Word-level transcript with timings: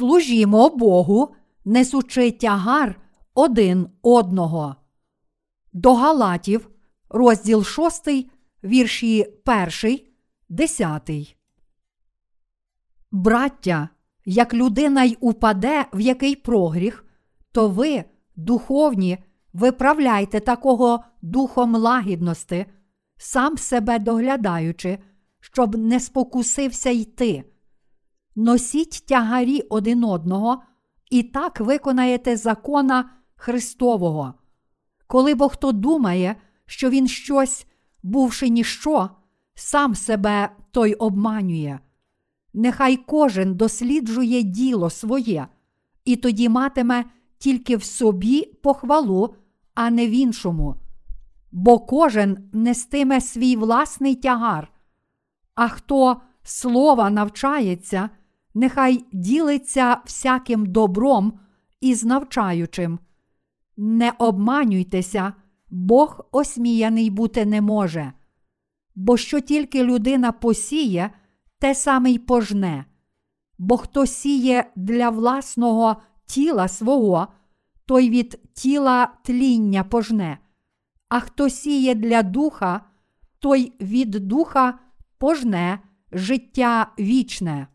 Служімо 0.00 0.68
Богу, 0.68 1.34
несучи 1.64 2.30
тягар 2.30 3.00
один 3.34 3.88
одного. 4.02 4.76
До 5.72 5.94
Галатів, 5.94 6.70
розділ 7.08 7.64
6, 7.64 8.08
вірші 8.64 9.26
1, 9.82 9.98
10. 10.48 11.36
Браття, 13.10 13.88
як 14.24 14.54
людина 14.54 15.04
й 15.04 15.16
упаде 15.20 15.86
в 15.92 16.00
який 16.00 16.36
прогріх, 16.36 17.04
то 17.52 17.68
ви, 17.68 18.04
духовні, 18.36 19.18
виправляйте 19.52 20.40
такого 20.40 21.04
духом 21.22 21.76
лагідності, 21.76 22.66
сам 23.16 23.58
себе 23.58 23.98
доглядаючи, 23.98 24.98
щоб 25.40 25.76
не 25.76 26.00
спокусився 26.00 26.90
йти. 26.90 27.49
Носіть 28.40 29.06
тягарі 29.06 29.60
один 29.60 30.04
одного 30.04 30.62
і 31.10 31.22
так 31.22 31.60
виконаєте 31.60 32.36
закона 32.36 33.10
Христового. 33.36 34.34
Коли 35.06 35.34
бо 35.34 35.48
хто 35.48 35.72
думає, 35.72 36.36
що 36.66 36.90
він 36.90 37.08
щось, 37.08 37.66
бувши 38.02 38.48
ніщо, 38.48 39.10
сам 39.54 39.94
себе 39.94 40.50
той 40.70 40.94
обманює. 40.94 41.78
Нехай 42.54 42.96
кожен 42.96 43.54
досліджує 43.54 44.42
діло 44.42 44.90
своє, 44.90 45.46
і 46.04 46.16
тоді 46.16 46.48
матиме 46.48 47.04
тільки 47.38 47.76
в 47.76 47.84
собі 47.84 48.42
похвалу, 48.62 49.34
а 49.74 49.90
не 49.90 50.06
в 50.06 50.10
іншому. 50.10 50.76
Бо 51.52 51.78
кожен 51.78 52.50
нестиме 52.52 53.20
свій 53.20 53.56
власний 53.56 54.14
тягар, 54.14 54.72
а 55.54 55.68
хто 55.68 56.20
слова 56.42 57.10
навчається, 57.10 58.10
нехай 58.54 59.04
ділиться 59.12 60.00
всяким 60.06 60.66
добром 60.66 61.40
із 61.80 62.04
навчаючим. 62.04 62.98
Не 63.76 64.12
обманюйтеся, 64.18 65.32
Бог 65.70 66.28
осміяний 66.32 67.10
бути 67.10 67.46
не 67.46 67.60
може. 67.60 68.12
Бо 68.94 69.16
що 69.16 69.40
тільки 69.40 69.84
людина 69.84 70.32
посіє, 70.32 71.10
те 71.58 71.74
саме 71.74 72.10
й 72.10 72.18
пожне. 72.18 72.84
Бо 73.58 73.76
хто 73.76 74.06
сіє 74.06 74.72
для 74.76 75.10
власного 75.10 75.96
тіла 76.26 76.68
свого, 76.68 77.28
той 77.86 78.10
від 78.10 78.40
тіла 78.54 79.12
тління 79.24 79.84
пожне, 79.84 80.38
а 81.08 81.20
хто 81.20 81.48
сіє 81.48 81.94
для 81.94 82.22
духа, 82.22 82.80
той 83.38 83.72
від 83.80 84.10
духа 84.10 84.78
пожне 85.18 85.78
життя 86.12 86.92
вічне. 86.98 87.66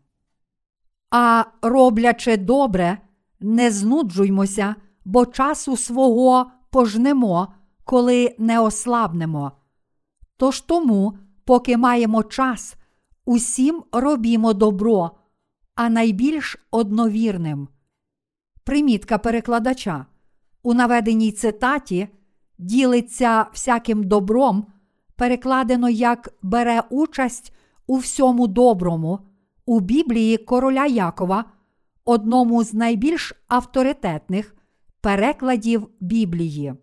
А 1.18 1.44
роблячи 1.62 2.36
добре, 2.36 2.98
не 3.40 3.70
знуджуймося, 3.70 4.74
бо 5.04 5.26
часу 5.26 5.76
свого 5.76 6.50
пожнемо, 6.70 7.54
коли 7.84 8.34
не 8.38 8.60
ослабнемо. 8.60 9.52
Тож 10.36 10.60
тому, 10.60 11.18
поки 11.44 11.76
маємо 11.76 12.22
час, 12.22 12.76
усім 13.24 13.84
робімо 13.92 14.52
добро, 14.52 15.10
а 15.74 15.88
найбільш 15.88 16.56
одновірним. 16.70 17.68
Примітка 18.64 19.18
перекладача. 19.18 20.06
У 20.62 20.74
наведеній 20.74 21.32
цитаті 21.32 22.08
ділиться 22.58 23.46
всяким 23.52 24.04
добром, 24.04 24.66
перекладено 25.16 25.88
як 25.88 26.34
бере 26.42 26.82
участь 26.90 27.52
у 27.86 27.96
всьому 27.96 28.46
доброму 28.46 29.20
у 29.66 29.80
Біблії 29.80 30.36
короля 30.38 30.86
Якова, 30.86 31.44
одному 32.04 32.64
з 32.64 32.74
найбільш 32.74 33.32
авторитетних 33.48 34.56
перекладів 35.00 35.88
Біблії. 36.00 36.74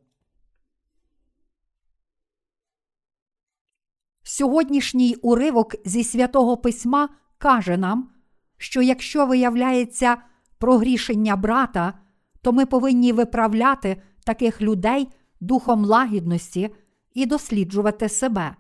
Сьогоднішній 4.24 5.16
уривок 5.16 5.76
зі 5.86 6.04
святого 6.04 6.58
письма 6.58 7.10
каже 7.38 7.78
нам, 7.78 8.10
що 8.58 8.82
якщо 8.82 9.26
виявляється 9.26 10.18
прогрішення 10.58 11.36
брата, 11.36 11.94
то 12.42 12.52
ми 12.52 12.66
повинні 12.66 13.14
виправляти 13.14 14.02
таких 14.26 14.62
людей 14.62 15.08
духом 15.40 15.86
лагідності 15.86 16.76
і 17.14 17.26
досліджувати 17.26 18.10
себе. 18.10 18.56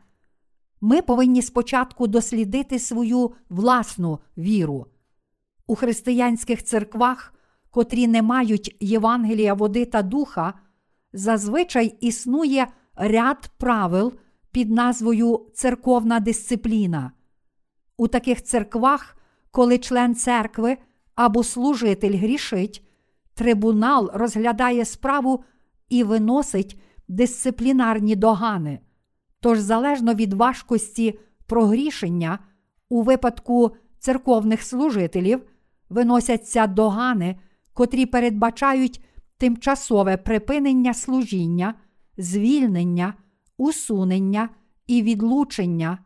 Ми 0.86 1.02
повинні 1.02 1.42
спочатку 1.42 2.08
дослідити 2.08 2.80
свою 2.80 3.32
власну 3.50 4.20
віру. 4.38 4.88
У 5.68 5.76
християнських 5.76 6.64
церквах, 6.64 7.34
котрі 7.70 8.08
не 8.08 8.22
мають 8.22 8.78
Євангелія 8.80 9.54
води 9.54 9.86
та 9.86 10.02
духа, 10.02 10.54
зазвичай 11.14 11.98
існує 12.02 12.68
ряд 12.96 13.52
правил 13.58 14.14
під 14.52 14.72
назвою 14.72 15.46
церковна 15.54 16.20
дисципліна. 16.20 17.12
У 17.98 18.08
таких 18.08 18.44
церквах, 18.44 19.18
коли 19.52 19.78
член 19.78 20.16
церкви 20.16 20.78
або 21.16 21.44
служитель 21.44 22.18
грішить, 22.18 22.88
трибунал 23.34 24.12
розглядає 24.14 24.86
справу 24.86 25.44
і 25.90 26.04
виносить 26.04 26.82
дисциплінарні 27.08 28.16
догани. 28.16 28.80
Тож, 29.44 29.60
залежно 29.60 30.14
від 30.14 30.34
важкості 30.34 31.20
прогрішення, 31.46 32.40
у 32.90 33.02
випадку 33.02 33.72
церковних 34.00 34.64
служителів 34.64 35.42
виносяться 35.90 36.68
догани, 36.68 37.36
котрі 37.74 38.06
передбачають 38.06 39.04
тимчасове 39.38 40.18
припинення 40.18 40.94
служіння, 40.94 41.74
звільнення, 42.18 43.14
усунення 43.58 44.50
і 44.88 45.02
відлучення, 45.02 45.98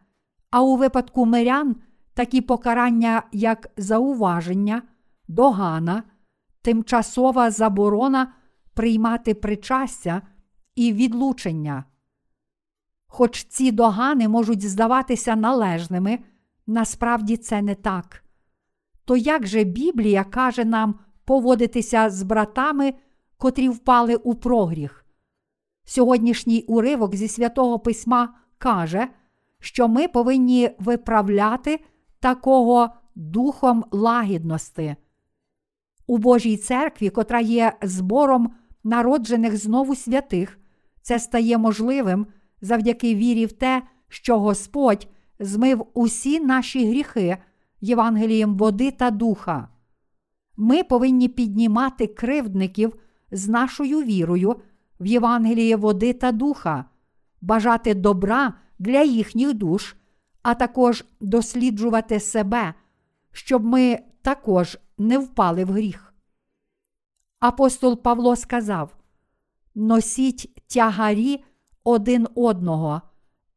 а 0.51 0.61
у 0.61 0.75
випадку 0.75 1.25
мирян 1.25 1.75
такі 2.13 2.41
покарання, 2.41 3.23
як 3.31 3.71
зауваження, 3.77 4.81
догана, 5.27 6.03
тимчасова 6.61 7.51
заборона 7.51 8.33
приймати 8.73 9.33
причастя 9.33 10.21
і 10.75 10.93
відлучення. 10.93 11.83
Хоч 13.07 13.44
ці 13.44 13.72
догани 13.72 14.28
можуть 14.28 14.69
здаватися 14.69 15.35
належними, 15.35 16.19
насправді 16.68 17.38
це 17.38 17.62
не 17.62 17.75
так. 17.75 18.23
То 19.06 19.18
як 19.18 19.47
же 19.47 19.63
Біблія 19.63 20.23
каже 20.23 20.66
нам 20.66 21.00
поводитися 21.25 22.09
з 22.09 22.23
братами, 22.23 22.94
котрі 23.38 23.69
впали 23.69 24.16
у 24.16 24.35
прогріх? 24.35 25.06
Сьогоднішній 25.85 26.66
уривок 26.68 27.16
зі 27.16 27.28
святого 27.28 27.79
письма 27.79 28.34
каже, 28.57 29.07
що 29.59 29.88
ми 29.88 30.07
повинні 30.07 30.69
виправляти 30.79 31.79
такого 32.19 32.89
духом 33.16 33.85
лагідності. 33.91 34.95
У 36.07 36.18
Божій 36.18 36.57
церкві, 36.57 37.09
котра 37.09 37.39
є 37.39 37.74
збором 37.81 38.53
народжених 38.84 39.57
знову 39.57 39.95
святих, 39.95 40.59
це 41.01 41.19
стає 41.19 41.57
можливим 41.57 42.28
завдяки 42.62 43.16
вірі 43.16 43.45
в 43.45 43.51
те, 43.51 43.84
що 44.07 44.39
Господь 44.39 45.07
змив 45.39 45.86
усі 45.94 46.39
наші 46.39 46.89
гріхи 46.89 47.38
Євангелієм 47.81 48.57
води 48.57 48.92
та 48.92 49.12
духа. 49.12 49.69
Ми 50.57 50.83
повинні 50.83 51.27
піднімати 51.27 52.07
кривдників 52.07 52.95
з 53.31 53.48
нашою 53.48 54.04
вірою 54.04 54.56
в 55.00 55.06
Євангеліє 55.06 55.75
води 55.75 56.13
та 56.13 56.31
духа, 56.31 56.86
бажати 57.42 57.94
добра 57.94 58.54
для 58.80 59.03
їхніх 59.03 59.53
душ, 59.53 59.95
а 60.42 60.56
також 60.56 61.06
досліджувати 61.19 62.19
себе, 62.19 62.74
щоб 63.31 63.65
ми 63.65 64.00
також 64.21 64.77
не 64.98 65.18
впали 65.18 65.65
в 65.65 65.71
гріх. 65.71 66.13
Апостол 67.39 68.01
Павло 68.01 68.36
сказав: 68.36 68.98
Носіть 69.75 70.62
тягарі 70.68 71.44
один 71.88 72.28
одного, 72.36 73.01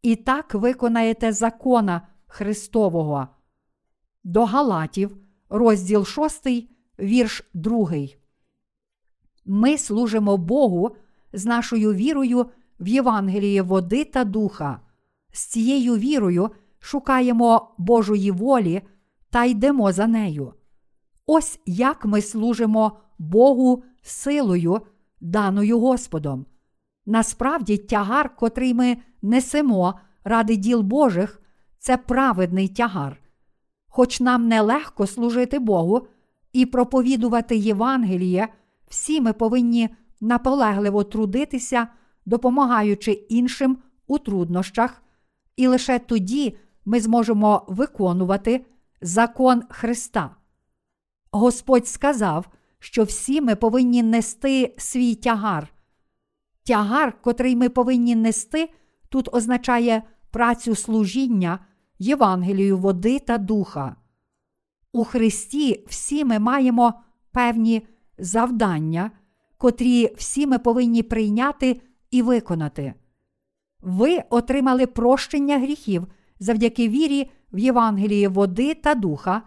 і 0.03 0.17
так 0.17 0.55
виконаєте 0.55 1.33
закона 1.33 2.09
Христового. 2.27 3.29
До 4.25 4.45
Галатів, 4.45 5.17
розділ 5.49 6.05
6, 6.05 6.47
вірш 6.99 7.51
2. 7.55 7.91
Ми 9.45 9.79
служимо 9.79 10.37
Богу 10.37 10.97
з 11.33 11.45
нашою 11.45 11.95
вірою 11.95 12.47
в 12.81 12.89
Євангеліє 12.89 13.63
води 13.63 14.05
та 14.05 14.25
духа. 14.25 14.81
З 15.33 15.45
цією 15.47 15.97
вірою 15.97 16.51
шукаємо 16.79 17.75
Божої 17.79 18.31
волі 18.31 18.83
та 19.31 19.45
йдемо 19.45 19.93
за 19.93 20.07
нею. 20.07 20.55
Ось 21.27 21.61
як 21.67 22.05
ми 22.05 22.23
служимо 22.23 22.99
Богу 23.19 23.83
силою, 24.03 24.81
даною 25.21 25.81
Господом. 25.81 26.47
Насправді, 27.11 27.77
тягар, 27.77 28.37
котрий 28.37 28.75
ми 28.75 28.97
несемо 29.23 29.95
ради 30.25 30.57
діл 30.57 30.81
Божих, 30.81 31.43
це 31.79 31.97
праведний 31.97 32.69
тягар. 32.69 33.21
Хоч 33.89 34.21
нам 34.21 34.49
нелегко 34.49 35.07
служити 35.07 35.59
Богу, 35.59 36.07
і 36.53 36.67
проповідувати 36.67 37.57
Євангеліє, 37.57 38.49
всі 38.89 39.21
ми 39.21 39.33
повинні 39.33 39.89
наполегливо 40.21 41.05
трудитися, 41.05 41.89
допомагаючи 42.27 43.13
іншим 43.13 43.79
у 44.07 44.19
труднощах, 44.19 45.03
і 45.57 45.67
лише 45.67 45.99
тоді 45.99 46.57
ми 46.85 47.01
зможемо 47.01 47.65
виконувати 47.69 48.67
закон 49.01 49.63
Христа. 49.71 50.37
Господь 51.33 51.89
сказав, 51.89 52.49
що 52.79 53.05
всі 53.05 53.41
ми 53.41 53.57
повинні 53.57 54.03
нести 54.03 54.75
свій 54.79 55.15
тягар. 55.15 55.73
Тягар, 56.71 57.23
котрий 57.23 57.57
ми 57.57 57.69
повинні 57.69 58.17
нести, 58.17 58.71
тут 59.09 59.35
означає 59.35 60.03
працю 60.31 60.75
служіння, 60.75 61.59
Євангелію 61.99 62.79
води 62.79 63.19
та 63.19 63.39
духа. 63.39 63.97
У 64.93 65.05
Христі 65.05 65.85
всі 65.89 66.25
ми 66.25 66.39
маємо 66.39 66.95
певні 67.33 67.87
завдання, 68.19 69.11
котрі 69.59 70.15
всі 70.17 70.47
ми 70.47 70.59
повинні 70.59 71.03
прийняти 71.03 71.81
і 72.11 72.23
виконати. 72.23 72.95
Ви 73.81 74.23
отримали 74.31 74.87
прощення 74.87 75.59
гріхів 75.59 76.07
завдяки 76.41 76.89
вірі 76.89 77.31
в 77.53 77.59
Євангелії 77.59 78.29
води 78.29 78.75
та 78.75 78.95
духа, 78.95 79.43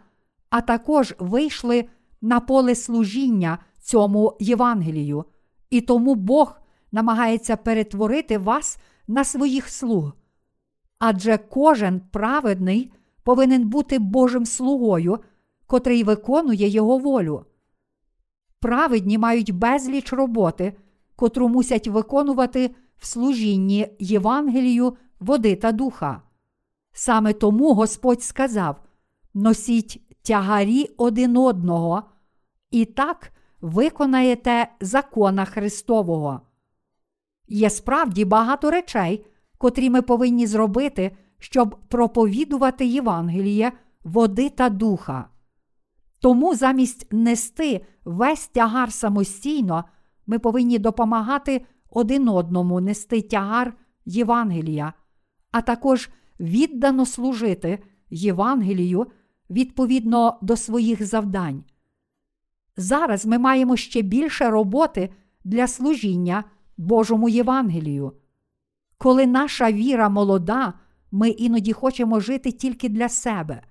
а 0.49 0.61
також 0.61 1.15
вийшли 1.19 1.85
на 2.21 2.39
поле 2.39 2.75
служіння 2.75 3.57
цьому 3.81 4.37
Євангелію, 4.39 5.25
і 5.69 5.81
тому 5.81 6.15
Бог 6.15 6.62
намагається 6.93 7.57
перетворити 7.57 8.37
вас 8.37 8.77
на 9.07 9.23
своїх 9.23 9.69
слуг. 9.69 10.13
Адже 10.99 11.37
кожен 11.37 11.99
праведний 11.99 12.93
повинен 13.23 13.69
бути 13.69 13.99
Божим 13.99 14.45
слугою, 14.45 15.19
котрий 15.67 16.03
виконує 16.03 16.67
Його 16.67 16.97
волю. 16.97 17.45
Праведні 18.59 19.17
мають 19.17 19.51
безліч 19.51 20.13
роботи, 20.13 20.73
котру 21.15 21.49
мусять 21.49 21.87
виконувати 21.87 22.75
в 22.97 23.05
служінні 23.05 23.87
Євангелію, 23.99 24.97
води 25.19 25.55
та 25.55 25.71
духа. 25.71 26.21
Саме 26.91 27.33
тому 27.33 27.73
Господь 27.73 28.23
сказав: 28.23 28.81
носіть 29.33 30.01
тягарі 30.21 30.89
один 30.97 31.37
одного, 31.37 32.03
і 32.71 32.85
так 32.85 33.31
виконаєте 33.61 34.67
закона 34.79 35.45
Христового. 35.45 36.41
Є 37.47 37.69
справді 37.69 38.25
багато 38.25 38.71
речей, 38.71 39.25
котрі 39.57 39.89
ми 39.89 40.01
повинні 40.01 40.47
зробити, 40.47 41.17
щоб 41.39 41.75
проповідувати 41.87 42.85
Євангеліє, 42.85 43.71
води 44.03 44.49
та 44.49 44.69
духа. 44.69 45.27
Тому 46.19 46.55
замість 46.55 47.13
нести 47.13 47.85
весь 48.05 48.47
тягар 48.47 48.93
самостійно, 48.93 49.85
ми 50.27 50.39
повинні 50.39 50.79
допомагати 50.79 51.65
один 51.89 52.29
одному 52.29 52.81
нести 52.81 53.21
тягар 53.21 53.73
Євангелія, 54.05 54.93
а 55.51 55.61
також 55.61 56.09
віддано 56.39 57.05
служити 57.05 57.79
Євангелію 58.09 59.07
відповідно 59.49 60.37
до 60.41 60.57
своїх 60.57 61.05
завдань. 61.05 61.63
Зараз 62.77 63.25
ми 63.25 63.37
маємо 63.37 63.77
ще 63.77 64.01
більше 64.01 64.49
роботи 64.49 65.09
для 65.43 65.67
служіння 65.67 66.43
Божому 66.77 67.29
Євангелію. 67.29 68.13
Коли 68.97 69.27
наша 69.27 69.71
віра 69.71 70.09
молода, 70.09 70.73
ми 71.11 71.29
іноді 71.29 71.73
хочемо 71.73 72.19
жити 72.19 72.51
тільки 72.51 72.89
для 72.89 73.09
себе. 73.09 73.61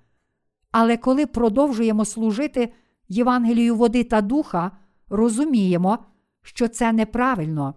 Але 0.71 0.97
коли 0.97 1.25
продовжуємо 1.25 2.05
служити 2.05 2.73
Євангелію 3.07 3.75
води 3.75 4.03
та 4.03 4.21
духа, 4.21 4.71
розуміємо, 5.09 5.99
що 6.41 6.67
це 6.67 6.91
неправильно. 6.91 7.75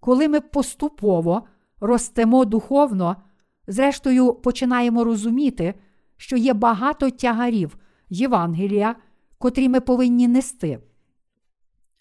Коли 0.00 0.28
ми 0.28 0.40
поступово 0.40 1.42
ростемо 1.80 2.44
духовно, 2.44 3.16
зрештою 3.66 4.34
починаємо 4.34 5.04
розуміти, 5.04 5.74
що 6.16 6.36
є 6.36 6.54
багато 6.54 7.10
тягарів 7.10 7.76
Євангелія, 8.08 8.96
котрі 9.38 9.68
ми 9.68 9.80
повинні 9.80 10.28
нести. 10.28 10.78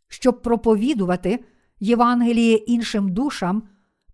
Щоб 0.07 0.41
проповідувати 0.41 1.45
Євангеліє 1.79 2.55
іншим 2.55 3.13
душам, 3.13 3.63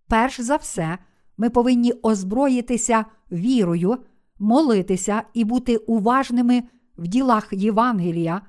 перш 0.07 0.41
за 0.41 0.55
все, 0.55 0.97
ми 1.37 1.49
повинні 1.49 1.93
озброїтися 1.93 3.05
вірою, 3.31 3.97
молитися 4.39 5.23
і 5.33 5.43
бути 5.43 5.77
уважними 5.77 6.63
в 6.97 7.07
ділах 7.07 7.47
Євангелія, 7.51 8.41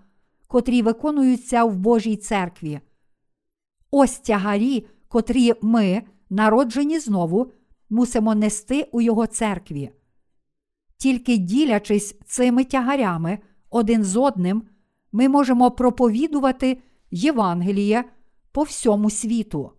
котрі 0.47 0.83
виконуються 0.83 1.65
в 1.65 1.77
Божій 1.77 2.17
церкві. 2.17 2.81
Ось 3.91 4.19
тягарі, 4.19 4.87
котрі 5.09 5.53
ми, 5.63 6.03
народжені 6.31 6.99
знову, 6.99 7.53
мусимо 7.91 8.35
нести 8.35 8.89
у 8.93 9.01
Його 9.01 9.27
церкві. 9.27 9.91
Тільки 10.97 11.37
ділячись 11.37 12.19
цими 12.27 12.65
тягарями 12.65 13.39
один 13.71 14.05
з 14.05 14.17
одним, 14.17 14.63
ми 15.13 15.29
можемо 15.29 15.71
проповідувати 15.71 16.79
Євангеліє 17.11 18.05
по 18.57 18.63
всьому 18.63 19.11
світу. 19.11 19.73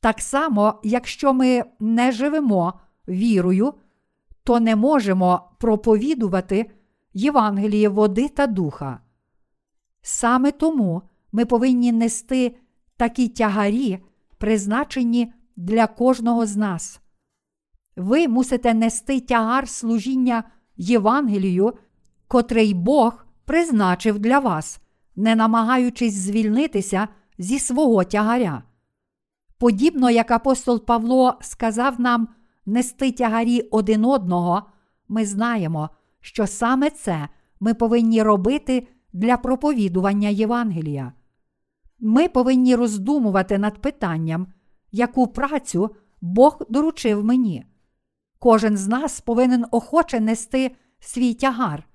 Так 0.00 0.20
само, 0.20 0.80
якщо 0.84 1.32
ми 1.32 1.64
не 1.80 2.12
живемо 2.12 2.80
вірою, 3.08 3.74
то 4.44 4.60
не 4.60 4.76
можемо 4.76 5.50
проповідувати 5.60 6.70
Євангеліє 7.14 7.88
води 7.88 8.28
та 8.28 8.46
духа. 8.46 9.00
Саме 10.02 10.52
тому 10.52 11.02
ми 11.32 11.44
повинні 11.44 11.92
нести 11.92 12.56
такі 12.96 13.28
тягарі, 13.28 13.98
призначені 14.38 15.32
для 15.56 15.86
кожного 15.86 16.46
з 16.46 16.56
нас. 16.56 17.00
Ви 17.96 18.28
мусите 18.28 18.74
нести 18.74 19.20
тягар 19.20 19.68
служіння 19.68 20.44
Євангелію, 20.76 21.72
котрий 22.28 22.74
Бог 22.74 23.26
призначив 23.44 24.18
для 24.18 24.38
вас, 24.38 24.80
не 25.16 25.36
намагаючись 25.36 26.14
звільнитися 26.14 27.08
зі 27.38 27.58
свого 27.58 28.04
тягаря. 28.04 28.62
Подібно 29.58 30.10
як 30.10 30.30
апостол 30.30 30.84
Павло 30.84 31.38
сказав 31.40 32.00
нам 32.00 32.28
нести 32.66 33.12
тягарі 33.12 33.60
один 33.60 34.04
одного, 34.04 34.62
ми 35.08 35.26
знаємо, 35.26 35.90
що 36.20 36.46
саме 36.46 36.90
це 36.90 37.28
ми 37.60 37.74
повинні 37.74 38.22
робити 38.22 38.88
для 39.12 39.36
проповідування 39.36 40.28
Євангелія. 40.28 41.12
Ми 41.98 42.28
повинні 42.28 42.74
роздумувати 42.74 43.58
над 43.58 43.78
питанням, 43.78 44.46
яку 44.92 45.26
працю 45.26 45.90
Бог 46.20 46.58
доручив 46.68 47.24
мені. 47.24 47.64
Кожен 48.38 48.76
з 48.76 48.88
нас 48.88 49.20
повинен 49.20 49.64
охоче 49.70 50.20
нести 50.20 50.76
свій 51.00 51.34
тягар. 51.34 51.88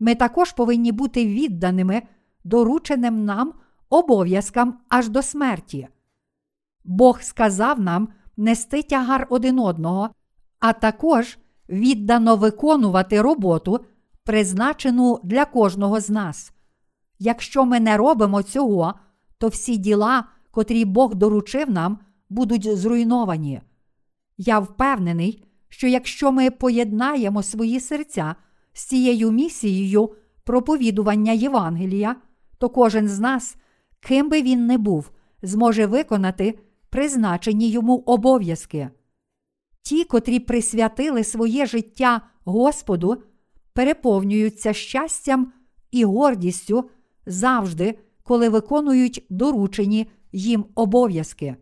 Ми 0.00 0.14
також 0.14 0.52
повинні 0.52 0.92
бути 0.92 1.26
відданими 1.26 2.02
дорученим 2.44 3.24
нам 3.24 3.52
обов'язкам 3.90 4.78
аж 4.88 5.08
до 5.08 5.22
смерті. 5.22 5.88
Бог 6.84 7.22
сказав 7.22 7.80
нам 7.80 8.08
нести 8.36 8.82
тягар 8.82 9.26
один 9.30 9.58
одного, 9.58 10.10
а 10.60 10.72
також 10.72 11.38
віддано 11.68 12.36
виконувати 12.36 13.20
роботу, 13.20 13.80
призначену 14.24 15.20
для 15.22 15.44
кожного 15.44 16.00
з 16.00 16.10
нас. 16.10 16.52
Якщо 17.18 17.64
ми 17.64 17.80
не 17.80 17.96
робимо 17.96 18.42
цього, 18.42 18.94
то 19.38 19.48
всі 19.48 19.76
діла, 19.76 20.24
котрі 20.50 20.84
Бог 20.84 21.14
доручив 21.14 21.70
нам, 21.70 21.98
будуть 22.28 22.76
зруйновані. 22.76 23.60
Я 24.36 24.58
впевнений, 24.58 25.44
що 25.68 25.86
якщо 25.88 26.32
ми 26.32 26.50
поєднаємо 26.50 27.42
свої 27.42 27.80
серця 27.80 28.34
з 28.72 28.84
цією 28.84 29.30
місією 29.30 30.14
проповідування 30.44 31.32
Євангелія, 31.32 32.16
то 32.58 32.68
кожен 32.68 33.08
з 33.08 33.20
нас, 33.20 33.56
ким 34.04 34.28
би 34.28 34.42
він 34.42 34.66
не 34.66 34.78
був, 34.78 35.10
зможе 35.42 35.86
виконати 35.86 36.58
призначені 36.90 37.70
йому 37.70 37.96
обов'язки. 37.96 38.90
Ті, 39.82 40.04
котрі 40.04 40.38
присвятили 40.38 41.24
своє 41.24 41.66
життя 41.66 42.20
Господу, 42.44 43.22
переповнюються 43.72 44.72
щастям 44.72 45.52
і 45.90 46.04
гордістю 46.04 46.90
завжди, 47.26 47.98
коли 48.22 48.48
виконують 48.48 49.26
доручені 49.30 50.10
їм 50.32 50.64
обов'язки. 50.74 51.56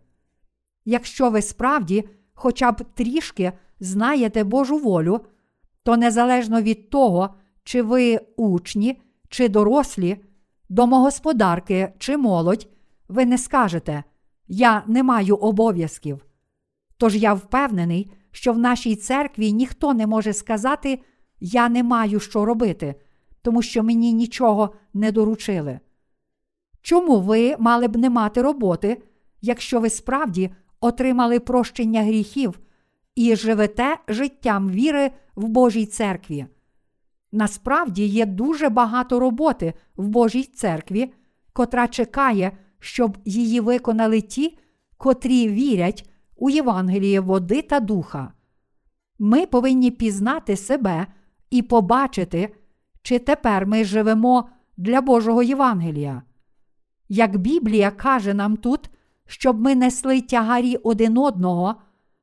Якщо 0.85 1.31
ви 1.31 1.43
справді 1.43 2.09
хоча 2.35 2.73
б 2.73 2.85
трішки 2.95 3.53
знаєте 3.81 4.45
Божу 4.45 4.79
волю, 4.79 5.21
то 5.83 5.97
незалежно 5.97 6.63
від 6.63 6.91
того, 6.91 7.35
чи 7.65 7.83
ви 7.83 8.21
учні, 8.37 9.03
чи 9.29 9.49
дорослі, 9.49 10.19
домогосподарки 10.69 11.93
чи 11.99 12.17
молодь, 12.17 12.69
ви 13.09 13.27
не 13.27 13.39
скажете 13.39 14.05
Я 14.49 14.83
не 14.87 15.03
маю 15.03 15.37
обов'язків. 15.37 16.27
Тож 16.97 17.17
я 17.17 17.35
впевнений, 17.35 18.13
що 18.31 18.53
в 18.53 18.59
нашій 18.59 18.97
церкві 18.97 19.53
ніхто 19.53 19.95
не 19.95 20.07
може 20.07 20.33
сказати 20.33 21.01
Я 21.41 21.69
не 21.69 21.83
маю 21.83 22.21
що 22.21 22.45
робити, 22.45 22.95
тому 23.43 23.63
що 23.63 23.83
мені 23.83 24.13
нічого 24.13 24.75
не 24.95 25.13
доручили. 25.13 25.81
Чому 26.83 27.21
ви 27.21 27.57
мали 27.59 27.89
б 27.89 27.97
не 27.97 28.11
мати 28.11 28.43
роботи, 28.43 29.03
якщо 29.41 29.81
ви 29.81 29.91
справді 29.91 30.51
отримали 30.81 31.41
прощення 31.41 32.03
гріхів 32.03 32.61
і 33.15 33.37
живете 33.37 33.97
життям 34.09 34.71
віри 34.71 35.11
в 35.35 35.49
Божій 35.49 35.87
церкві? 35.87 36.47
Насправді 37.33 38.07
є 38.07 38.27
дуже 38.27 38.69
багато 38.69 39.21
роботи 39.21 39.75
в 39.97 40.09
Божій 40.09 40.45
церкві, 40.45 41.13
котра 41.53 41.89
чекає, 41.89 42.53
щоб 42.79 43.19
її 43.25 43.61
виконали 43.61 44.21
ті, 44.21 44.59
котрі 44.97 45.49
вірять 45.49 46.11
у 46.37 46.51
Євангеліє 46.51 47.21
води 47.21 47.63
та 47.63 47.81
духа. 47.81 48.33
Ми 49.19 49.47
повинні 49.47 49.91
пізнати 49.91 50.57
себе 50.57 51.07
і 51.51 51.63
побачити, 51.63 52.55
чи 53.03 53.19
тепер 53.19 53.67
ми 53.67 53.85
живемо 53.85 54.49
для 54.77 55.01
Божого 55.01 55.43
Євангелія. 55.43 56.23
Як 57.09 57.37
Біблія 57.37 57.91
каже 57.91 58.35
нам 58.35 58.57
тут, 58.57 58.91
щоб 59.27 59.61
ми 59.61 59.75
несли 59.75 60.21
тягарі 60.21 60.77
один 60.77 61.19
одного, 61.19 61.75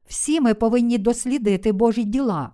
всі 0.08 0.42
ми 0.42 0.54
повинні 0.54 0.98
дослідити 0.98 1.72
Божі 1.72 2.04
діла. 2.04 2.52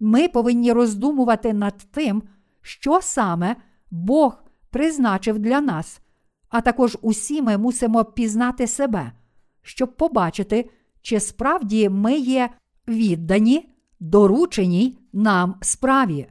Ми 0.00 0.28
повинні 0.28 0.72
роздумувати 0.72 1.52
над 1.52 1.74
тим, 1.90 2.22
що 2.62 3.00
саме 3.02 3.56
Бог 3.90 4.42
призначив 4.70 5.38
для 5.38 5.60
нас, 5.60 6.00
а 6.48 6.60
також 6.60 6.98
усі 7.02 7.42
ми 7.42 7.58
мусимо 7.58 8.04
пізнати 8.04 8.66
себе, 8.66 9.12
щоб 9.62 9.96
побачити, 9.96 10.70
чи 11.02 11.20
справді 11.20 11.88
ми 11.88 12.18
є 12.18 12.50
віддані, 12.88 13.70
дорученій 14.00 14.98
нам 15.12 15.54
справі. 15.62 16.26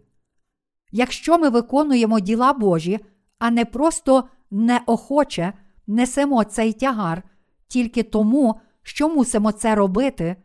Якщо 0.92 1.38
ми 1.38 1.50
виконуємо 1.50 2.20
діла 2.20 2.54
Божі, 2.54 3.00
а 3.40 3.52
не 3.52 3.66
просто 3.66 4.24
неохоче 4.52 5.54
несемо 5.88 6.44
цей 6.44 6.74
тягар 6.74 7.24
тільки 7.68 8.04
тому, 8.04 8.60
що 8.84 9.10
мусимо 9.10 9.52
це 9.52 9.76
робити, 9.76 10.36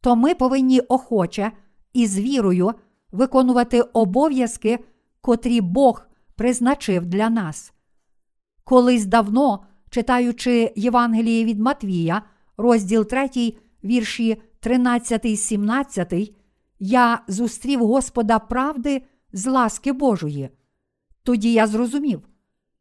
то 0.00 0.16
ми 0.16 0.34
повинні 0.34 0.80
охоче 0.80 1.52
і 1.94 2.06
з 2.06 2.18
вірою 2.18 2.72
виконувати 3.12 3.80
обов'язки, 3.80 4.78
котрі 5.20 5.60
Бог 5.60 6.02
призначив 6.36 7.06
для 7.06 7.30
нас. 7.30 7.72
Колись 8.64 9.06
давно, 9.06 9.64
читаючи 9.90 10.72
Євангеліє 10.76 11.44
від 11.44 11.58
Матвія, 11.60 12.22
розділ 12.56 13.06
3, 13.06 13.54
вірші 13.84 14.42
13, 14.60 15.40
17, 15.40 16.34
я 16.78 17.22
зустрів 17.28 17.86
Господа 17.86 18.38
правди 18.38 19.02
з 19.32 19.46
ласки 19.46 19.92
Божої. 19.92 20.50
Тоді 21.22 21.52
я 21.52 21.66
зрозумів, 21.66 22.22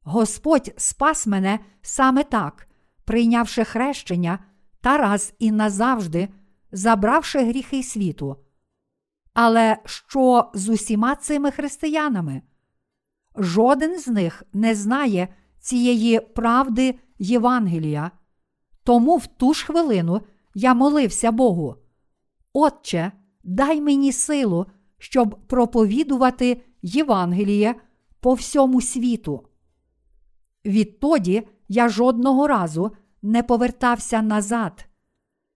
Господь 0.03 0.73
спас 0.77 1.27
мене 1.27 1.59
саме 1.81 2.23
так, 2.23 2.67
прийнявши 3.05 3.63
хрещення 3.63 4.39
та 4.81 4.97
раз 4.97 5.33
і 5.39 5.51
назавжди, 5.51 6.29
забравши 6.71 7.39
гріхи 7.39 7.83
світу. 7.83 8.42
Але 9.33 9.77
що 9.85 10.51
з 10.53 10.69
усіма 10.69 11.15
цими 11.15 11.51
християнами? 11.51 12.41
Жоден 13.35 13.99
з 13.99 14.07
них 14.07 14.43
не 14.53 14.75
знає 14.75 15.27
цієї 15.59 16.19
правди 16.19 16.99
Євангелія. 17.19 18.11
Тому 18.83 19.17
в 19.17 19.27
ту 19.27 19.53
ж 19.53 19.65
хвилину 19.65 20.21
я 20.55 20.73
молився 20.73 21.31
Богу. 21.31 21.75
Отче, 22.53 23.11
дай 23.43 23.81
мені 23.81 24.11
силу, 24.11 24.65
щоб 24.97 25.47
проповідувати 25.47 26.61
Євангеліє 26.81 27.75
по 28.19 28.33
всьому 28.33 28.81
світу. 28.81 29.47
Відтоді 30.65 31.47
я 31.67 31.89
жодного 31.89 32.47
разу 32.47 32.91
не 33.21 33.43
повертався 33.43 34.21
назад. 34.21 34.85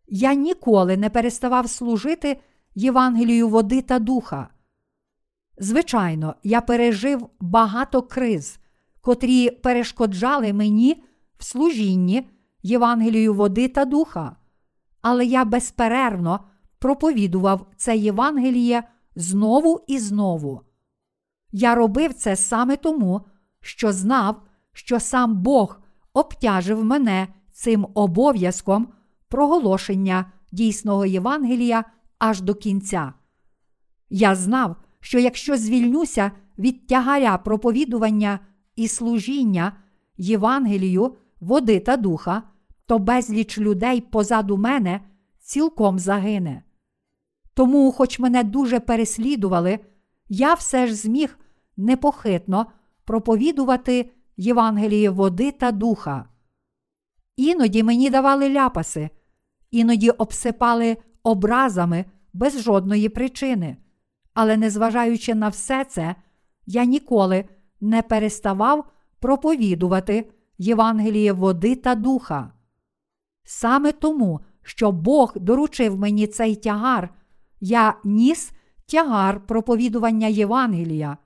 Я 0.07 0.33
ніколи 0.33 0.97
не 0.97 1.09
переставав 1.09 1.69
служити 1.69 2.41
Євангелію 2.79 3.49
води 3.49 3.81
та 3.81 3.99
духа. 3.99 4.49
Звичайно, 5.57 6.35
я 6.43 6.61
пережив 6.61 7.29
багато 7.39 8.01
криз, 8.01 8.59
котрі 9.01 9.49
перешкоджали 9.49 10.53
мені 10.53 11.03
в 11.37 11.43
служінні 11.43 12.29
Євангелію 12.63 13.33
води 13.33 13.67
та 13.67 13.85
духа, 13.85 14.35
але 15.01 15.25
я 15.25 15.45
безперервно 15.45 16.39
проповідував 16.79 17.67
це 17.77 17.97
Євангеліє 17.97 18.83
знову 19.15 19.83
і 19.87 19.99
знову. 19.99 20.61
Я 21.51 21.75
робив 21.75 22.13
це 22.13 22.35
саме 22.35 22.75
тому, 22.75 23.21
що 23.61 23.91
знав, 23.91 24.41
що 24.73 24.99
сам 24.99 25.37
Бог 25.37 25.79
обтяжив 26.13 26.83
мене 26.83 27.27
цим 27.51 27.87
обов'язком 27.93 28.87
проголошення 29.27 30.31
дійсного 30.51 31.05
Євангелія 31.05 31.83
аж 32.19 32.41
до 32.41 32.55
кінця. 32.55 33.13
Я 34.09 34.35
знав, 34.35 34.75
що 34.99 35.19
якщо 35.19 35.57
звільнюся 35.57 36.31
від 36.57 36.87
тягаря 36.87 37.37
проповідування 37.37 38.39
і 38.75 38.87
служіння 38.87 39.73
Євангелію, 40.17 41.15
води 41.39 41.79
та 41.79 41.97
духа, 41.97 42.43
то 42.85 42.99
безліч 42.99 43.57
людей 43.57 44.01
позаду 44.01 44.57
мене 44.57 45.01
цілком 45.39 45.99
загине. 45.99 46.63
Тому, 47.53 47.91
хоч 47.91 48.19
мене 48.19 48.43
дуже 48.43 48.79
переслідували, 48.79 49.79
я 50.29 50.53
все 50.53 50.87
ж 50.87 50.95
зміг 50.95 51.39
непохитно 51.77 52.65
проповідувати 53.05 54.11
Євангеліє 54.37 55.09
води 55.09 55.51
та 55.51 55.71
духа. 55.71 56.29
Іноді 57.35 57.83
мені 57.83 58.09
давали 58.09 58.49
ляпаси, 58.49 59.09
іноді 59.71 60.09
обсипали 60.09 60.97
образами 61.27 62.05
без 62.33 62.61
жодної 62.61 63.09
причини. 63.09 63.77
Але, 64.33 64.57
незважаючи 64.57 65.35
на 65.35 65.49
все 65.49 65.85
це, 65.85 66.15
я 66.65 66.85
ніколи 66.85 67.45
не 67.81 68.01
переставав 68.01 68.85
проповідувати 69.19 70.29
Євангеліє 70.57 71.33
води 71.33 71.75
та 71.75 71.95
духа. 71.95 72.51
Саме 73.43 73.91
тому, 73.91 74.39
що 74.63 74.91
Бог 74.91 75.33
доручив 75.35 75.97
мені 75.97 76.27
цей 76.27 76.55
тягар, 76.55 77.09
я 77.59 77.93
ніс 78.03 78.51
тягар 78.85 79.45
проповідування 79.47 80.27
Євангелія. 80.27 81.17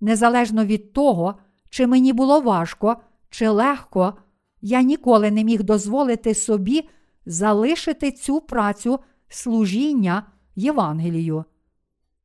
Незалежно 0.00 0.64
від 0.64 0.92
того, 0.92 1.34
чи 1.70 1.86
мені 1.86 2.12
було 2.12 2.40
важко 2.40 2.96
чи 3.30 3.48
легко, 3.48 4.14
я 4.60 4.82
ніколи 4.82 5.30
не 5.30 5.44
міг 5.44 5.62
дозволити 5.62 6.34
собі 6.34 6.88
залишити 7.26 8.12
цю 8.12 8.40
працю 8.40 8.98
служіння 9.28 10.22
Євангелію. 10.56 11.44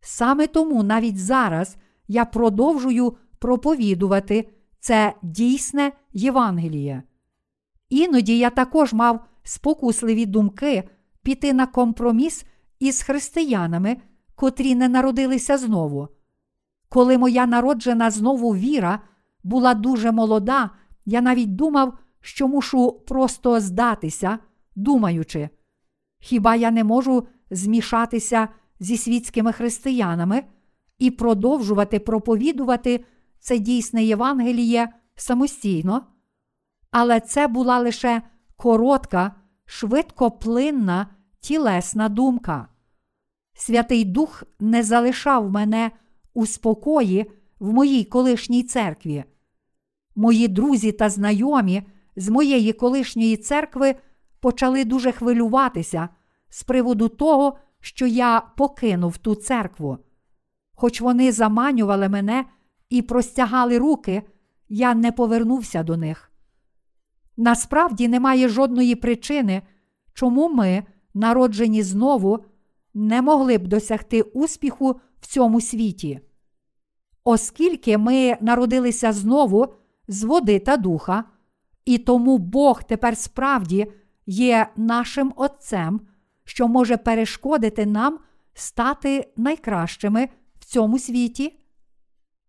Саме 0.02 0.48
тому 0.48 0.84
навіть 0.84 1.18
зараз 1.18 1.76
я 2.08 2.26
продовжую 2.26 3.18
проповідувати 3.40 4.50
це 4.80 5.14
дійсне 5.22 5.92
Євангеліє. 6.14 7.04
Іноді 7.90 8.38
я 8.38 8.50
також 8.50 8.94
мав 8.94 9.26
спокусливі 9.44 10.26
думки 10.26 10.90
піти 11.24 11.54
на 11.54 11.66
компроміс 11.66 12.46
із 12.80 13.02
християнами, 13.02 13.98
котрі 14.36 14.76
не 14.76 14.90
народилися 14.90 15.58
знову. 15.58 16.08
Коли 16.90 17.18
моя 17.18 17.46
народжена 17.46 18.12
знову 18.12 18.56
віра 18.56 19.00
була 19.44 19.74
дуже 19.74 20.12
молода, 20.12 20.70
я 21.06 21.22
навіть 21.22 21.56
думав, 21.56 21.98
що 22.22 22.48
мушу 22.48 22.92
просто 22.92 23.60
здатися, 23.60 24.40
думаючи, 24.76 25.50
хіба 26.20 26.56
я 26.56 26.72
не 26.72 26.84
можу 26.84 27.28
змішатися 27.50 28.48
зі 28.80 28.98
світськими 28.98 29.52
християнами 29.52 30.44
і 30.98 31.12
продовжувати 31.12 32.00
проповідувати 32.00 33.06
це 33.40 33.60
дійсне 33.60 34.04
Євангеліє 34.04 34.90
самостійно? 35.16 36.08
Але 36.92 37.20
це 37.20 37.48
була 37.48 37.80
лише 37.80 38.22
коротка, 38.56 39.36
швидкоплинна, 39.66 41.08
тілесна 41.40 42.10
думка. 42.10 42.68
Святий 43.54 44.06
Дух 44.06 44.44
не 44.60 44.84
залишав 44.84 45.52
мене 45.52 45.92
у 46.34 46.46
спокої 46.46 47.32
в 47.60 47.74
моїй 47.74 48.04
колишній 48.04 48.64
церкві. 48.64 49.24
Мої 50.16 50.48
друзі 50.48 50.92
та 50.92 51.10
знайомі 51.10 51.84
з 52.16 52.30
моєї 52.30 52.74
колишньої 52.74 53.38
церкви 53.38 53.96
почали 54.46 54.86
дуже 54.86 55.12
хвилюватися 55.12 56.10
з 56.50 56.64
приводу 56.64 57.08
того, 57.08 57.58
що 57.80 58.08
я 58.08 58.42
покинув 58.58 59.18
ту 59.18 59.36
церкву. 59.36 59.98
Хоч 60.76 61.02
вони 61.02 61.32
заманювали 61.32 62.10
мене 62.10 62.46
і 62.90 63.02
простягали 63.02 63.78
руки, 63.78 64.24
я 64.70 64.96
не 64.96 65.12
повернувся 65.12 65.84
до 65.84 65.98
них. 65.98 66.32
Насправді 67.38 68.08
немає 68.08 68.50
жодної 68.50 68.96
причини, 68.96 69.62
чому 70.14 70.50
ми, 70.50 70.84
народжені 71.14 71.84
знову, 71.84 72.46
не 72.94 73.22
могли 73.22 73.58
б 73.58 73.68
досягти 73.68 74.22
успіху 74.22 75.00
в 75.22 75.28
цьому 75.28 75.62
світі. 75.62 76.20
Оскільки 77.24 77.98
ми 77.98 78.38
народилися 78.42 79.12
знову 79.12 79.68
з 80.08 80.24
води 80.24 80.60
та 80.60 80.78
духа, 80.78 81.24
і 81.86 81.98
тому 81.98 82.38
Бог 82.38 82.84
тепер 82.84 83.18
справді 83.18 83.92
є 84.26 84.68
нашим 84.76 85.34
Отцем, 85.36 86.02
що 86.44 86.68
може 86.68 86.98
перешкодити 86.98 87.86
нам 87.86 88.20
стати 88.54 89.32
найкращими 89.38 90.30
в 90.60 90.66
цьому 90.66 91.00
світі. 91.00 91.60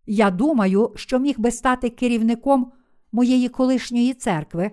Я 0.06 0.30
думаю, 0.30 0.92
що 0.97 1.18
міг 1.18 1.40
би 1.40 1.50
стати 1.50 1.90
керівником 1.90 2.73
моєї 3.12 3.49
колишньої 3.49 4.14
церкви 4.14 4.71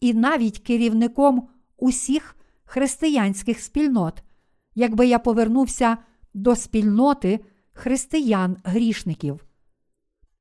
і 0.00 0.14
навіть 0.14 0.58
керівником 0.58 1.48
усіх 1.76 2.36
християнських 2.64 3.60
спільнот, 3.60 4.22
якби 4.74 5.06
я 5.06 5.18
повернувся 5.18 5.96
до 6.34 6.56
спільноти 6.56 7.40
християн-грішників. 7.72 9.44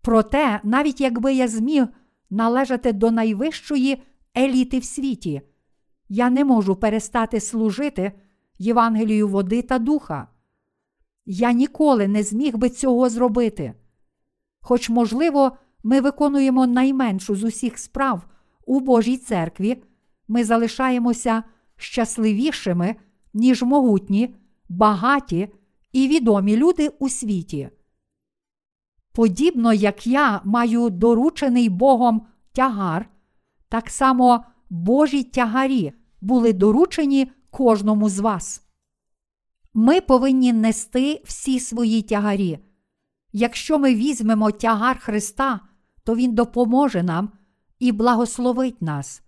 Проте, 0.02 0.60
навіть 0.64 1.02
якби 1.02 1.34
я 1.34 1.48
зміг 1.48 1.88
належати 2.30 2.94
до 2.94 3.12
найвищої 3.12 4.04
еліти 4.38 4.80
в 4.80 4.84
світі, 4.84 5.42
я 6.10 6.30
не 6.30 6.46
можу 6.46 6.76
перестати 6.76 7.40
служити 7.40 8.12
Євангелію 8.58 9.28
води 9.28 9.62
та 9.62 9.80
духа. 9.80 10.28
Я 11.26 11.52
ніколи 11.52 12.08
не 12.08 12.24
зміг 12.24 12.58
би 12.58 12.70
цього 12.70 13.10
зробити. 13.10 13.74
Хоч, 14.62 14.90
можливо, 14.90 15.58
ми 15.84 16.02
виконуємо 16.02 16.68
найменшу 16.68 17.36
з 17.36 17.44
усіх 17.44 17.80
справ 17.80 18.26
у 18.66 18.80
Божій 18.80 19.18
церкві, 19.18 19.84
ми 20.28 20.44
залишаємося 20.44 21.44
щасливішими, 21.76 22.96
ніж 23.34 23.64
могутні, 23.64 24.36
багаті 24.70 25.54
і 25.92 26.08
відомі 26.08 26.58
люди 26.58 26.90
у 27.00 27.10
світі. 27.10 27.70
Подібно 29.14 29.74
як 29.74 30.08
я 30.08 30.42
маю 30.44 30.90
доручений 30.90 31.70
Богом 31.70 32.28
тягар, 32.52 33.10
так 33.70 33.90
само 33.90 34.44
Божі 34.70 35.24
тягарі 35.24 35.94
були 36.22 36.54
доручені 36.54 37.32
кожному 37.52 38.10
з 38.10 38.20
вас. 38.20 38.64
Ми 39.74 40.02
повинні 40.02 40.54
нести 40.54 41.22
всі 41.26 41.60
свої 41.60 42.02
тягарі. 42.02 42.60
Якщо 43.34 43.80
ми 43.80 43.96
візьмемо 43.96 44.52
тягар 44.52 45.00
Христа, 45.00 45.60
то 46.04 46.16
Він 46.16 46.36
допоможе 46.36 47.04
нам 47.04 47.32
і 47.80 47.92
благословить 47.92 48.82
нас. 48.82 49.22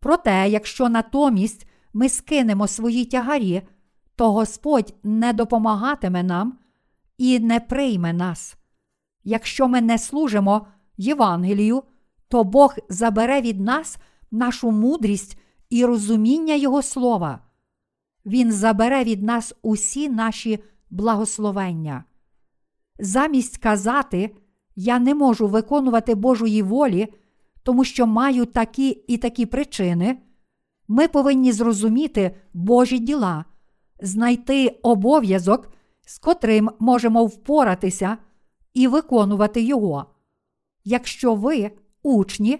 Проте, 0.00 0.48
якщо 0.48 0.88
натомість 0.88 1.66
ми 1.92 2.08
скинемо 2.08 2.66
свої 2.66 3.04
тягарі, 3.04 3.62
то 4.16 4.32
Господь 4.32 4.94
не 5.02 5.32
допомагатиме 5.32 6.22
нам 6.22 6.58
і 7.18 7.38
не 7.38 7.60
прийме 7.60 8.12
нас. 8.12 8.56
Якщо 9.24 9.68
ми 9.68 9.80
не 9.80 9.98
служимо 9.98 10.66
Євангелію, 10.96 11.82
то 12.28 12.44
Бог 12.44 12.74
забере 12.88 13.40
від 13.40 13.60
нас 13.60 13.98
нашу 14.30 14.70
мудрість 14.70 15.38
і 15.70 15.84
розуміння 15.84 16.54
Його 16.54 16.82
слова. 16.82 17.40
Він 18.26 18.52
забере 18.52 19.04
від 19.04 19.22
нас 19.22 19.54
усі 19.62 20.08
наші 20.08 20.58
благословення. 20.90 22.04
Замість 22.98 23.58
казати, 23.58 24.36
я 24.76 24.98
не 24.98 25.14
можу 25.14 25.48
виконувати 25.48 26.14
Божої 26.14 26.62
волі, 26.62 27.08
тому 27.62 27.84
що 27.84 28.06
маю 28.06 28.46
такі 28.46 28.88
і 28.88 29.16
такі 29.16 29.46
причини, 29.46 30.18
ми 30.88 31.08
повинні 31.08 31.52
зрозуміти 31.52 32.36
Божі 32.54 32.98
діла, 32.98 33.44
знайти 34.00 34.68
обов'язок, 34.82 35.72
з 36.06 36.18
котрим 36.18 36.70
можемо 36.78 37.26
впоратися 37.26 38.18
і 38.74 38.88
виконувати 38.88 39.62
його. 39.62 40.06
Якщо 40.84 41.34
ви 41.34 41.70
учні, 42.02 42.58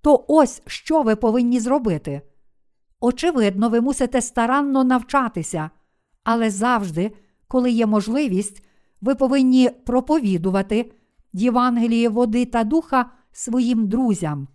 то 0.00 0.24
ось 0.28 0.62
що 0.66 1.02
ви 1.02 1.16
повинні 1.16 1.60
зробити. 1.60 2.22
Очевидно, 3.04 3.68
ви 3.68 3.80
мусите 3.80 4.22
старанно 4.22 4.84
навчатися, 4.84 5.70
але 6.24 6.50
завжди, 6.50 7.12
коли 7.48 7.70
є 7.70 7.86
можливість, 7.86 8.64
ви 9.00 9.14
повинні 9.14 9.70
проповідувати 9.70 10.92
Євангеліє 11.32 12.08
води 12.08 12.44
та 12.44 12.64
духа 12.64 13.10
своїм 13.32 13.88
друзям. 13.88 14.48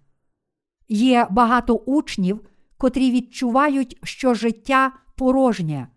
Є 0.89 1.27
багато 1.29 1.75
учнів, 1.75 2.41
котрі 2.77 3.12
відчувають, 3.12 3.97
що 4.03 4.33
життя 4.33 4.91
порожнє. 5.15 5.88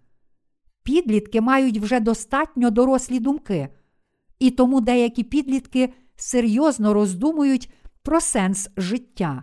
Підлітки 0.82 1.40
мають 1.40 1.78
вже 1.78 2.00
достатньо 2.00 2.70
дорослі 2.70 3.20
думки, 3.20 3.68
і 4.38 4.50
тому 4.50 4.80
деякі 4.80 5.22
підлітки 5.24 5.92
серйозно 6.16 6.94
роздумують 6.94 7.72
про 8.02 8.20
сенс 8.20 8.70
життя. 8.76 9.42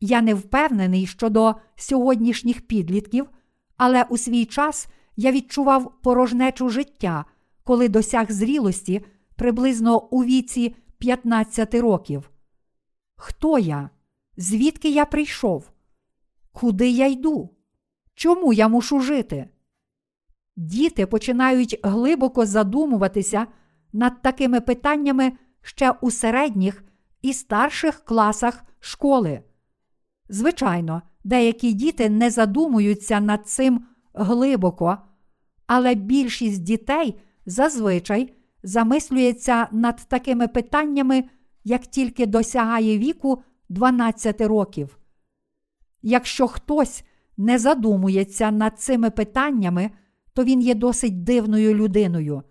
Я 0.00 0.22
не 0.22 0.34
впевнений 0.34 1.06
щодо 1.06 1.54
сьогоднішніх 1.76 2.66
підлітків, 2.66 3.30
але 3.76 4.02
у 4.02 4.16
свій 4.16 4.44
час 4.44 4.88
я 5.16 5.32
відчував 5.32 5.92
порожнечу 6.02 6.68
життя, 6.68 7.24
коли 7.64 7.88
досяг 7.88 8.32
зрілості 8.32 9.04
приблизно 9.36 10.00
у 10.00 10.24
віці 10.24 10.76
15 10.98 11.74
років. 11.74 12.30
Хто 13.16 13.58
я? 13.58 13.90
Звідки 14.36 14.88
я 14.88 15.04
прийшов? 15.04 15.70
Куди 16.52 16.88
я 16.88 17.06
йду? 17.06 17.50
Чому 18.14 18.52
я 18.52 18.68
мушу 18.68 19.00
жити? 19.00 19.48
Діти 20.56 21.06
починають 21.06 21.80
глибоко 21.82 22.46
задумуватися 22.46 23.46
над 23.92 24.22
такими 24.22 24.60
питаннями 24.60 25.32
ще 25.62 25.90
у 25.90 26.10
середніх 26.10 26.84
і 27.22 27.32
старших 27.32 28.04
класах 28.04 28.64
школи. 28.80 29.42
Звичайно, 30.28 31.02
деякі 31.24 31.72
діти 31.72 32.10
не 32.10 32.30
задумуються 32.30 33.20
над 33.20 33.48
цим 33.48 33.86
глибоко, 34.14 34.98
але 35.66 35.94
більшість 35.94 36.62
дітей 36.62 37.20
зазвичай 37.46 38.32
замислюється 38.62 39.68
над 39.72 39.96
такими 40.08 40.48
питаннями, 40.48 41.24
як 41.64 41.86
тільки 41.86 42.26
досягає 42.26 42.98
віку 42.98 43.42
12 43.68 44.40
років. 44.40 44.98
Якщо 46.02 46.48
хтось 46.48 47.04
не 47.36 47.58
задумується 47.58 48.50
над 48.50 48.80
цими 48.80 49.10
питаннями, 49.10 49.90
то 50.32 50.44
він 50.44 50.60
є 50.60 50.74
досить 50.74 51.24
дивною 51.24 51.74
людиною. 51.74 52.42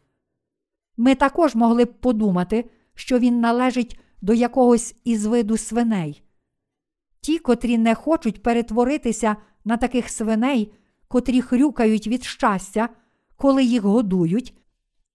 Ми 0.97 1.15
також 1.15 1.55
могли 1.55 1.85
б 1.85 1.93
подумати, 1.93 2.69
що 2.95 3.19
він 3.19 3.39
належить 3.39 3.99
до 4.21 4.33
якогось 4.33 4.95
із 5.03 5.25
виду 5.25 5.57
свиней. 5.57 6.24
Ті, 7.25 7.39
котрі 7.39 7.77
не 7.77 7.95
хочуть 7.95 8.43
перетворитися 8.43 9.35
на 9.63 9.77
таких 9.77 10.09
свиней, 10.09 10.71
котрі 11.07 11.41
хрюкають 11.41 12.07
від 12.07 12.23
щастя, 12.23 12.89
коли 13.35 13.63
їх 13.63 13.81
годують, 13.81 14.57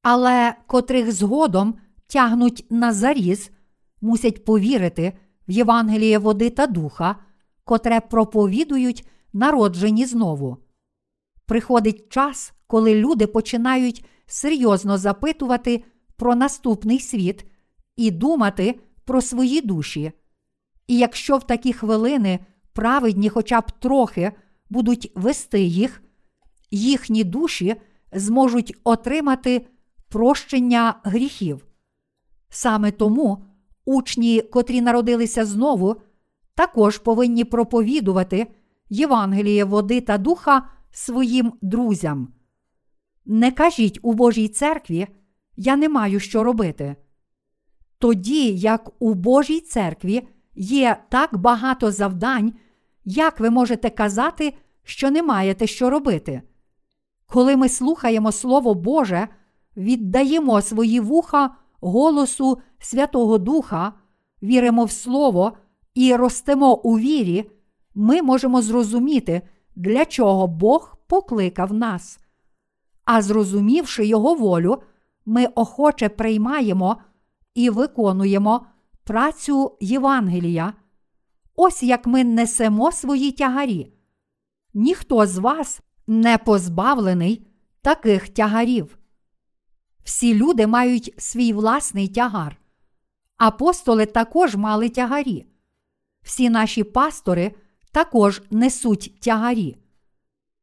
але 0.03 0.55
котрих 0.67 1.13
згодом 1.13 1.75
тягнуть 2.07 2.67
на 2.71 2.93
заріз, 2.93 3.51
мусять 4.01 4.45
повірити 4.45 5.13
в 5.49 5.51
Євангеліє 5.51 6.19
води 6.19 6.51
та 6.51 6.67
духа, 6.67 7.17
котре 7.65 8.01
проповідують 8.01 9.09
народжені 9.33 10.07
знову. 10.07 10.57
Приходить 11.47 12.09
час, 12.09 12.53
коли 12.67 12.95
люди 12.95 13.27
починають 13.27 14.05
серйозно 14.27 14.99
запитувати 14.99 15.85
про 16.17 16.35
наступний 16.35 16.99
світ 16.99 17.47
і 17.97 18.11
думати 18.11 18.81
про 19.05 19.21
свої 19.21 19.61
душі. 19.61 20.13
І 20.91 20.99
якщо 20.99 21.37
в 21.37 21.47
такі 21.47 21.73
хвилини 21.73 22.39
праведні 22.73 23.29
хоча 23.29 23.61
б 23.61 23.71
трохи 23.71 24.33
будуть 24.71 25.13
вести 25.15 25.61
їх, 25.61 26.03
їхні 26.71 27.25
душі 27.25 27.77
зможуть 28.13 28.77
отримати 28.85 29.67
прощення 30.09 30.95
гріхів. 31.05 31.67
Саме 32.49 32.91
тому 32.91 33.45
учні, 33.85 34.41
котрі 34.41 34.81
народилися 34.81 35.45
знову, 35.45 35.97
також 36.55 36.99
повинні 36.99 37.45
проповідувати 37.45 38.47
Євангеліє 38.89 39.65
води 39.65 40.01
та 40.01 40.19
духа 40.19 40.69
своїм 40.91 41.53
друзям. 41.63 42.29
Не 43.25 43.53
кажіть 43.53 43.99
у 44.03 44.13
Божій 44.13 44.49
церкві, 44.49 45.07
я 45.57 45.77
не 45.77 45.89
маю 45.89 46.21
що 46.21 46.45
робити. 46.45 46.97
Тоді, 47.99 48.57
як 48.57 48.91
у 49.03 49.15
Божій 49.15 49.61
церкві 49.61 50.29
є 50.61 50.97
так 51.09 51.37
багато 51.37 51.93
завдань, 51.93 52.53
як 53.05 53.41
ви 53.41 53.51
можете 53.51 53.91
казати, 53.91 54.55
що 54.83 55.11
не 55.11 55.23
маєте 55.23 55.67
що 55.67 55.91
робити? 55.91 56.43
Коли 57.27 57.57
ми 57.57 57.69
слухаємо 57.69 58.33
Слово 58.33 58.75
Боже, 58.75 59.29
віддаємо 59.77 60.63
свої 60.63 61.01
вуха 61.01 61.51
голосу 61.81 62.59
Святого 62.79 63.39
Духа, 63.39 63.93
віримо 64.43 64.85
в 64.85 64.91
Слово 64.91 65.53
і 65.95 66.17
ростемо 66.17 66.75
у 66.75 66.99
вірі, 66.99 67.51
ми 67.95 68.23
можемо 68.23 68.63
зрозуміти, 68.63 69.43
для 69.77 70.05
чого 70.05 70.47
Бог 70.47 70.97
покликав 71.07 71.73
нас. 71.73 72.19
А 73.05 73.23
зрозумівши 73.23 74.07
Його 74.07 74.35
волю, 74.35 74.83
ми 75.27 75.47
охоче 75.47 76.09
приймаємо 76.09 76.97
і 77.55 77.71
виконуємо 77.71 78.67
працю 79.11 79.77
Євангелія, 79.81 80.73
ось 81.57 81.83
як 81.83 82.07
ми 82.07 82.25
несемо 82.25 82.93
свої 82.93 83.33
тягарі. 83.33 83.93
Ніхто 84.75 85.27
з 85.27 85.39
вас 85.39 85.81
не 86.07 86.39
позбавлений 86.39 87.47
таких 87.83 88.29
тягарів. 88.29 88.99
Всі 90.05 90.35
люди 90.35 90.67
мають 90.67 91.15
свій 91.19 91.53
власний 91.53 92.09
тягар. 92.09 92.57
Апостоли 93.37 94.07
також 94.07 94.57
мали 94.57 94.89
тягарі. 94.89 95.47
Всі 96.23 96.51
наші 96.51 96.85
пастори 96.85 97.53
також 97.93 98.43
несуть 98.51 99.21
тягарі. 99.21 99.77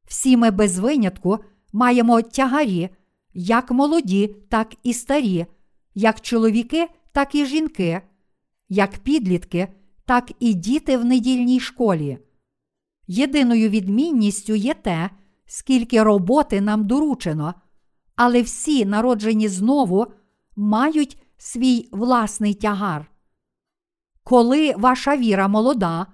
Всі 0.06 0.38
ми 0.38 0.52
без 0.52 0.80
винятку 0.80 1.40
маємо 1.74 2.22
тягарі, 2.22 2.90
як 3.34 3.72
молоді, 3.72 4.28
так 4.50 4.76
і 4.84 4.94
старі, 4.94 5.46
як 5.96 6.22
чоловіки, 6.22 6.88
так 7.12 7.36
і 7.36 7.46
жінки, 7.46 8.02
як 8.70 8.98
підлітки, 8.98 9.68
так 10.06 10.32
і 10.40 10.54
діти 10.54 10.98
в 10.98 11.06
недільній 11.06 11.60
школі. 11.60 12.18
Єдиною 13.08 13.70
відмінністю 13.70 14.56
є 14.56 14.74
те, 14.74 15.10
скільки 15.46 16.04
роботи 16.04 16.62
нам 16.62 16.88
доручено, 16.88 17.54
але 18.16 18.42
всі, 18.42 18.86
народжені 18.86 19.48
знову, 19.48 20.08
мають 20.56 21.24
свій 21.38 21.90
власний 21.92 22.54
тягар. 22.54 23.12
Коли 24.24 24.74
ваша 24.78 25.18
віра 25.18 25.48
молода, 25.48 26.08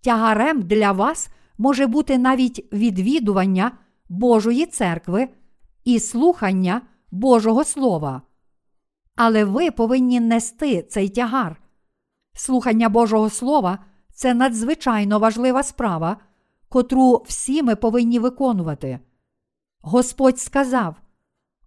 тягарем 0.00 0.62
для 0.62 0.92
вас 0.92 1.28
може 1.58 1.86
бути 1.86 2.18
навіть 2.18 2.72
відвідування 2.72 3.72
Божої 4.08 4.66
церкви 4.66 5.28
і 5.84 6.00
слухання 6.00 6.82
Божого 7.10 7.64
Слова. 7.64 8.22
Але 9.16 9.44
ви 9.44 9.70
повинні 9.70 10.20
нести 10.20 10.82
цей 10.82 11.08
тягар. 11.08 11.62
Слухання 12.34 12.88
Божого 12.88 13.30
Слова 13.30 13.78
це 14.12 14.34
надзвичайно 14.34 15.18
важлива 15.18 15.62
справа, 15.62 16.16
котру 16.68 17.24
всі 17.26 17.62
ми 17.62 17.76
повинні 17.76 18.18
виконувати. 18.18 19.00
Господь 19.80 20.38
сказав: 20.38 20.96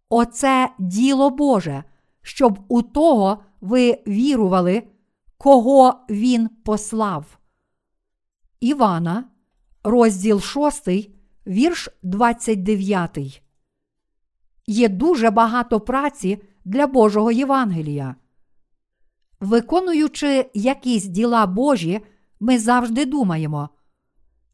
Оце 0.10 0.70
діло 0.80 1.30
Боже, 1.30 1.84
щоб 2.22 2.60
у 2.68 2.82
того 2.82 3.44
ви 3.62 4.04
вірували, 4.08 4.84
кого 5.38 6.00
Він 6.10 6.48
послав. 6.48 7.38
Івана, 8.60 9.24
розділ 9.84 10.42
6, 10.42 10.90
вірш 11.48 11.90
29. 12.04 13.44
Є 14.68 14.90
дуже 14.90 15.30
багато 15.30 15.80
праці 15.80 16.42
для 16.66 16.88
Божого 16.88 17.32
Євангелія. 17.32 18.16
Виконуючи 19.40 20.50
якісь 20.54 21.06
діла 21.06 21.46
Божі, 21.46 22.02
ми 22.40 22.60
завжди 22.60 23.06
думаємо. 23.06 23.70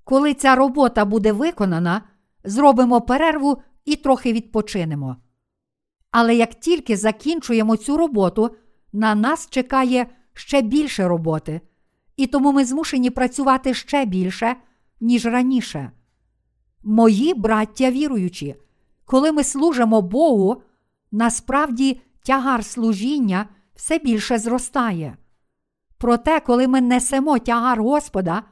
Коли 0.03 0.33
ця 0.33 0.55
робота 0.55 1.05
буде 1.05 1.31
виконана, 1.31 2.01
зробимо 2.43 3.01
перерву 3.01 3.61
і 3.85 3.95
трохи 3.95 4.33
відпочинемо. 4.33 5.17
Але 6.11 6.35
як 6.35 6.55
тільки 6.55 6.97
закінчуємо 6.97 7.77
цю 7.77 7.97
роботу, 7.97 8.55
на 8.93 9.15
нас 9.15 9.49
чекає 9.49 10.07
ще 10.33 10.61
більше 10.61 11.07
роботи, 11.07 11.61
і 12.17 12.27
тому 12.27 12.51
ми 12.51 12.65
змушені 12.65 13.09
працювати 13.09 13.73
ще 13.73 14.05
більше, 14.05 14.55
ніж 15.01 15.25
раніше. 15.25 15.91
Мої 16.83 17.33
браття 17.33 17.91
віруючі, 17.91 18.55
коли 19.05 19.31
ми 19.31 19.43
служимо 19.43 20.01
Богу, 20.01 20.61
насправді 21.11 22.01
тягар 22.23 22.65
служіння 22.65 23.45
все 23.79 23.99
більше 23.99 24.39
зростає. 24.39 25.17
Проте, 25.97 26.39
коли 26.39 26.67
ми 26.67 26.81
несемо 26.81 27.39
тягар 27.39 27.81
Господа, 27.81 28.43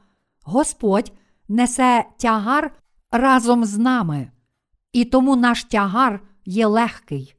Господь 0.42 1.12
несе 1.48 2.04
тягар 2.16 2.76
разом 3.10 3.64
з 3.64 3.78
нами, 3.78 4.30
і 4.92 5.04
тому 5.04 5.36
наш 5.36 5.64
тягар 5.64 6.20
є 6.44 6.66
легкий. 6.66 7.34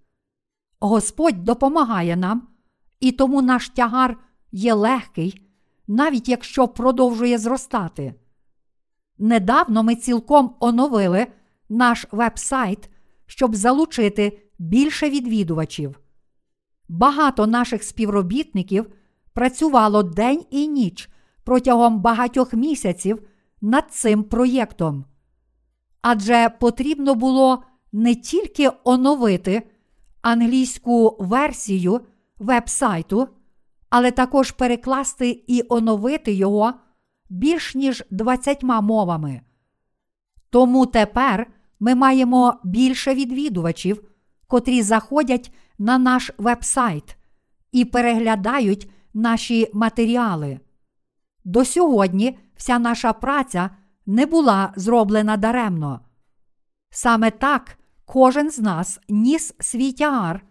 Господь 0.79 1.43
допомагає 1.43 2.15
нам, 2.15 2.47
і 2.99 3.11
тому 3.11 3.41
наш 3.41 3.69
тягар 3.69 4.17
є 4.51 4.73
легкий, 4.73 5.47
навіть 5.87 6.29
якщо 6.29 6.67
продовжує 6.67 7.37
зростати. 7.37 8.15
Недавно 9.17 9.83
ми 9.83 9.95
цілком 9.95 10.55
оновили 10.59 11.27
наш 11.69 12.05
веб-сайт, 12.11 12.89
щоб 13.25 13.55
залучити 13.55 14.39
більше 14.59 15.09
відвідувачів. 15.09 15.99
Багато 16.89 17.47
наших 17.47 17.83
співробітників 17.83 18.85
працювало 19.33 20.03
день 20.03 20.45
і 20.49 20.67
ніч 20.67 21.09
протягом 21.43 21.99
багатьох 21.99 22.53
місяців 22.53 23.27
над 23.61 23.91
цим 23.91 24.23
проєктом. 24.23 25.05
Адже 26.01 26.49
потрібно 26.59 27.15
було 27.15 27.63
не 27.91 28.15
тільки 28.15 28.69
оновити 28.83 29.69
англійську 30.21 31.17
версію 31.19 32.01
веб-сайту, 32.37 33.27
але 33.89 34.11
також 34.11 34.51
перекласти 34.51 35.43
і 35.47 35.63
оновити 35.69 36.33
його 36.33 36.73
більш 37.29 37.75
ніж 37.75 38.03
20 38.11 38.63
мовами. 38.63 39.41
Тому 40.49 40.85
тепер 40.85 41.47
ми 41.79 41.95
маємо 41.95 42.59
більше 42.63 43.13
відвідувачів, 43.13 44.03
котрі 44.47 44.81
заходять 44.81 45.51
на 45.79 45.97
наш 45.97 46.31
веб-сайт 46.37 47.17
і 47.71 47.85
переглядають 47.85 48.89
наші 49.13 49.69
матеріали. 49.73 50.59
До 51.45 51.65
сьогодні 51.65 52.39
вся 52.55 52.79
наша 52.79 53.13
праця 53.13 53.69
не 54.05 54.25
була 54.25 54.73
зроблена 54.75 55.37
даремно. 55.37 55.99
Саме 56.89 57.31
так 57.31 57.79
кожен 58.05 58.51
з 58.51 58.59
нас 58.59 58.99
ніс 59.09 59.55
свій 59.59 59.91
тягар, 59.91 60.45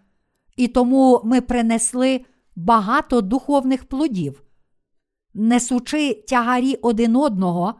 і 0.57 0.69
тому 0.69 1.21
ми 1.25 1.41
принесли 1.41 2.25
багато 2.57 3.21
духовних 3.21 3.85
плодів, 3.85 4.43
несучи 5.35 6.25
тягарі 6.29 6.75
один 6.75 7.17
одного 7.17 7.75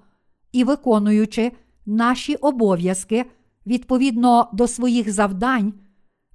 і 0.53 0.65
виконуючи 0.65 1.53
наші 1.87 2.35
обов'язки 2.35 3.27
відповідно 3.67 4.49
до 4.53 4.69
своїх 4.69 5.13
завдань, 5.13 5.75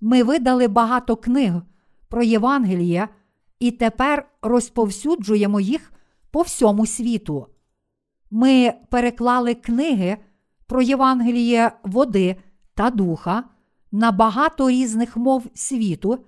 ми 0.03 0.23
видали 0.23 0.67
багато 0.67 1.15
книг 1.15 1.53
про 2.09 2.23
Євангеліє 2.23 3.07
і 3.59 3.71
тепер 3.71 4.29
розповсюджуємо 4.41 5.59
їх 5.59 5.93
по 6.31 6.41
всьому 6.41 6.85
світу. 6.85 7.47
Ми 8.31 8.73
переклали 8.89 9.53
книги 9.53 10.17
про 10.67 10.81
Євангеліє 10.81 11.71
води 11.83 12.35
та 12.75 12.89
духа 12.89 13.43
на 13.91 14.11
багато 14.11 14.69
різних 14.69 15.17
мов 15.17 15.45
світу 15.53 16.25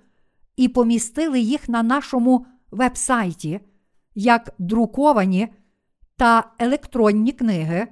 і 0.56 0.68
помістили 0.68 1.40
їх 1.40 1.68
на 1.68 1.82
нашому 1.82 2.46
вебсайті 2.70 3.60
як 4.14 4.54
друковані 4.58 5.48
та 6.16 6.52
електронні 6.58 7.32
книги, 7.32 7.86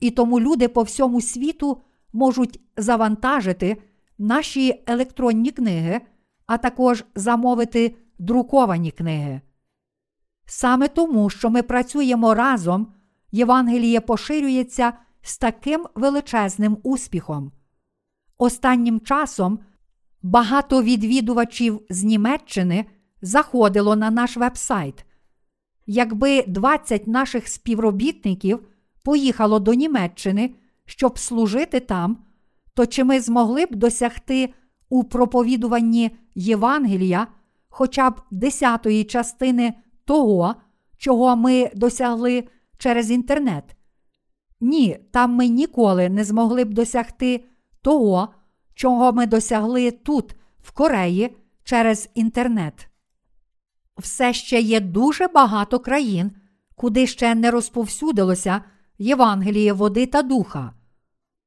і 0.00 0.10
тому 0.10 0.40
люди 0.40 0.68
по 0.68 0.82
всьому 0.82 1.20
світу 1.20 1.82
можуть 2.12 2.60
завантажити 2.76 3.76
наші 4.22 4.82
електронні 4.86 5.50
книги, 5.50 6.00
а 6.46 6.58
також 6.58 7.04
замовити 7.14 7.96
друковані 8.18 8.90
книги. 8.90 9.40
Саме 10.46 10.88
тому, 10.88 11.30
що 11.30 11.50
ми 11.50 11.62
працюємо 11.62 12.34
разом, 12.34 12.94
Євангеліє 13.32 14.00
поширюється 14.00 14.92
з 15.22 15.38
таким 15.38 15.86
величезним 15.94 16.78
успіхом. 16.82 17.52
Останнім 18.38 19.00
часом 19.00 19.58
багато 20.22 20.82
відвідувачів 20.82 21.80
з 21.90 22.04
Німеччини 22.04 22.84
заходило 23.22 23.96
на 23.96 24.10
наш 24.10 24.36
вебсайт. 24.36 25.04
Якби 25.86 26.44
20 26.46 27.06
наших 27.06 27.48
співробітників 27.48 28.68
поїхало 29.04 29.58
до 29.58 29.74
Німеччини, 29.74 30.54
щоб 30.86 31.18
служити 31.18 31.80
там, 31.80 32.18
то 32.74 32.86
чи 32.86 33.04
ми 33.04 33.20
змогли 33.20 33.66
б 33.66 33.74
досягти 33.74 34.54
у 34.88 35.04
проповідуванні 35.04 36.16
Євангелія 36.34 37.26
хоча 37.68 38.10
б 38.10 38.20
десятої 38.30 39.04
частини 39.04 39.74
того, 40.04 40.54
чого 40.96 41.36
ми 41.36 41.70
досягли 41.74 42.48
через 42.78 43.10
інтернет? 43.10 43.76
Ні, 44.60 44.98
там 45.12 45.34
ми 45.34 45.48
ніколи 45.48 46.08
не 46.08 46.24
змогли 46.24 46.64
б 46.64 46.74
досягти 46.74 47.44
того, 47.82 48.28
чого 48.74 49.12
ми 49.12 49.26
досягли 49.26 49.90
тут, 49.90 50.34
в 50.62 50.70
Кореї, 50.70 51.36
через 51.64 52.10
інтернет. 52.14 52.88
Все 53.98 54.32
ще 54.32 54.60
є 54.60 54.80
дуже 54.80 55.28
багато 55.28 55.78
країн, 55.78 56.30
куди 56.76 57.06
ще 57.06 57.34
не 57.34 57.50
розповсюдилося 57.50 58.62
Євангеліє 58.98 59.72
води 59.72 60.06
та 60.06 60.22
духа. 60.22 60.74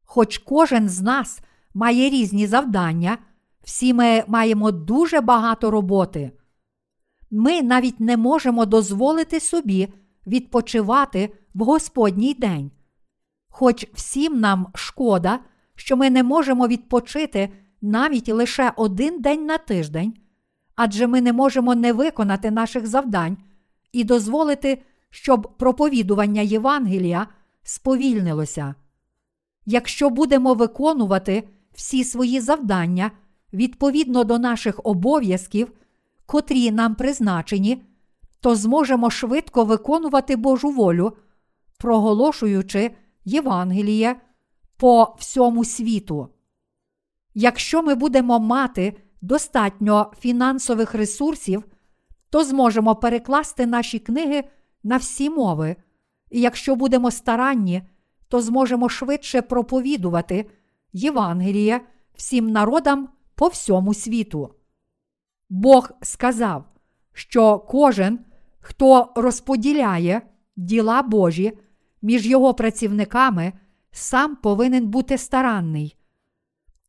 Хоч 0.05 0.37
кожен 0.37 0.89
з 0.89 1.01
нас 1.01 1.39
має 1.73 2.09
різні 2.09 2.47
завдання, 2.47 3.17
всі 3.63 3.93
ми 3.93 4.23
маємо 4.27 4.71
дуже 4.71 5.21
багато 5.21 5.71
роботи. 5.71 6.31
ми 7.31 7.61
навіть 7.61 7.99
не 7.99 8.17
можемо 8.17 8.65
дозволити 8.65 9.39
собі 9.39 9.93
відпочивати 10.27 11.33
в 11.53 11.63
Господній 11.63 12.33
день. 12.33 12.71
Хоч 13.49 13.87
всім 13.93 14.39
нам 14.39 14.67
шкода, 14.75 15.39
що 15.75 15.97
ми 15.97 16.09
не 16.09 16.23
можемо 16.23 16.67
відпочити 16.67 17.49
навіть 17.81 18.29
лише 18.29 18.73
один 18.75 19.21
день 19.21 19.45
на 19.45 19.57
тиждень, 19.57 20.13
адже 20.75 21.07
ми 21.07 21.21
не 21.21 21.33
можемо 21.33 21.75
не 21.75 21.93
виконати 21.93 22.51
наших 22.51 22.87
завдань 22.87 23.37
і 23.91 24.03
дозволити, 24.03 24.81
щоб 25.09 25.57
проповідування 25.57 26.41
Євангелія 26.41 27.27
сповільнилося. 27.63 28.75
Якщо 29.65 30.09
будемо 30.09 30.53
виконувати 30.53 31.47
всі 31.73 32.03
свої 32.03 32.39
завдання 32.39 33.11
відповідно 33.53 34.23
до 34.23 34.39
наших 34.39 34.79
обов'язків, 34.83 35.71
котрі 36.25 36.71
нам 36.71 36.95
призначені, 36.95 37.83
то 38.39 38.55
зможемо 38.55 39.09
швидко 39.09 39.63
виконувати 39.63 40.35
Божу 40.35 40.69
волю, 40.69 41.13
проголошуючи 41.77 42.91
Євангеліє 43.25 44.15
по 44.77 45.15
всьому 45.19 45.65
світу. 45.65 46.29
Якщо 47.33 47.83
ми 47.83 47.95
будемо 47.95 48.39
мати 48.39 48.97
достатньо 49.21 50.11
фінансових 50.19 50.93
ресурсів, 50.93 51.63
то 52.29 52.43
зможемо 52.43 52.95
перекласти 52.95 53.65
наші 53.65 53.99
книги 53.99 54.43
на 54.83 54.97
всі 54.97 55.29
мови, 55.29 55.75
і 56.31 56.41
якщо 56.41 56.75
будемо 56.75 57.11
старанні, 57.11 57.81
то 58.27 58.41
зможемо 58.41 58.89
швидше 58.89 59.41
проповідувати 59.41 60.49
Євангеліє 60.93 61.81
всім 62.15 62.47
народам 62.47 63.09
по 63.35 63.47
всьому 63.47 63.93
світу. 63.93 64.53
Бог 65.49 65.91
сказав, 66.01 66.65
що 67.13 67.59
кожен, 67.59 68.19
хто 68.59 69.13
розподіляє 69.15 70.21
діла 70.55 71.01
Божі 71.01 71.57
між 72.01 72.25
його 72.25 72.53
працівниками, 72.53 73.53
сам 73.91 74.35
повинен 74.35 74.87
бути 74.87 75.17
старанний. 75.17 75.97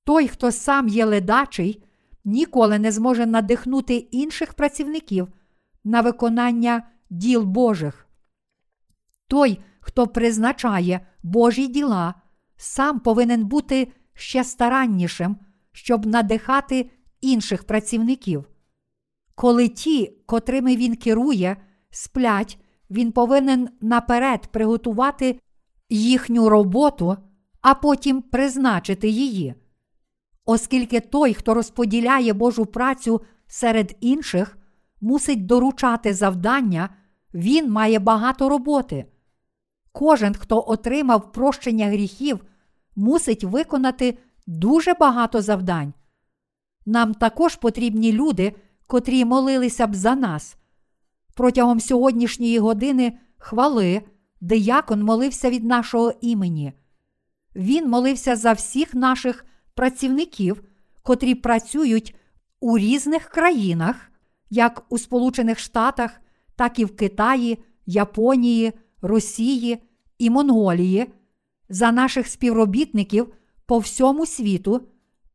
Той, 0.04 0.28
хто 0.28 0.52
сам 0.52 0.88
є 0.88 1.04
ледачий, 1.04 1.82
ніколи 2.24 2.78
не 2.78 2.92
зможе 2.92 3.26
надихнути 3.26 3.96
інших 3.96 4.54
працівників 4.54 5.28
на 5.84 6.00
виконання 6.00 6.82
діл 7.10 7.42
Божих. 7.42 8.06
Той, 9.26 9.60
хто 9.86 10.06
призначає 10.06 11.00
Божі 11.22 11.66
діла, 11.66 12.14
сам 12.56 13.00
повинен 13.00 13.44
бути 13.44 13.92
ще 14.14 14.44
стараннішим, 14.44 15.36
щоб 15.72 16.06
надихати 16.06 16.90
інших 17.20 17.64
працівників. 17.64 18.44
Коли 19.34 19.68
ті, 19.68 20.12
котрими 20.26 20.76
він 20.76 20.96
керує, 20.96 21.56
сплять, 21.90 22.58
він 22.90 23.12
повинен 23.12 23.68
наперед 23.80 24.46
приготувати 24.46 25.40
їхню 25.88 26.48
роботу, 26.48 27.16
а 27.60 27.74
потім 27.74 28.22
призначити 28.22 29.08
її. 29.08 29.54
Оскільки 30.44 31.00
той, 31.00 31.34
хто 31.34 31.54
розподіляє 31.54 32.32
Божу 32.32 32.66
працю 32.66 33.20
серед 33.46 33.96
інших, 34.00 34.58
мусить 35.00 35.46
доручати 35.46 36.14
завдання, 36.14 36.88
він 37.34 37.70
має 37.70 37.98
багато 37.98 38.48
роботи. 38.48 39.06
Кожен, 39.98 40.34
хто 40.34 40.64
отримав 40.66 41.32
прощення 41.32 41.86
гріхів, 41.86 42.44
мусить 42.96 43.44
виконати 43.44 44.18
дуже 44.46 44.94
багато 44.94 45.42
завдань. 45.42 45.92
Нам 46.86 47.14
також 47.14 47.56
потрібні 47.56 48.12
люди, 48.12 48.54
котрі 48.86 49.24
молилися 49.24 49.86
б 49.86 49.94
за 49.94 50.14
нас. 50.14 50.56
Протягом 51.34 51.80
сьогоднішньої 51.80 52.58
години 52.58 53.18
хвали 53.38 54.02
диякон 54.40 55.02
молився 55.02 55.50
від 55.50 55.64
нашого 55.64 56.12
імені. 56.20 56.72
Він 57.54 57.88
молився 57.88 58.36
за 58.36 58.52
всіх 58.52 58.94
наших 58.94 59.44
працівників, 59.74 60.62
котрі 61.02 61.34
працюють 61.34 62.14
у 62.60 62.78
різних 62.78 63.24
країнах, 63.24 63.96
як 64.50 64.84
у 64.88 64.98
Сполучених 64.98 65.58
Штатах, 65.58 66.20
так 66.56 66.78
і 66.78 66.84
в 66.84 66.96
Китаї, 66.96 67.58
Японії, 67.86 68.72
Росії 69.02 69.82
і 70.18 70.30
Монголії, 70.30 71.06
за 71.68 71.92
наших 71.92 72.26
співробітників 72.26 73.34
по 73.66 73.78
всьому 73.78 74.26
світу 74.26 74.80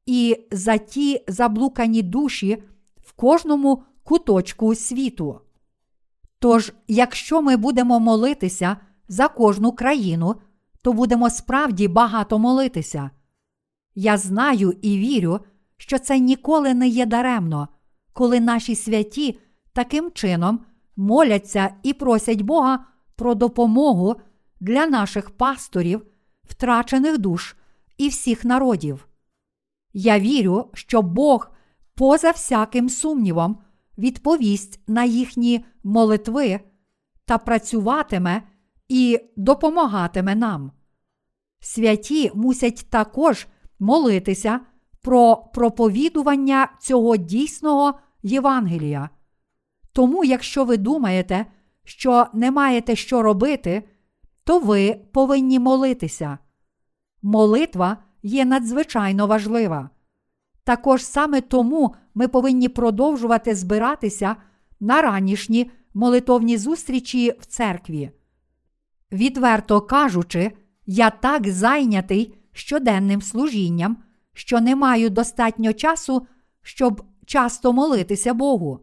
і 0.06 0.38
за 0.52 0.78
ті 0.78 1.24
заблукані 1.28 2.02
душі 2.02 2.64
в 3.04 3.12
кожному 3.14 3.84
куточку 4.04 4.76
світу. 4.76 5.40
Тож, 6.40 6.74
якщо 6.88 7.42
ми 7.42 7.58
будемо 7.58 8.00
молитися 8.00 8.78
за 9.08 9.28
кожну 9.28 9.72
країну, 9.72 10.36
то 10.82 10.94
будемо 10.94 11.30
справді 11.30 11.88
багато 11.88 12.40
молитися. 12.40 13.10
Я 13.96 14.18
знаю 14.18 14.74
і 14.82 14.98
вірю, 14.98 15.40
що 15.78 16.00
це 16.00 16.20
ніколи 16.20 16.74
не 16.74 16.88
є 16.88 17.06
даремно, 17.06 17.68
коли 18.14 18.40
наші 18.40 18.76
святі 18.76 19.40
таким 19.74 20.12
чином 20.12 20.60
моляться 20.96 21.74
і 21.84 21.94
просять 21.94 22.42
Бога 22.42 22.86
про 23.16 23.36
допомогу 23.36 24.16
для 24.62 24.86
наших 24.86 25.30
пасторів, 25.30 26.06
втрачених 26.44 27.18
душ 27.18 27.56
і 27.98 28.08
всіх 28.08 28.46
народів. 28.46 29.08
Я 29.94 30.20
вірю, 30.20 30.70
що 30.74 31.02
Бог, 31.02 31.52
поза 31.96 32.32
всяким 32.32 32.90
сумнівом, 32.90 33.58
відповість 33.98 34.80
на 34.88 35.04
їхні 35.04 35.66
молитви 35.84 36.60
та 37.26 37.38
працюватиме 37.38 38.44
і 38.90 39.20
допомагатиме 39.36 40.36
нам. 40.36 40.72
Святі 41.60 42.32
мусять 42.34 42.88
також 42.90 43.48
молитися 43.80 44.60
про 45.02 45.36
проповідування 45.54 46.70
цього 46.82 47.18
дійсного 47.18 48.00
Євангелія. 48.24 49.10
Тому, 49.94 50.24
якщо 50.24 50.66
ви 50.66 50.78
думаєте, 50.78 51.46
що 51.84 52.28
не 52.34 52.52
маєте 52.52 52.96
що 52.96 53.22
робити, 53.22 53.84
то 54.52 54.60
ви 54.60 55.00
повинні 55.12 55.60
молитися. 55.60 56.38
Молитва 57.22 57.98
є 58.24 58.46
надзвичайно 58.46 59.28
важлива. 59.28 59.90
Також 60.64 61.06
саме 61.06 61.42
тому 61.42 61.96
ми 62.16 62.28
повинні 62.28 62.70
продовжувати 62.70 63.56
збиратися 63.56 64.36
на 64.80 65.02
ранішні 65.02 65.72
молитовні 65.94 66.58
зустрічі 66.58 67.34
в 67.40 67.46
церкві. 67.46 68.12
Відверто 69.12 69.82
кажучи, 69.82 70.52
я 70.86 71.10
так 71.10 71.48
зайнятий 71.48 72.36
щоденним 72.52 73.22
служінням, 73.22 73.98
що 74.34 74.62
не 74.62 74.76
маю 74.76 75.10
достатньо 75.10 75.74
часу, 75.74 76.28
щоб 76.62 77.04
часто 77.26 77.74
молитися 77.74 78.34
Богу. 78.34 78.80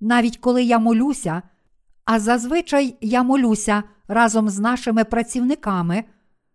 Навіть 0.00 0.36
коли 0.36 0.62
я 0.62 0.78
молюся, 0.78 1.42
а 2.06 2.20
зазвичай 2.20 2.96
я 3.00 3.22
молюся 3.22 3.82
разом 4.08 4.48
з 4.48 4.58
нашими 4.58 5.04
працівниками, 5.04 6.04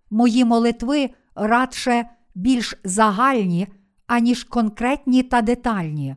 мої 0.10 0.46
молитви 0.46 1.10
радше 1.36 2.10
більш 2.36 2.76
загальні, 2.84 3.68
аніж 4.08 4.44
конкретні 4.44 5.24
та 5.24 5.42
детальні. 5.42 6.16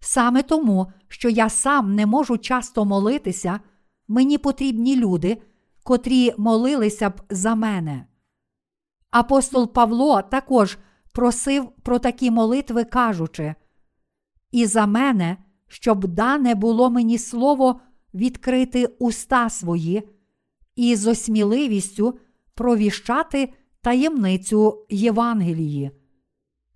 Саме 0.00 0.42
тому, 0.42 0.92
що 1.08 1.28
я 1.28 1.48
сам 1.48 1.94
не 1.94 2.06
можу 2.06 2.38
часто 2.38 2.84
молитися, 2.84 3.60
мені 4.08 4.38
потрібні 4.38 4.96
люди, 4.96 5.42
котрі 5.82 6.34
молилися 6.38 7.10
б 7.10 7.20
за 7.30 7.54
мене. 7.54 8.06
Апостол 9.10 9.72
Павло 9.72 10.22
також 10.22 10.78
просив 11.12 11.68
про 11.82 11.98
такі 11.98 12.30
молитви, 12.30 12.84
кажучи: 12.84 13.54
І 14.50 14.66
за 14.66 14.86
мене, 14.86 15.36
щоб 15.68 16.06
дане 16.06 16.54
було 16.54 16.90
мені 16.90 17.18
слово 17.18 17.80
відкрити 18.14 18.86
уста 18.98 19.50
свої, 19.50 20.02
і 20.76 20.96
з 20.96 21.06
осміливістю 21.06 22.18
провіщати 22.54 23.52
таємницю 23.80 24.86
Євангелії. 24.90 25.90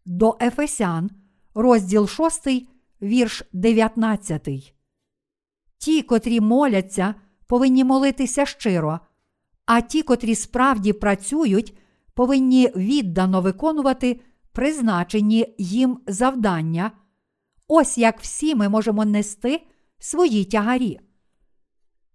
До 0.05 0.37
Ефесян, 0.41 1.11
розділ 1.55 2.09
6, 2.09 2.49
вірш 3.03 3.43
19. 3.53 4.49
Ті, 5.79 6.03
котрі 6.03 6.41
моляться, 6.41 7.15
повинні 7.47 7.85
молитися 7.85 8.47
щиро, 8.47 9.01
а 9.67 9.81
ті, 9.81 10.03
котрі 10.03 10.35
справді 10.35 10.93
працюють, 10.93 11.77
повинні 12.15 12.71
віддано 12.77 13.41
виконувати 13.41 14.21
призначені 14.53 15.55
їм 15.59 15.99
завдання. 16.07 16.91
Ось 17.69 17.99
як 17.99 18.21
всі 18.21 18.55
ми 18.55 18.69
можемо 18.69 19.05
нести 19.05 19.67
свої 19.99 20.45
тягарі. 20.45 21.01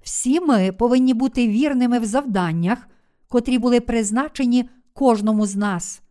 Всі 0.02 0.40
ми 0.40 0.72
повинні 0.72 1.14
бути 1.14 1.48
вірними 1.48 2.00
в 2.00 2.06
завданнях, 2.06 2.88
котрі 3.28 3.58
були 3.58 3.80
призначені 3.80 4.70
кожному 4.94 5.46
з 5.46 5.56
нас. 5.56 6.02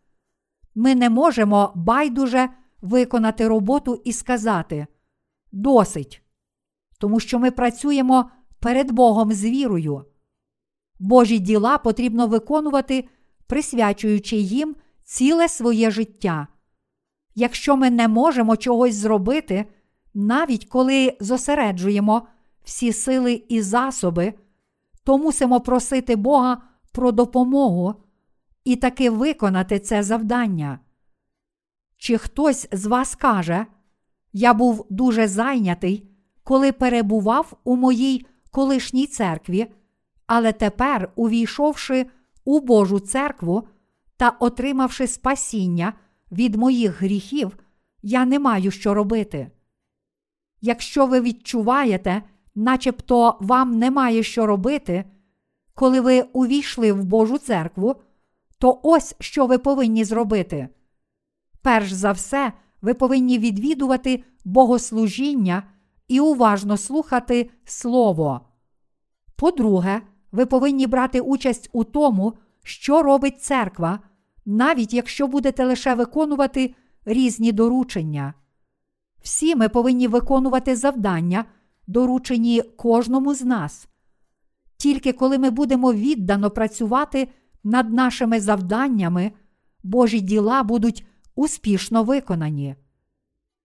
Ми 0.75 0.95
не 0.95 1.11
можемо 1.11 1.73
байдуже 1.75 2.49
виконати 2.83 3.49
роботу 3.49 4.03
і 4.05 4.13
сказати 4.13 4.87
Досить. 5.53 6.23
тому 6.99 7.21
що 7.21 7.39
ми 7.39 7.51
працюємо 7.51 8.31
перед 8.61 8.93
Богом 8.93 9.33
з 9.33 9.45
вірою. 9.45 10.05
Божі 10.99 11.39
діла 11.39 11.79
потрібно 11.79 12.27
виконувати, 12.27 13.09
присвячуючи 13.47 14.37
їм 14.37 14.77
ціле 15.05 15.49
своє 15.49 15.91
життя. 15.91 16.47
Якщо 17.35 17.77
ми 17.77 17.91
не 17.91 18.09
можемо 18.09 18.57
чогось 18.57 18.95
зробити, 18.95 19.65
навіть 20.15 20.65
коли 20.65 21.17
зосереджуємо 21.21 22.27
всі 22.69 22.93
сили 22.93 23.43
і 23.49 23.63
засоби, 23.63 24.35
то 25.05 25.19
мусимо 25.19 25.61
просити 25.61 26.17
Бога 26.17 26.63
про 26.93 27.13
допомогу 27.13 27.95
і 28.65 28.77
таки 28.77 29.11
виконати 29.11 29.79
це 29.79 30.03
завдання. 30.03 30.81
Чи 31.97 32.19
хтось 32.19 32.69
з 32.73 32.87
вас 32.87 33.15
каже, 33.15 33.67
я 34.33 34.55
був 34.55 34.87
дуже 34.91 35.29
зайнятий, 35.29 36.11
коли 36.45 36.73
перебував 36.73 37.53
у 37.65 37.77
моїй 37.77 38.27
колишній 38.51 39.07
церкві, 39.07 39.67
але 40.27 40.53
тепер, 40.53 41.13
увійшовши 41.17 42.07
у 42.45 42.61
Божу 42.61 43.01
церкву 43.01 43.69
та 44.17 44.29
отримавши 44.29 45.07
спасіння 45.07 45.93
від 46.33 46.55
моїх 46.55 47.03
гріхів, 47.03 47.59
я 48.03 48.25
не 48.25 48.39
маю 48.39 48.71
що 48.71 48.95
робити. 48.95 49.51
Якщо 50.61 51.07
ви 51.07 51.21
відчуваєте, 51.21 52.23
начебто 52.59 53.37
вам 53.41 53.79
немає 53.79 54.23
що 54.23 54.47
робити, 54.47 55.05
коли 55.75 56.01
ви 56.01 56.23
увійшли 56.23 56.93
в 56.93 57.05
Божу 57.05 57.39
церкву, 57.39 57.97
то 58.59 58.81
ось 58.83 59.15
що 59.21 59.47
ви 59.47 59.59
повинні 59.59 60.05
зробити. 60.05 60.69
Перш 61.63 61.93
за 61.93 62.13
все, 62.13 62.53
ви 62.83 62.95
повинні 62.95 63.39
відвідувати 63.39 64.25
богослужіння 64.45 65.63
і 66.09 66.21
уважно 66.21 66.77
слухати 66.77 67.51
Слово. 67.65 68.41
По-друге, 69.37 70.03
ви 70.33 70.47
повинні 70.47 70.87
брати 70.87 71.21
участь 71.21 71.71
у 71.73 71.85
тому, 71.85 72.35
що 72.63 73.03
робить 73.03 73.43
церква, 73.43 74.01
навіть 74.47 74.95
якщо 74.95 75.27
будете 75.27 75.65
лише 75.65 75.95
виконувати 75.95 76.75
різні 77.05 77.53
доручення. 77.53 78.35
Всі 79.23 79.57
ми 79.57 79.69
повинні 79.69 80.09
виконувати 80.09 80.77
завдання, 80.77 81.45
доручені 81.89 82.63
кожному 82.63 83.35
з 83.35 83.45
нас. 83.45 83.89
Тільки 84.77 85.13
коли 85.13 85.39
ми 85.39 85.51
будемо 85.51 85.93
віддано 85.93 86.51
працювати 86.51 87.29
над 87.65 87.93
нашими 87.93 88.41
завданнями, 88.41 89.33
Божі 89.83 90.21
діла 90.21 90.63
будуть 90.63 91.07
успішно 91.35 92.05
виконані. 92.05 92.77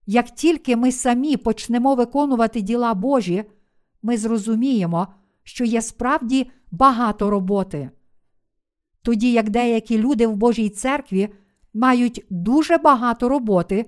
Як 0.06 0.30
тільки 0.30 0.76
ми 0.76 0.92
самі 0.92 1.38
почнемо 1.38 1.96
виконувати 1.96 2.62
діла 2.62 2.94
Божі, 2.94 3.44
ми 4.02 4.18
зрозуміємо, 4.18 5.08
що 5.44 5.66
є 5.66 5.82
справді 5.82 6.52
багато 6.72 7.30
роботи. 7.30 7.90
Тоді 9.02 9.32
як 9.32 9.50
деякі 9.50 9.98
люди 9.98 10.28
в 10.28 10.36
Божій 10.36 10.70
церкві 10.70 11.30
мають 11.74 12.26
дуже 12.30 12.78
багато 12.78 13.30
роботи, 13.30 13.86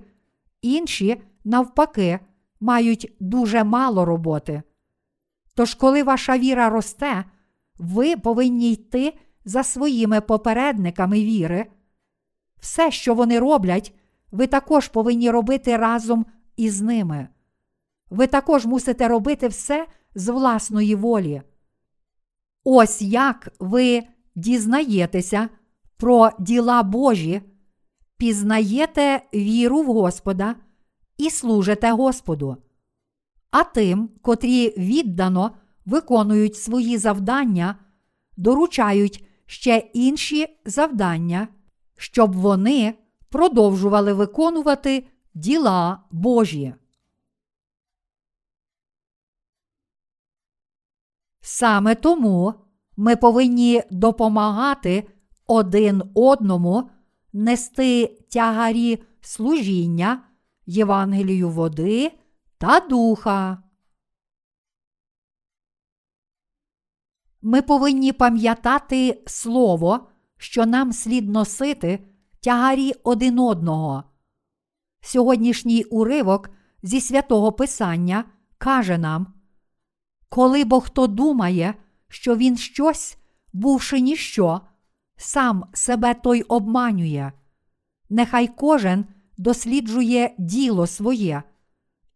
інші, 0.62 1.22
навпаки, 1.44 2.18
мають 2.60 3.16
дуже 3.20 3.64
мало 3.64 4.04
роботи. 4.04 4.62
Тож, 5.54 5.74
коли 5.74 6.02
ваша 6.02 6.38
віра 6.38 6.70
росте, 6.70 7.24
ви 7.78 8.16
повинні 8.16 8.72
йти 8.72 9.14
за 9.44 9.62
своїми 9.62 10.20
попередниками 10.20 11.24
віри. 11.24 11.66
Все, 12.60 12.90
що 12.90 13.14
вони 13.14 13.38
роблять, 13.38 13.94
ви 14.30 14.46
також 14.46 14.88
повинні 14.88 15.30
робити 15.30 15.76
разом 15.76 16.26
із 16.56 16.80
ними. 16.82 17.28
Ви 18.10 18.26
також 18.26 18.66
мусите 18.66 19.08
робити 19.08 19.48
все 19.48 19.86
з 20.14 20.28
власної 20.28 20.94
волі. 20.94 21.42
Ось 22.64 23.02
як 23.02 23.48
ви 23.60 24.02
дізнаєтеся 24.34 25.48
про 25.96 26.30
діла 26.38 26.82
Божі, 26.82 27.42
пізнаєте 28.16 29.22
віру 29.34 29.82
в 29.82 29.86
Господа 29.86 30.54
і 31.18 31.30
служите 31.30 31.92
Господу. 31.92 32.56
А 33.50 33.64
тим, 33.64 34.10
котрі 34.22 34.74
віддано 34.78 35.50
виконують 35.86 36.56
свої 36.56 36.98
завдання, 36.98 37.78
доручають 38.36 39.26
ще 39.46 39.76
інші 39.78 40.46
завдання, 40.64 41.48
щоб 41.96 42.32
вони 42.32 42.94
продовжували 43.28 44.12
виконувати 44.12 45.06
діла 45.34 46.02
Божі. 46.10 46.74
Саме 51.40 51.94
тому 51.94 52.54
ми 52.96 53.16
повинні 53.16 53.82
допомагати 53.90 55.08
один 55.46 56.02
одному 56.14 56.90
нести 57.32 58.06
тягарі 58.28 59.02
служіння, 59.20 60.22
Євангелію 60.66 61.50
води 61.50 62.12
та 62.58 62.80
духа. 62.80 63.62
Ми 67.42 67.62
повинні 67.62 68.12
пам'ятати 68.12 69.22
слово, 69.26 70.08
що 70.36 70.66
нам 70.66 70.92
слід 70.92 71.28
носити 71.28 72.06
тягарі 72.40 72.92
один 73.04 73.38
одного. 73.38 74.04
Сьогоднішній 75.00 75.84
уривок 75.84 76.50
зі 76.82 77.00
святого 77.00 77.52
Писання 77.52 78.24
каже 78.58 78.98
нам, 78.98 79.34
коли 80.28 80.64
бо 80.64 80.80
хто 80.80 81.06
думає, 81.06 81.74
що 82.08 82.36
він 82.36 82.56
щось, 82.56 83.18
бувши 83.52 84.00
ніщо, 84.00 84.60
сам 85.16 85.64
себе 85.72 86.14
той 86.14 86.42
обманює, 86.42 87.32
нехай 88.10 88.48
кожен 88.48 89.04
досліджує 89.36 90.34
діло 90.38 90.86
своє, 90.86 91.42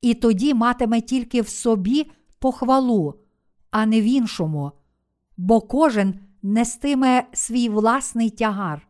і 0.01 0.15
тоді 0.15 0.55
матиме 0.55 1.01
тільки 1.01 1.43
в 1.43 1.49
собі 1.49 2.11
похвалу, 2.39 3.15
а 3.71 3.87
не 3.87 4.01
в 4.01 4.05
іншому, 4.05 4.73
бо 5.37 5.61
кожен 5.61 6.15
нестиме 6.43 7.27
свій 7.33 7.69
власний 7.69 8.31
тягар. 8.31 8.89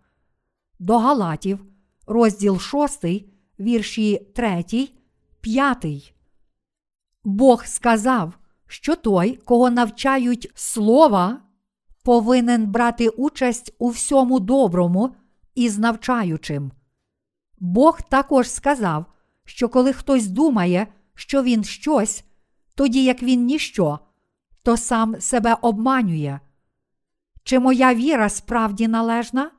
До 0.78 0.98
Галатів, 0.98 1.64
розділ 2.06 2.58
6, 2.58 3.04
вірші 3.60 4.26
3, 4.34 4.88
5. 5.40 6.14
Бог 7.24 7.64
сказав, 7.64 8.38
що 8.66 8.96
той, 8.96 9.36
кого 9.36 9.70
навчають 9.70 10.50
слова, 10.54 11.42
повинен 12.02 12.66
брати 12.66 13.08
участь 13.08 13.74
у 13.78 13.88
всьому 13.88 14.40
доброму 14.40 15.14
із 15.54 15.78
навчаючим. 15.78 16.72
Бог 17.60 18.02
також 18.02 18.50
сказав, 18.50 19.04
що 19.44 19.68
коли 19.68 19.92
хтось 19.92 20.26
думає, 20.26 20.86
що 21.14 21.42
він 21.42 21.64
щось, 21.64 22.24
тоді 22.74 23.04
як 23.04 23.22
він 23.22 23.44
ніщо, 23.44 23.98
то 24.62 24.76
сам 24.76 25.20
себе 25.20 25.56
обманює. 25.62 26.40
Чи 27.44 27.58
моя 27.58 27.94
віра 27.94 28.28
справді 28.28 28.88
належна? 28.88 29.50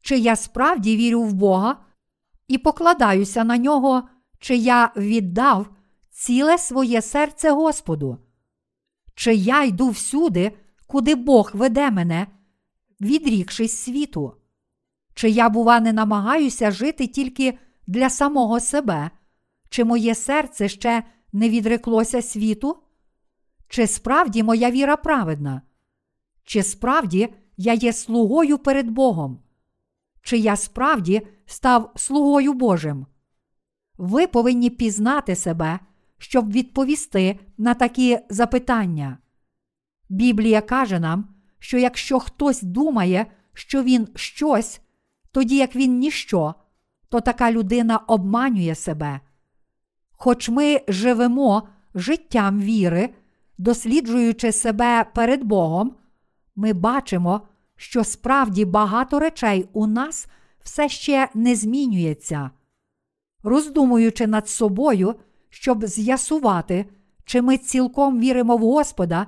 Чи 0.00 0.18
я 0.18 0.36
справді 0.36 0.96
вірю 0.96 1.22
в 1.22 1.32
Бога 1.32 1.76
і 2.48 2.58
покладаюся 2.58 3.44
на 3.44 3.58
нього, 3.58 4.08
чи 4.38 4.56
я 4.56 4.92
віддав 4.96 5.66
ціле 6.10 6.58
своє 6.58 7.02
серце 7.02 7.50
Господу? 7.50 8.18
Чи 9.14 9.34
я 9.34 9.64
йду 9.64 9.88
всюди, 9.88 10.52
куди 10.86 11.14
Бог 11.14 11.50
веде 11.54 11.90
мене, 11.90 12.26
відрікшись 13.00 13.78
світу? 13.78 14.41
Чи 15.14 15.30
я, 15.30 15.48
бува, 15.48 15.80
не 15.80 15.92
намагаюся 15.92 16.70
жити 16.70 17.06
тільки 17.06 17.58
для 17.86 18.10
самого 18.10 18.60
себе, 18.60 19.10
чи 19.68 19.84
моє 19.84 20.14
серце 20.14 20.68
ще 20.68 21.02
не 21.32 21.48
відреклося 21.48 22.22
світу? 22.22 22.76
Чи 23.68 23.86
справді 23.86 24.42
моя 24.42 24.70
віра 24.70 24.96
праведна? 24.96 25.62
Чи 26.44 26.62
справді 26.62 27.34
я 27.56 27.72
є 27.72 27.92
слугою 27.92 28.58
перед 28.58 28.90
Богом? 28.90 29.38
Чи 30.22 30.38
я 30.38 30.56
справді 30.56 31.26
став 31.46 31.92
слугою 31.96 32.52
Божим? 32.52 33.06
Ви 33.98 34.26
повинні 34.26 34.70
пізнати 34.70 35.36
себе, 35.36 35.78
щоб 36.18 36.52
відповісти 36.52 37.38
на 37.58 37.74
такі 37.74 38.18
запитання. 38.30 39.18
Біблія 40.08 40.60
каже 40.60 41.00
нам, 41.00 41.28
що 41.58 41.78
якщо 41.78 42.18
хтось 42.20 42.62
думає, 42.62 43.26
що 43.54 43.82
він 43.82 44.08
щось, 44.14 44.80
тоді 45.32 45.56
як 45.56 45.76
він 45.76 45.98
ніщо, 45.98 46.54
то 47.08 47.20
така 47.20 47.52
людина 47.52 47.96
обманює 47.96 48.74
себе. 48.74 49.20
Хоч 50.12 50.48
ми 50.48 50.80
живемо 50.88 51.68
життям 51.94 52.60
віри, 52.60 53.14
досліджуючи 53.58 54.52
себе 54.52 55.04
перед 55.14 55.44
Богом, 55.44 55.96
ми 56.56 56.72
бачимо, 56.72 57.40
що 57.76 58.04
справді 58.04 58.64
багато 58.64 59.18
речей 59.18 59.68
у 59.72 59.86
нас 59.86 60.26
все 60.62 60.88
ще 60.88 61.28
не 61.34 61.54
змінюється. 61.54 62.50
Роздумуючи 63.42 64.26
над 64.26 64.48
собою, 64.48 65.14
щоб 65.50 65.86
з'ясувати, 65.86 66.86
чи 67.24 67.42
ми 67.42 67.58
цілком 67.58 68.20
віримо 68.20 68.56
в 68.56 68.60
Господа, 68.60 69.26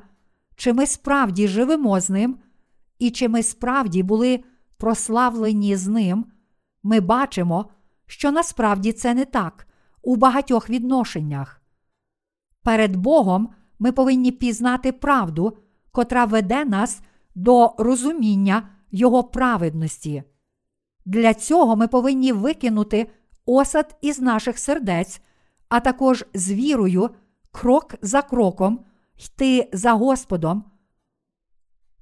чи 0.57 0.73
ми 0.73 0.87
справді 0.87 1.49
живемо 1.49 2.01
з 2.01 2.11
Ним, 2.11 2.39
і 2.99 3.11
чи 3.11 3.29
ми 3.29 3.43
справді 3.43 4.03
були 4.03 4.45
прославлені 4.79 5.77
з 5.77 5.89
Ним, 5.89 6.27
ми 6.83 7.01
бачимо, 7.01 7.71
що 8.07 8.33
насправді 8.33 8.93
це 8.93 9.15
не 9.15 9.25
так 9.25 9.67
у 10.03 10.17
багатьох 10.17 10.71
відношеннях. 10.71 11.63
Перед 12.63 12.97
Богом 12.97 13.49
ми 13.79 13.93
повинні 13.93 14.33
пізнати 14.33 14.93
правду, 14.93 15.59
котра 15.93 16.25
веде 16.25 16.65
нас 16.65 17.01
до 17.35 17.75
розуміння 17.79 18.69
Його 18.91 19.25
праведності. 19.25 20.23
Для 21.05 21.35
цього 21.35 21.77
ми 21.77 21.89
повинні 21.89 22.33
викинути 22.33 23.11
осад 23.47 23.97
із 24.01 24.21
наших 24.21 24.59
сердець, 24.59 25.21
а 25.69 25.81
також 25.81 26.25
з 26.35 26.53
вірою, 26.53 27.11
крок 27.53 27.95
за 28.03 28.23
кроком 28.23 28.85
йти 29.17 29.69
за 29.73 29.93
Господом, 29.93 30.65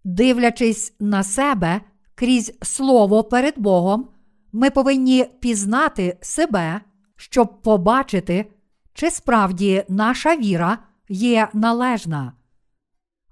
дивлячись 0.04 0.94
на 1.00 1.22
себе 1.22 1.80
крізь 2.22 2.52
Слово 2.62 3.24
перед 3.24 3.58
Богом, 3.58 4.08
ми 4.52 4.70
повинні 4.70 5.24
пізнати 5.24 6.18
себе, 6.20 6.80
щоб 7.16 7.62
побачити, 7.62 8.52
чи 8.94 9.10
справді 9.10 9.84
наша 9.88 10.36
віра 10.36 10.78
є 11.08 11.48
належна. 11.52 12.32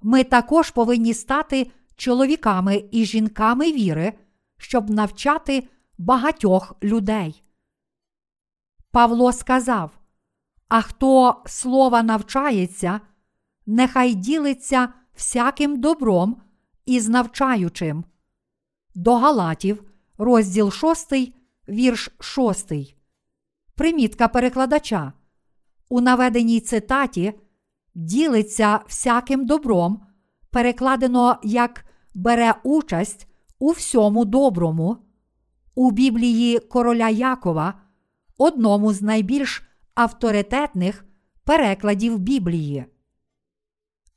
Ми 0.02 0.24
також 0.24 0.70
повинні 0.70 1.14
стати 1.14 1.70
чоловіками 1.96 2.84
і 2.90 3.04
жінками 3.04 3.72
віри, 3.72 4.12
щоб 4.58 4.90
навчати 4.90 5.68
багатьох 5.98 6.74
людей. 6.82 7.42
Павло 8.90 9.32
сказав: 9.32 9.90
А 10.68 10.82
хто 10.82 11.42
слова 11.46 12.02
навчається, 12.02 13.00
нехай 13.66 14.14
ділиться 14.14 14.88
всяким 15.14 15.80
добром 15.80 16.42
із 16.86 17.08
навчаючим. 17.08 18.04
До 18.94 19.16
Галатів, 19.16 19.84
розділ 20.18 20.70
6, 20.70 21.12
вірш 21.68 22.10
6. 22.20 22.72
Примітка 23.74 24.28
перекладача. 24.28 25.12
У 25.88 26.00
наведеній 26.00 26.60
цитаті 26.60 27.34
ділиться 27.94 28.80
всяким 28.86 29.46
добром, 29.46 30.06
перекладено 30.50 31.38
як 31.42 31.84
бере 32.14 32.54
участь 32.62 33.26
у 33.58 33.70
всьому 33.70 34.24
доброму. 34.24 34.96
У 35.74 35.90
Біблії 35.90 36.58
короля 36.58 37.08
Якова, 37.08 37.80
одному 38.38 38.92
з 38.92 39.02
найбільш 39.02 39.62
авторитетних 39.94 41.04
перекладів 41.44 42.18
Біблії. 42.18 42.84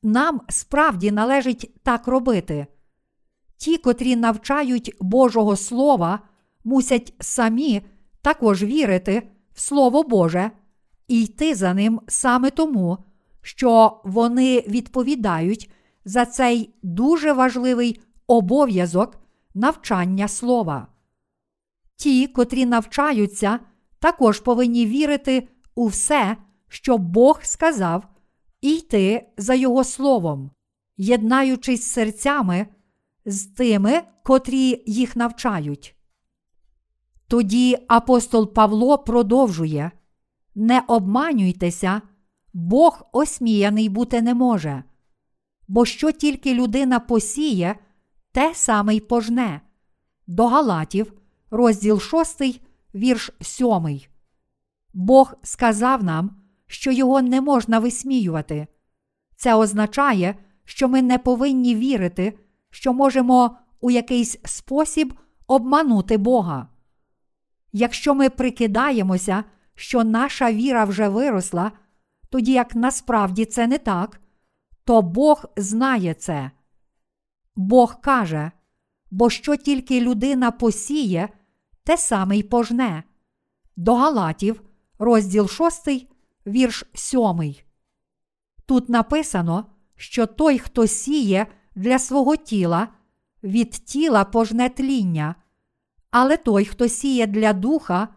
Нам 0.03 0.41
справді 0.49 1.11
належить 1.11 1.75
так 1.83 2.07
робити. 2.07 2.67
Ті, 3.63 3.77
котрі 3.77 4.15
навчають 4.15 4.95
Божого 4.99 5.55
Слова, 5.55 6.19
мусять 6.63 7.13
самі 7.19 7.81
також 8.21 8.63
вірити 8.63 9.29
в 9.53 9.59
Слово 9.59 10.03
Боже 10.03 10.51
і 11.07 11.23
йти 11.23 11.55
за 11.55 11.73
ним 11.73 12.01
саме 12.07 12.49
тому, 12.49 12.97
що 13.41 14.01
вони 14.03 14.63
відповідають 14.67 15.71
за 16.05 16.25
цей 16.25 16.73
дуже 16.83 17.33
важливий 17.33 18.01
обов'язок 18.27 19.17
навчання 19.53 20.27
слова. 20.27 20.87
Ті, 21.95 22.27
котрі 22.27 22.65
навчаються, 22.65 23.59
також 23.99 24.39
повинні 24.39 24.85
вірити 24.85 25.47
у 25.75 25.87
все, 25.87 26.37
що 26.67 26.97
Бог 26.97 27.39
сказав, 27.43 28.03
і 28.61 28.75
йти 28.75 29.27
за 29.37 29.53
Його 29.53 29.83
словом, 29.83 30.51
єднаючись 30.97 31.83
серцями 31.83 32.67
з 33.25 33.45
тими, 33.45 34.01
котрі 34.23 34.83
їх 34.85 35.15
навчають. 35.15 35.95
Тоді 37.27 37.77
апостол 37.87 38.53
Павло 38.53 38.97
продовжує 38.97 39.91
Не 40.55 40.83
обманюйтеся, 40.87 42.01
Бог 42.53 43.09
осміяний 43.11 43.89
бути 43.89 44.21
не 44.21 44.33
може, 44.33 44.83
бо 45.67 45.85
що 45.85 46.11
тільки 46.11 46.53
людина 46.53 46.99
посіє, 46.99 47.75
те 48.31 48.51
саме 48.55 48.95
й 48.95 48.99
пожне. 48.99 49.61
До 50.27 50.47
Галатів, 50.47 51.13
розділ 51.51 51.99
6, 51.99 52.61
вірш 52.95 53.31
7. 53.41 53.99
Бог 54.93 55.33
сказав 55.43 56.03
нам, 56.03 56.41
що 56.67 56.91
його 56.91 57.21
не 57.21 57.41
можна 57.41 57.79
висміювати. 57.79 58.67
Це 59.35 59.55
означає, 59.55 60.35
що 60.65 60.87
ми 60.87 61.01
не 61.01 61.17
повинні 61.17 61.75
вірити, 61.75 62.39
що 62.73 62.93
можемо 62.93 63.57
у 63.81 63.91
якийсь 63.91 64.37
спосіб 64.45 65.13
обманути 65.47 66.17
Бога. 66.17 66.67
Якщо 67.71 68.15
ми 68.15 68.29
прикидаємося, 68.29 69.43
що 69.75 70.03
наша 70.03 70.51
віра 70.51 70.85
вже 70.85 71.07
виросла, 71.07 71.71
тоді 72.29 72.51
як 72.51 72.75
насправді 72.75 73.45
це 73.45 73.67
не 73.67 73.77
так, 73.77 74.21
то 74.83 75.01
Бог 75.01 75.45
знає 75.57 76.13
це. 76.13 76.51
Бог 77.55 78.01
каже, 78.01 78.51
бо 79.11 79.29
що 79.29 79.55
тільки 79.55 80.01
людина 80.01 80.51
посіє, 80.51 81.29
те 81.83 81.97
саме 81.97 82.37
й 82.37 82.43
пожне. 82.43 83.03
До 83.75 83.95
Галатів, 83.95 84.61
розділ 84.99 85.47
6, 85.47 86.07
вірш 86.47 86.83
7. 86.93 87.55
Тут 88.65 88.89
написано, 88.89 89.65
що 89.95 90.25
той, 90.25 90.59
хто 90.59 90.87
сіє 90.87 91.47
для 91.75 91.99
свого 91.99 92.35
тіла, 92.35 92.87
від 93.43 93.69
тіла 93.71 94.23
пожне 94.23 94.69
тління, 94.69 95.35
але 96.11 96.37
той, 96.37 96.65
хто 96.65 96.87
сіє 96.87 97.27
для 97.27 97.53
духа, 97.53 98.07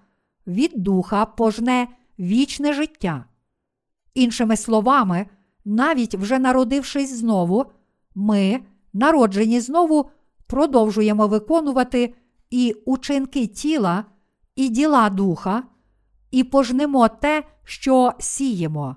від 0.46 0.72
духа 0.74 1.26
пожне 1.26 1.88
вічне 2.18 2.72
життя. 2.72 3.24
Іншими 4.14 4.57
словами, 4.57 5.26
навіть 5.64 6.14
вже 6.14 6.38
народившись 6.38 7.14
знову, 7.14 7.64
ми, 8.14 8.61
народжені 8.92 9.61
знову, 9.61 10.11
продовжуємо 10.46 11.26
виконувати 11.26 12.14
і 12.50 12.74
учинки 12.86 13.46
тіла, 13.46 14.04
і 14.57 14.68
діла 14.68 15.11
духа, 15.11 15.62
і 16.30 16.44
пожнемо 16.44 17.09
те, 17.09 17.44
що 17.64 18.12
сіємо. 18.18 18.96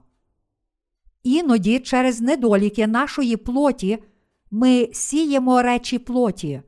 Іноді 1.24 1.80
через 1.80 2.22
недоліки 2.22 2.88
нашої 2.88 3.38
плоті 3.38 4.03
ми 4.52 4.89
сіємо 4.93 5.62
речі 5.62 6.00
плоті. 6.00 6.62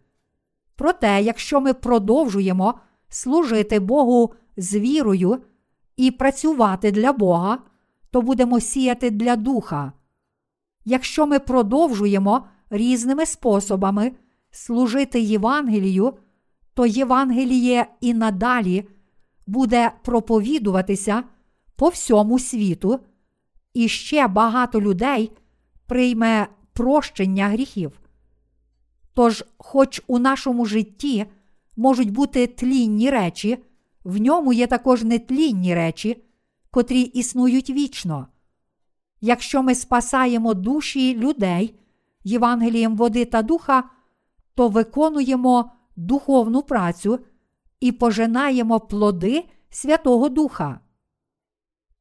Проте, 0.76 1.22
якщо 1.22 1.62
ми 1.62 1.74
продовжуємо 1.74 2.80
служити 3.10 3.80
Богу 3.80 4.34
з 4.58 4.76
вірою 4.76 5.38
і 5.98 6.12
працювати 6.12 6.92
для 6.92 7.14
Бога, 7.14 7.60
то 8.12 8.22
будемо 8.22 8.60
сіяти 8.60 9.10
для 9.10 9.36
духа. 9.36 9.94
Якщо 10.86 11.28
ми 11.28 11.40
продовжуємо 11.40 12.48
різними 12.70 13.26
способами 13.26 14.12
служити 14.52 15.22
Євангелію, 15.22 16.14
то 16.74 16.86
Євангеліє 16.86 17.88
і 18.02 18.14
надалі 18.14 18.88
буде 19.48 19.92
проповідуватися 20.04 21.24
по 21.76 21.90
всьому 21.90 22.40
світу, 22.40 23.00
і 23.74 23.88
ще 23.88 24.28
багато 24.28 24.82
людей 24.82 25.32
прийме 25.88 26.48
прощення 26.74 27.48
гріхів. 27.48 28.00
Тож, 29.14 29.44
хоч 29.58 30.02
у 30.08 30.20
нашому 30.20 30.66
житті 30.66 31.26
можуть 31.78 32.12
бути 32.12 32.48
тлінні 32.48 33.10
речі, 33.10 33.58
в 34.04 34.18
ньому 34.18 34.54
є 34.54 34.68
також 34.68 35.04
нетлінні 35.04 35.76
речі, 35.76 36.24
котрі 36.72 37.02
існують 37.02 37.70
вічно. 37.70 38.28
Якщо 39.22 39.64
ми 39.64 39.76
спасаємо 39.76 40.54
душі 40.54 41.16
людей 41.16 41.76
Євангелієм 42.24 42.96
води 42.96 43.26
та 43.26 43.42
духа, 43.42 43.84
то 44.56 44.68
виконуємо 44.68 45.72
духовну 45.96 46.62
працю 46.62 47.20
і 47.80 47.92
пожинаємо 47.92 48.80
плоди 48.80 49.46
Святого 49.70 50.30
Духа. 50.30 50.80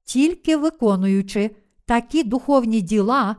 Тільки 0.05 0.57
виконуючи 0.57 1.51
такі 1.85 2.25
духовні 2.25 2.81
діла, 2.81 3.37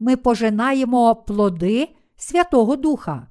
ми 0.00 0.16
пожинаємо 0.16 1.14
плоди 1.14 1.88
Святого 2.16 2.76
Духа. 2.76 3.26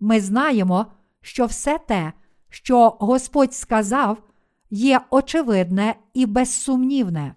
Ми 0.00 0.20
знаємо, 0.20 0.86
що 1.20 1.46
все 1.46 1.78
те, 1.78 2.12
що 2.48 2.96
Господь 3.00 3.54
сказав, 3.54 4.22
є 4.70 5.00
очевидне 5.10 5.94
і 6.14 6.26
безсумнівне. 6.26 7.34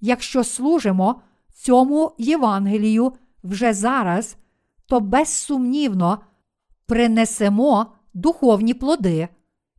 Якщо 0.00 0.44
служимо 0.44 1.20
цьому 1.54 2.12
Євангелію 2.18 3.12
вже 3.44 3.72
зараз, 3.72 4.36
то 4.86 5.00
безсумнівно 5.00 6.18
принесемо 6.86 7.86
духовні 8.14 8.74
плоди, 8.74 9.28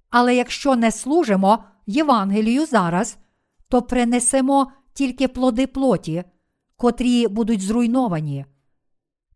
але 0.10 0.36
якщо 0.36 0.76
не 0.76 0.92
служимо 0.92 1.64
Євангелію 1.86 2.66
зараз, 2.66 3.18
то 3.70 3.82
принесемо 3.82 4.72
тільки 4.94 5.28
плоди 5.28 5.68
плоті, 5.68 6.24
котрі 6.78 7.28
будуть 7.28 7.62
зруйновані. 7.62 8.46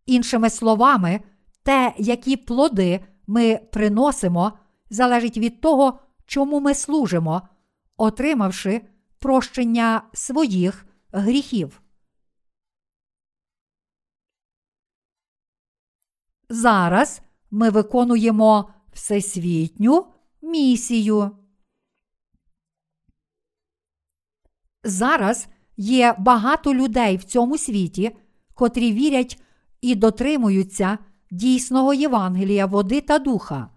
Іншими 0.05 0.49
словами, 0.49 1.21
те, 1.63 1.93
які 1.97 2.37
плоди 2.37 3.05
ми 3.27 3.57
приносимо, 3.57 4.59
залежить 4.89 5.37
від 5.37 5.61
того, 5.61 5.99
чому 6.25 6.59
ми 6.59 6.73
служимо, 6.73 7.41
отримавши 7.97 8.81
прощення 9.19 10.01
своїх 10.13 10.85
гріхів. 11.11 11.81
Зараз 16.49 17.21
ми 17.51 17.69
виконуємо 17.69 18.73
всесвітню 18.93 20.07
місію. 20.41 21.37
Зараз 24.83 25.47
є 25.79 26.15
багато 26.17 26.73
людей 26.73 27.17
в 27.17 27.23
цьому 27.23 27.57
світі, 27.57 28.11
котрі 28.53 28.93
вірять 28.93 29.41
і 29.81 29.95
дотримуються 29.95 30.97
дійсного 31.31 31.93
Євангелія, 31.93 32.65
води 32.65 33.01
та 33.01 33.19
духа. 33.19 33.69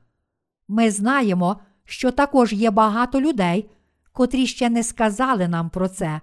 Ми 0.68 0.90
знаємо, 0.90 1.60
що 1.84 2.10
також 2.10 2.52
є 2.52 2.70
багато 2.70 3.20
людей, 3.20 3.70
котрі 4.12 4.46
ще 4.46 4.70
не 4.70 4.82
сказали 4.82 5.48
нам 5.48 5.70
про 5.70 5.88
це, 5.88 6.20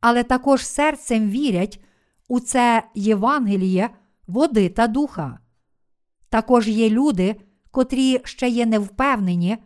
але 0.00 0.22
також 0.22 0.66
серцем 0.66 1.30
вірять 1.30 1.80
у 2.28 2.40
це 2.40 2.82
Євангеліє, 2.94 3.90
води 4.26 4.68
та 4.68 4.86
духа. 4.86 5.38
Також 6.28 6.68
є 6.68 6.90
люди, 6.90 7.36
котрі 7.70 8.20
ще 8.24 8.48
є 8.48 8.66
невпевнені, 8.66 9.58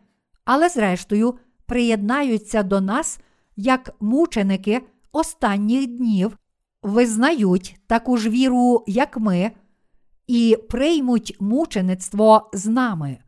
але 0.45 0.69
зрештою 0.69 1.35
приєднаються 1.67 2.63
до 2.63 2.81
нас 2.81 3.21
як 3.57 3.95
мученики 4.01 4.83
останніх 5.15 5.87
днів, 5.87 6.39
визнають 6.83 7.77
таку 7.87 8.17
ж 8.17 8.31
віру, 8.31 8.85
як 8.87 9.17
ми, 9.17 9.53
і 10.27 10.59
приймуть 10.69 11.37
мучеництво 11.41 12.51
з 12.53 12.67
нами. 12.67 13.19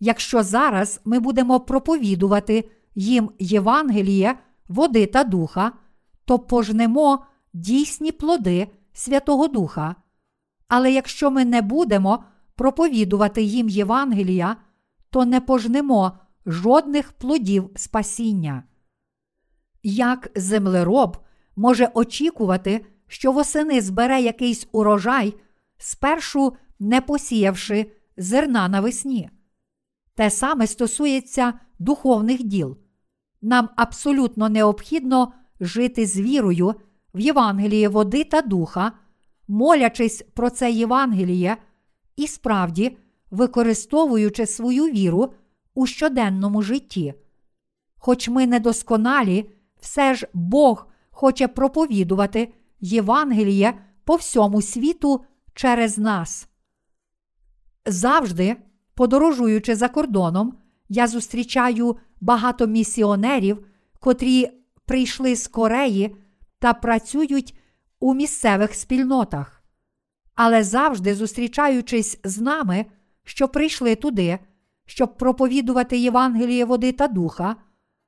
Якщо 0.00 0.42
зараз 0.42 1.00
ми 1.04 1.20
будемо 1.20 1.60
проповідувати 1.60 2.70
їм 2.94 3.30
Євангеліє, 3.38 4.38
води 4.68 5.06
та 5.06 5.24
духа, 5.24 5.72
то 6.24 6.38
пожнемо 6.38 7.24
дійсні 7.52 8.12
плоди 8.12 8.68
Святого 8.92 9.48
Духа. 9.48 9.94
Але 10.68 10.92
якщо 10.92 11.30
ми 11.30 11.44
не 11.44 11.62
будемо 11.62 12.24
проповідувати 12.54 13.42
їм 13.42 13.68
Євангелія, 13.68 14.56
то 15.10 15.24
не 15.24 15.40
пожнемо 15.40 16.12
жодних 16.46 17.12
плодів 17.12 17.70
спасіння. 17.76 18.62
Як 19.82 20.30
землероб 20.34 21.16
може 21.56 21.90
очікувати, 21.94 22.86
що 23.06 23.32
восени 23.32 23.80
збере 23.80 24.20
якийсь 24.20 24.68
урожай, 24.72 25.34
спершу 25.78 26.56
не 26.80 27.00
посіявши 27.00 27.92
зерна 28.16 28.68
навесні? 28.68 29.30
Те 30.14 30.30
саме 30.30 30.66
стосується 30.66 31.52
духовних 31.78 32.42
діл. 32.42 32.76
Нам 33.42 33.68
абсолютно 33.76 34.48
необхідно 34.48 35.32
жити 35.60 36.06
з 36.06 36.20
вірою 36.20 36.74
в 37.14 37.20
Євангеліє 37.20 37.88
води 37.88 38.24
та 38.24 38.42
духа, 38.42 38.92
молячись 39.48 40.24
про 40.34 40.50
це 40.50 40.70
Євангеліє 40.70 41.56
і 42.16 42.26
справді 42.26 42.96
використовуючи 43.30 44.46
свою 44.46 44.84
віру 44.84 45.32
у 45.74 45.86
щоденному 45.86 46.62
житті. 46.62 47.14
Хоч 47.98 48.28
ми 48.28 48.46
недосконалі, 48.46 49.50
все 49.80 50.14
ж 50.14 50.28
Бог 50.32 50.86
хоче 51.10 51.48
проповідувати 51.48 52.52
Євангеліє 52.80 53.74
по 54.04 54.16
всьому 54.16 54.62
світу 54.62 55.24
через 55.54 55.98
нас. 55.98 56.48
Завжди, 57.86 58.56
подорожуючи 58.94 59.74
за 59.74 59.88
кордоном, 59.88 60.58
я 60.88 61.06
зустрічаю 61.06 61.96
багато 62.20 62.66
місіонерів, 62.66 63.66
котрі 64.00 64.50
прийшли 64.86 65.36
з 65.36 65.48
Кореї 65.48 66.16
та 66.58 66.74
працюють 66.74 67.58
у 68.00 68.14
місцевих 68.14 68.74
спільнотах. 68.74 69.62
Але 70.34 70.62
завжди 70.62 71.14
зустрічаючись 71.14 72.18
з 72.24 72.40
нами, 72.40 72.86
що 73.24 73.48
прийшли 73.48 73.94
туди, 73.94 74.38
щоб 74.86 75.16
проповідувати 75.16 75.98
Євангеліє 75.98 76.64
води 76.64 76.92
та 76.92 77.08
духа, 77.08 77.56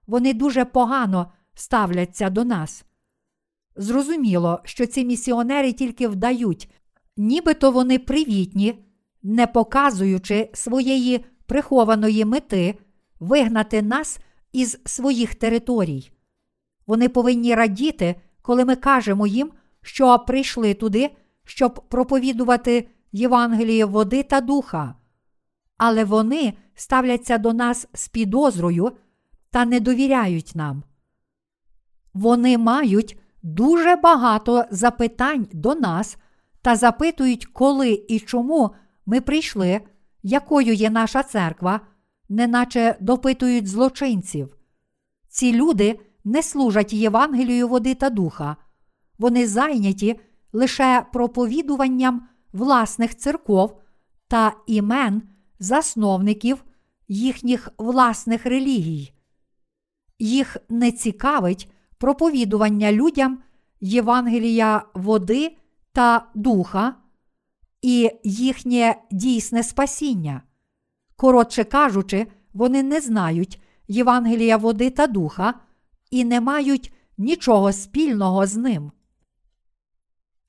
вони 0.07 0.35
дуже 0.35 0.65
погано 0.65 1.33
ставляться 1.55 2.31
до 2.31 2.45
нас. 2.45 2.85
Зрозуміло, 3.77 4.61
що 4.65 4.87
ці 4.87 5.05
місіонери 5.05 5.73
тільки 5.73 6.09
вдають, 6.09 6.71
нібито 7.17 7.71
вони 7.71 7.99
привітні, 7.99 8.85
не 9.23 9.47
показуючи 9.47 10.51
своєї 10.55 11.25
прихованої 11.47 12.25
мети 12.25 12.79
вигнати 13.21 13.83
нас 13.83 14.19
із 14.53 14.79
своїх 14.85 15.35
територій. 15.35 16.11
Вони 16.87 17.09
повинні 17.09 17.55
радіти, 17.55 18.15
коли 18.43 18.65
ми 18.65 18.77
кажемо 18.77 19.27
їм, 19.27 19.51
що 19.83 20.19
прийшли 20.19 20.75
туди, 20.75 21.11
щоб 21.45 21.89
проповідувати 21.89 22.89
Євангеліє 23.13 23.85
води 23.85 24.23
та 24.23 24.41
духа. 24.41 24.95
Але 25.77 26.05
вони 26.05 26.53
ставляться 26.75 27.39
до 27.39 27.53
нас 27.53 27.89
з 27.95 28.09
підозрою 28.09 28.93
та 29.51 29.65
не 29.65 29.81
довіряють 29.81 30.53
нам. 30.55 30.83
Вони 32.15 32.59
мають 32.59 33.19
дуже 33.43 33.97
багато 33.97 34.65
запитань 34.71 35.47
до 35.53 35.75
нас 35.75 36.17
та 36.63 36.77
запитують, 36.77 37.47
коли 37.47 38.05
і 38.09 38.21
чому 38.21 38.71
ми 39.07 39.21
прийшли, 39.21 39.81
якою 40.23 40.73
є 40.75 40.91
наша 40.91 41.23
церква, 41.23 41.81
неначе 42.29 42.97
допитують 43.01 43.67
злочинців. 43.69 44.57
Ці 45.29 45.53
люди 45.53 46.01
не 46.25 46.43
служать 46.43 46.93
Євангелію 46.93 47.69
води 47.69 47.95
та 47.95 48.11
духа, 48.11 48.57
вони 49.19 49.47
зайняті 49.47 50.21
лише 50.53 51.07
проповідуванням 51.13 52.29
власних 52.53 53.17
церков 53.17 53.81
та 54.29 54.53
імен 54.67 55.23
засновників 55.59 56.65
їхніх 57.09 57.69
власних 57.79 58.47
релігій. 58.47 59.13
Їх 60.19 60.57
не 60.69 60.93
цікавить 60.93 61.73
проповідування 62.03 62.93
людям 62.93 63.39
Євангелія 63.81 64.85
води 64.95 65.57
та 65.93 66.27
духа 66.35 66.95
і 67.83 68.11
їхнє 68.25 68.97
дійсне 69.11 69.63
спасіння. 69.63 70.43
Коротше 71.17 71.65
кажучи, 71.65 72.27
вони 72.53 72.83
не 72.83 73.01
знають 73.01 73.63
Євангелія 73.89 74.57
води 74.57 74.91
та 74.91 75.07
духа 75.07 75.55
і 76.11 76.25
не 76.25 76.41
мають 76.41 76.93
нічого 77.19 77.73
спільного 77.73 78.47
з 78.47 78.57
ним. 78.57 78.93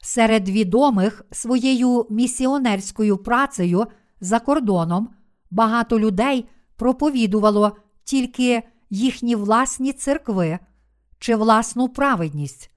Серед 0.04 0.50
відомих 0.50 1.26
своєю 1.32 2.08
місіонерською 2.10 3.18
працею 3.18 3.86
за 4.22 4.40
кордоном 4.40 5.10
багато 5.52 6.00
людей 6.00 6.46
проповідувало 6.76 7.78
тільки 8.04 8.64
їхні 8.90 9.36
власні 9.36 9.94
церкви 9.94 10.60
чи 11.24 11.36
власну 11.36 11.90
праведність. 11.90 12.72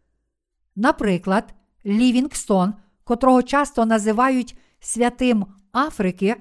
Наприклад, 0.76 1.54
Лівінгстон, 1.86 2.74
котрого 3.04 3.42
часто 3.42 3.86
називають 3.86 4.58
святим 4.80 5.46
Африки, 5.72 6.36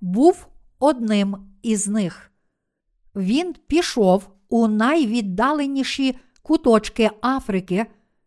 був 0.00 0.46
одним 0.78 1.36
із 1.62 1.88
них. 1.88 2.30
Він 3.14 3.54
пішов 3.66 4.28
у 4.48 4.68
найвіддаленіші 4.68 6.16
куточки 6.42 7.10
Африки, 7.22 7.86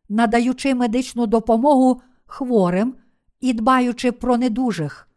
надаючи 0.10 0.76
медичну 0.76 1.28
допомогу 1.28 2.02
хворим 2.26 2.96
і 3.40 3.54
дбаючи 3.54 4.12
про 4.12 4.38
недужих. 4.38 5.08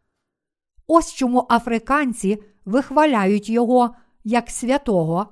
Ось 0.87 1.15
чому 1.15 1.47
африканці 1.51 2.43
вихваляють 2.65 3.49
його 3.49 3.95
як 4.25 4.51
святого, 4.51 5.27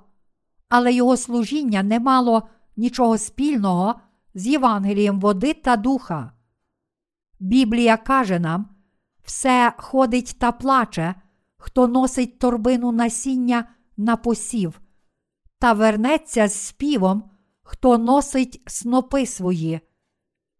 але 0.68 0.92
його 0.92 1.16
служіння 1.16 1.82
не 1.82 2.00
мало 2.00 2.48
нічого 2.80 3.18
спільного 3.18 4.00
з 4.34 4.46
Євангелієм 4.46 5.20
води 5.20 5.54
та 5.54 5.76
духа. 5.76 6.32
Біблія 7.40 7.96
каже 7.96 8.38
нам: 8.38 8.68
все 9.24 9.72
ходить 9.78 10.36
та 10.38 10.52
плаче, 10.52 11.14
хто 11.56 11.88
носить 11.88 12.38
торбину 12.38 12.92
насіння 12.92 13.68
на 13.96 14.16
посів, 14.16 14.80
та 15.58 15.72
вернеться 15.72 16.48
з 16.48 16.54
співом, 16.54 17.30
хто 17.62 17.98
носить 17.98 18.62
снопи 18.66 19.26
свої. 19.26 19.80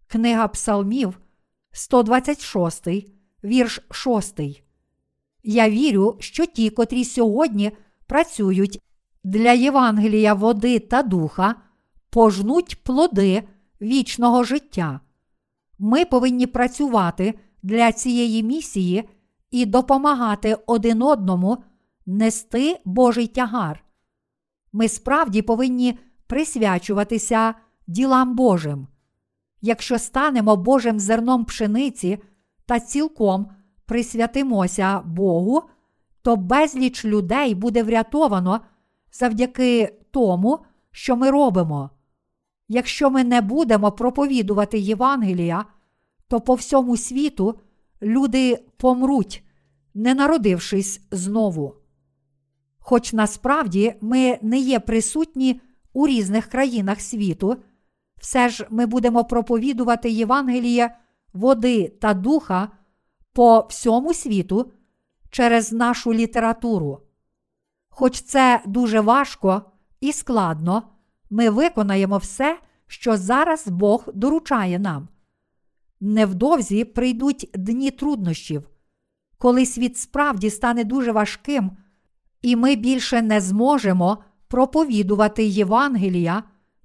Книга 0.06 0.48
Псалмів, 0.48 1.20
126, 1.72 2.88
вірш 3.44 3.80
6. 3.90 4.40
Я 5.42 5.70
вірю, 5.70 6.16
що 6.20 6.46
ті, 6.46 6.70
котрі 6.70 7.04
сьогодні 7.04 7.72
працюють 8.06 8.82
для 9.24 9.52
Євангелія 9.52 10.34
води 10.34 10.78
та 10.78 11.02
духа, 11.02 11.54
пожнуть 12.10 12.82
плоди 12.82 13.42
вічного 13.80 14.44
життя. 14.44 15.00
Ми 15.78 16.04
повинні 16.04 16.46
працювати 16.46 17.34
для 17.62 17.92
цієї 17.92 18.42
місії 18.42 19.08
і 19.50 19.66
допомагати 19.66 20.56
один 20.66 21.02
одному 21.02 21.64
нести 22.06 22.80
Божий 22.84 23.26
тягар. 23.26 23.84
Ми 24.72 24.88
справді 24.88 25.42
повинні 25.42 25.98
присвячуватися 26.26 27.54
ділам 27.86 28.36
Божим. 28.36 28.86
Якщо 29.60 29.98
станемо 29.98 30.56
Божим 30.56 31.00
зерном 31.00 31.44
пшениці 31.44 32.18
та 32.66 32.80
цілком 32.80 33.50
присвятимося 33.86 35.00
Богу, 35.00 35.62
то 36.22 36.36
безліч 36.36 37.04
людей 37.04 37.54
буде 37.54 37.82
врятовано 37.82 38.60
завдяки 39.12 39.98
тому, 40.10 40.58
що 40.90 41.16
ми 41.16 41.30
робимо. 41.30 41.90
Якщо 42.72 43.10
ми 43.10 43.24
не 43.24 43.40
будемо 43.40 43.92
проповідувати 43.92 44.78
Євангелія, 44.78 45.64
то 46.28 46.40
по 46.40 46.54
всьому 46.54 46.96
світу 46.96 47.60
люди 48.02 48.64
помруть, 48.76 49.44
не 49.94 50.14
народившись 50.14 51.00
знову. 51.10 51.74
Хоч 52.78 53.12
насправді 53.12 53.94
ми 54.00 54.38
не 54.42 54.58
є 54.58 54.80
присутні 54.80 55.60
у 55.92 56.06
різних 56.06 56.46
країнах 56.46 57.00
світу, 57.00 57.56
все 58.18 58.48
ж 58.48 58.66
ми 58.70 58.86
будемо 58.86 59.24
проповідувати 59.24 60.10
Євангеліє 60.10 60.96
води 61.32 61.88
та 61.88 62.14
духа 62.14 62.68
по 63.32 63.66
всьому 63.70 64.14
світу 64.14 64.72
через 65.30 65.72
нашу 65.72 66.14
літературу. 66.14 67.00
Хоч 67.88 68.20
це 68.20 68.62
дуже 68.66 69.00
важко 69.00 69.62
і 70.00 70.12
складно, 70.12 70.82
ми 71.30 71.50
виконаємо 71.50 72.18
все, 72.18 72.58
що 72.86 73.16
зараз 73.16 73.68
Бог 73.68 74.04
доручає 74.14 74.78
нам. 74.78 75.08
Невдовзі 76.00 76.84
прийдуть 76.84 77.50
дні 77.54 77.90
труднощів, 77.90 78.68
коли 79.38 79.66
світ 79.66 79.98
справді 79.98 80.50
стане 80.50 80.84
дуже 80.84 81.12
важким, 81.12 81.70
і 82.42 82.56
ми 82.56 82.76
більше 82.76 83.22
не 83.22 83.40
зможемо 83.40 84.18
проповідувати 84.48 85.44
Євангелія, 85.44 86.42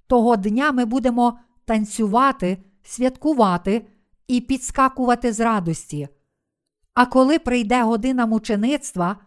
того 0.08 0.36
дня 0.36 0.72
ми 0.72 0.86
будемо 0.86 1.40
танцювати, 1.66 2.58
святкувати 2.84 3.86
і 4.28 4.42
підскакувати 4.42 5.34
з 5.34 5.40
радості. 5.40 6.08
А 6.94 7.06
коли 7.06 7.40
прийде 7.40 7.84
година 7.84 8.26
мучеництва, 8.26 9.18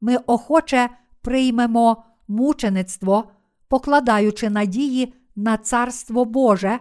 ми 0.00 0.16
охоче 0.16 0.88
приймемо 1.20 2.04
мучеництво, 2.28 3.30
покладаючи 3.72 4.50
надії 4.50 5.14
на 5.36 5.56
Царство 5.56 6.24
Боже 6.24 6.78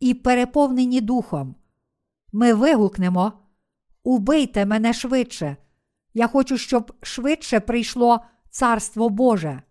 і 0.00 0.14
переповнені 0.14 1.00
Духом. 1.00 1.54
Ми 2.32 2.54
вигукнемо 2.54 3.32
Убийте 4.04 4.66
мене 4.66 4.92
швидше. 4.92 5.56
Я 6.14 6.26
хочу, 6.28 6.58
щоб 6.58 6.92
швидше 7.02 7.60
прийшло 7.60 8.20
Царство 8.50 9.08
Боже. 9.08 9.62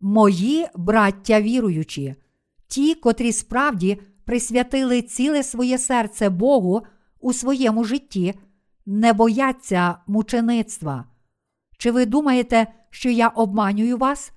Мої 0.00 0.66
браття 0.74 1.40
віруючі, 1.40 2.14
ті, 2.66 2.94
котрі 2.94 3.32
справді 3.32 4.00
присвятили 4.24 5.02
ціле 5.02 5.42
своє 5.42 5.78
серце 5.78 6.30
Богу 6.30 6.82
у 7.20 7.32
своєму 7.32 7.84
житті, 7.84 8.34
не 8.86 9.12
бояться 9.12 9.96
мучеництва. 10.06 11.04
Чи 11.78 11.90
ви 11.90 12.06
думаєте, 12.06 12.66
що 12.90 13.10
я 13.10 13.28
обманюю 13.28 13.96
вас? 13.96 14.32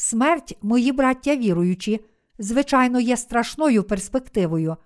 Смерть, 0.00 0.56
мої 0.62 0.92
браття 0.92 1.36
віруючі, 1.36 2.00
звичайно, 2.38 3.00
є 3.00 3.16
страшною 3.16 3.84
перспективою, 3.84 4.76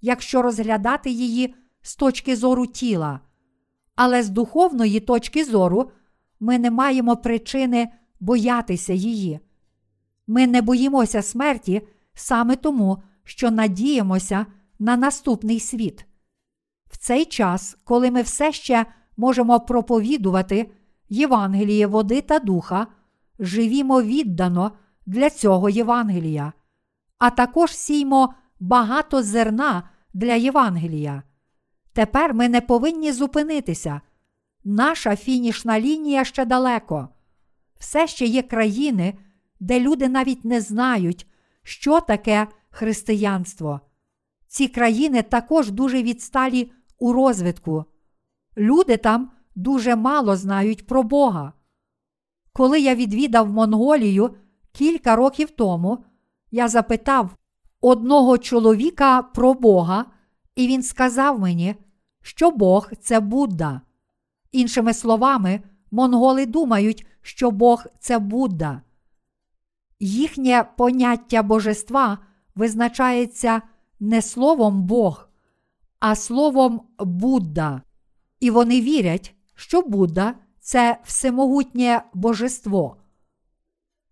якщо 0.00 0.42
розглядати 0.42 1.10
її 1.10 1.54
з 1.82 1.96
точки 1.96 2.36
зору 2.36 2.66
тіла. 2.66 3.20
Але 3.94 4.22
з 4.22 4.28
духовної 4.28 5.00
точки 5.00 5.44
зору 5.44 5.90
ми 6.40 6.58
не 6.58 6.70
маємо 6.70 7.16
причини 7.16 7.88
боятися 8.20 8.92
її. 8.92 9.40
Ми 10.26 10.46
не 10.46 10.62
боїмося 10.62 11.22
смерті 11.22 11.82
саме 12.14 12.56
тому, 12.56 13.02
що 13.24 13.50
надіємося 13.50 14.46
на 14.78 14.96
наступний 14.96 15.60
світ. 15.60 16.06
В 16.90 16.96
цей 16.96 17.24
час, 17.24 17.76
коли 17.84 18.10
ми 18.10 18.22
все 18.22 18.52
ще 18.52 18.86
можемо 19.16 19.60
проповідувати 19.60 20.70
Євангеліє 21.08 21.86
води 21.86 22.20
та 22.20 22.38
духа, 22.38 22.86
живімо 23.38 24.02
віддано 24.02 24.72
для 25.06 25.30
цього 25.30 25.68
Євангелія, 25.68 26.52
а 27.18 27.30
також 27.30 27.76
сіймо 27.76 28.34
багато 28.60 29.22
зерна 29.22 29.90
для 30.14 30.34
Євангелія. 30.34 31.22
Тепер 31.92 32.34
ми 32.34 32.48
не 32.48 32.60
повинні 32.60 33.12
зупинитися. 33.12 34.00
Наша 34.64 35.16
фінішна 35.16 35.80
лінія 35.80 36.24
ще 36.24 36.44
далеко. 36.44 37.08
Все 37.78 38.06
ще 38.06 38.26
є 38.26 38.42
країни, 38.42 39.18
де 39.60 39.80
люди 39.80 40.08
навіть 40.08 40.44
не 40.44 40.60
знають, 40.60 41.26
що 41.62 42.00
таке 42.00 42.46
християнство. 42.70 43.80
Ці 44.46 44.68
країни 44.68 45.22
також 45.22 45.70
дуже 45.70 46.02
відсталі 46.02 46.72
у 46.98 47.12
розвитку. 47.12 47.84
Люди 48.56 48.96
там 48.96 49.30
дуже 49.54 49.96
мало 49.96 50.36
знають 50.36 50.86
про 50.86 51.02
Бога. 51.02 51.52
Коли 52.58 52.80
я 52.80 52.94
відвідав 52.94 53.50
Монголію 53.50 54.30
кілька 54.72 55.16
років 55.16 55.50
тому, 55.50 56.04
я 56.50 56.68
запитав 56.68 57.30
одного 57.80 58.38
чоловіка 58.38 59.22
про 59.22 59.54
Бога, 59.54 60.04
і 60.56 60.66
він 60.66 60.82
сказав 60.82 61.40
мені, 61.40 61.74
що 62.22 62.50
Бог 62.50 62.90
це 63.00 63.20
Будда. 63.20 63.80
Іншими 64.52 64.94
словами, 64.94 65.60
монголи 65.90 66.46
думають, 66.46 67.06
що 67.22 67.50
Бог 67.50 67.86
це 67.98 68.18
Будда. 68.18 68.82
Їхнє 70.00 70.64
поняття 70.76 71.42
божества 71.42 72.18
визначається 72.54 73.62
не 74.00 74.22
словом 74.22 74.82
Бог, 74.82 75.28
а 76.00 76.14
словом 76.14 76.80
Будда. 76.98 77.82
І 78.40 78.50
вони 78.50 78.80
вірять, 78.80 79.34
що 79.54 79.82
Будда 79.82 80.34
це 80.68 80.98
всемогутнє 81.04 82.02
божество. 82.14 82.96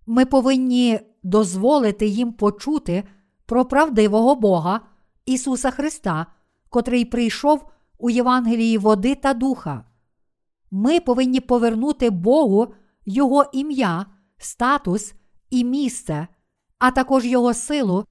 Ми 0.07 0.25
повинні 0.25 1.01
дозволити 1.23 2.07
їм 2.07 2.33
почути 2.33 3.05
про 3.47 3.65
правдивого 3.65 4.35
Бога 4.35 4.81
Ісуса 5.27 5.71
Христа, 5.71 6.27
котрий 6.69 7.05
прийшов 7.05 7.69
у 7.99 8.11
Євангелії 8.11 8.79
води 8.79 9.15
та 9.15 9.35
духа. 9.35 9.85
Ми 10.71 11.01
повинні 11.01 11.41
повернути 11.41 12.11
Богу 12.11 12.75
Його 13.07 13.45
ім'я, 13.53 14.07
статус 14.39 15.15
і 15.51 15.65
місце, 15.65 16.27
а 16.79 16.91
також 16.91 17.25
Його 17.25 17.55
силу, 17.55 18.05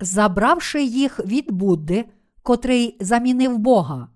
забравши 0.00 0.82
їх 0.82 1.20
від 1.26 1.52
Будди, 1.52 2.04
котрий 2.42 2.96
замінив 3.00 3.58
Бога. 3.58 4.08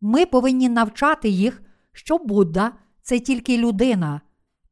Ми 0.00 0.26
повинні 0.26 0.68
навчати 0.68 1.28
їх, 1.28 1.62
що 1.92 2.18
Будда 2.18 2.72
це 3.10 3.20
тільки 3.20 3.58
людина, 3.58 4.20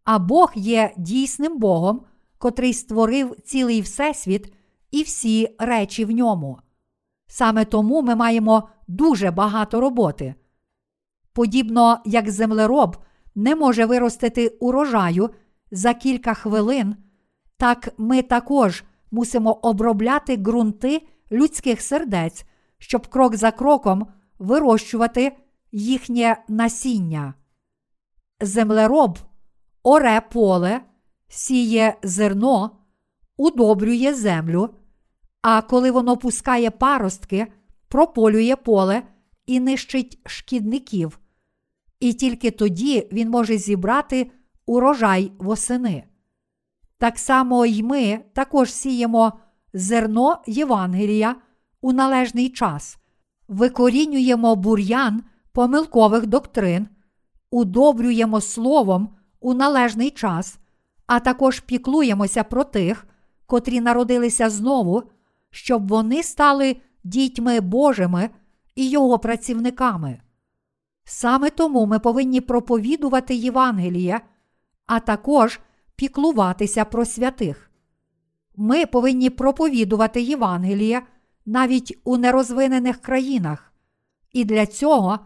а 0.04 0.18
Бог 0.18 0.52
є 0.54 0.94
дійсним 0.96 1.58
Богом, 1.58 2.00
котрий 2.38 2.74
створив 2.74 3.36
цілий 3.44 3.80
Всесвіт 3.80 4.54
і 4.90 5.02
всі 5.02 5.56
речі 5.58 6.04
в 6.04 6.10
ньому. 6.10 6.58
Саме 7.26 7.64
тому 7.64 8.02
ми 8.02 8.14
маємо 8.14 8.68
дуже 8.88 9.30
багато 9.30 9.80
роботи. 9.80 10.34
Подібно 11.32 11.98
як 12.04 12.30
землероб 12.30 12.96
не 13.34 13.56
може 13.56 13.86
виростити 13.86 14.48
урожаю 14.48 15.30
за 15.70 15.94
кілька 15.94 16.34
хвилин, 16.34 16.96
так 17.56 17.88
ми 17.98 18.22
також 18.22 18.84
мусимо 19.10 19.52
обробляти 19.52 20.36
ґрунти 20.36 21.02
людських 21.32 21.80
сердець, 21.80 22.44
щоб 22.78 23.06
крок 23.06 23.36
за 23.36 23.50
кроком 23.50 24.06
вирощувати 24.38 25.36
їхнє 25.72 26.44
насіння. 26.48 27.34
Землероб 28.40 29.18
оре 29.82 30.20
поле, 30.32 30.80
сіє 31.28 31.96
зерно, 32.02 32.70
удобрює 33.36 34.14
землю, 34.14 34.70
а 35.42 35.62
коли 35.62 35.90
воно 35.90 36.16
пускає 36.16 36.70
паростки, 36.70 37.46
прополює 37.88 38.56
поле 38.56 39.02
і 39.46 39.60
нищить 39.60 40.18
шкідників. 40.26 41.18
І 42.00 42.12
тільки 42.12 42.50
тоді 42.50 43.08
він 43.12 43.30
може 43.30 43.58
зібрати 43.58 44.30
урожай 44.66 45.32
восени. 45.38 46.04
Так 46.98 47.18
само 47.18 47.66
й 47.66 47.82
ми 47.82 48.20
також 48.32 48.72
сіємо 48.72 49.32
зерно 49.72 50.42
Євангелія 50.46 51.36
у 51.80 51.92
належний 51.92 52.48
час, 52.48 52.98
викорінюємо 53.48 54.56
бур'ян 54.56 55.22
помилкових 55.52 56.26
доктрин, 56.26 56.88
удобрюємо 57.50 58.40
словом 58.40 59.08
у 59.40 59.54
належний 59.54 60.10
час, 60.10 60.58
а 61.06 61.20
також 61.20 61.60
піклуємося 61.60 62.44
про 62.44 62.64
тих, 62.64 63.06
котрі 63.46 63.80
народилися 63.80 64.50
знову, 64.50 65.02
щоб 65.50 65.88
вони 65.88 66.22
стали 66.22 66.76
дітьми 67.04 67.60
Божими 67.60 68.30
і 68.74 68.90
Його 68.90 69.18
працівниками. 69.18 70.20
Саме 71.04 71.50
тому 71.50 71.86
ми 71.86 71.98
повинні 71.98 72.40
проповідувати 72.40 73.34
Євангеліє, 73.34 74.20
а 74.86 75.00
також 75.00 75.60
піклуватися 75.96 76.84
про 76.84 77.04
святих. 77.04 77.70
Ми 78.56 78.86
повинні 78.86 79.30
проповідувати 79.30 80.22
Євангеліє 80.22 81.02
навіть 81.46 81.98
у 82.04 82.16
нерозвинених 82.16 83.00
країнах, 83.00 83.72
і 84.32 84.44
для 84.44 84.66
цього 84.66 85.18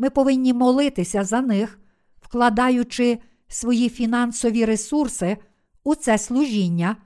ми 0.00 0.10
повинні 0.10 0.52
молитися 0.52 1.24
за 1.24 1.40
них, 1.40 1.78
вкладаючи 2.20 3.18
свої 3.48 3.88
фінансові 3.88 4.64
ресурси 4.64 5.36
у 5.84 5.94
це 5.94 6.18
служіння 6.18 6.96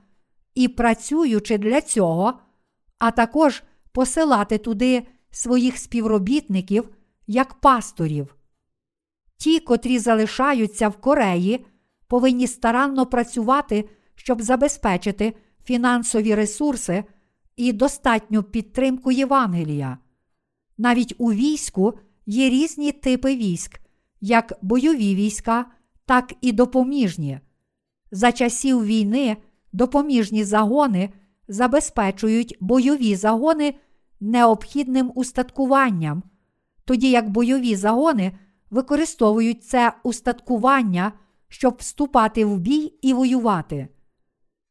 і 0.53 0.67
працюючи 0.67 1.57
для 1.57 1.81
цього, 1.81 2.39
а 2.99 3.11
також 3.11 3.63
посилати 3.91 4.57
туди 4.57 5.07
своїх 5.31 5.77
співробітників 5.77 6.89
як 7.27 7.53
пасторів. 7.53 8.35
Ті, 9.37 9.59
котрі 9.59 9.99
залишаються 9.99 10.89
в 10.89 10.97
Кореї, 10.97 11.65
повинні 12.07 12.47
старанно 12.47 13.05
працювати, 13.05 13.89
щоб 14.15 14.41
забезпечити 14.41 15.33
фінансові 15.65 16.35
ресурси 16.35 17.03
і 17.55 17.73
достатню 17.73 18.43
підтримку 18.43 19.11
Євангелія. 19.11 19.97
Навіть 20.77 21.15
у 21.17 21.31
війську 21.31 21.99
є 22.25 22.49
різні 22.49 22.91
типи 22.91 23.35
військ, 23.35 23.81
як 24.21 24.53
бойові 24.61 25.15
війська, 25.15 25.65
так 26.05 26.33
і 26.41 26.51
допоміжні. 26.51 27.39
За 28.11 28.31
часів 28.31 28.85
війни 28.85 29.37
допоміжні 29.73 30.43
загони 30.43 31.09
забезпечують 31.47 32.57
бойові 32.59 33.15
загони 33.15 33.75
необхідним 34.19 35.11
устаткуванням, 35.15 36.23
тоді 36.85 37.09
як 37.09 37.29
бойові 37.29 37.75
загони 37.75 38.37
використовують 38.69 39.63
це 39.63 39.93
устаткування, 40.03 41.11
щоб 41.47 41.75
вступати 41.79 42.45
в 42.45 42.59
бій 42.59 42.93
і 43.01 43.13
воювати. 43.13 43.87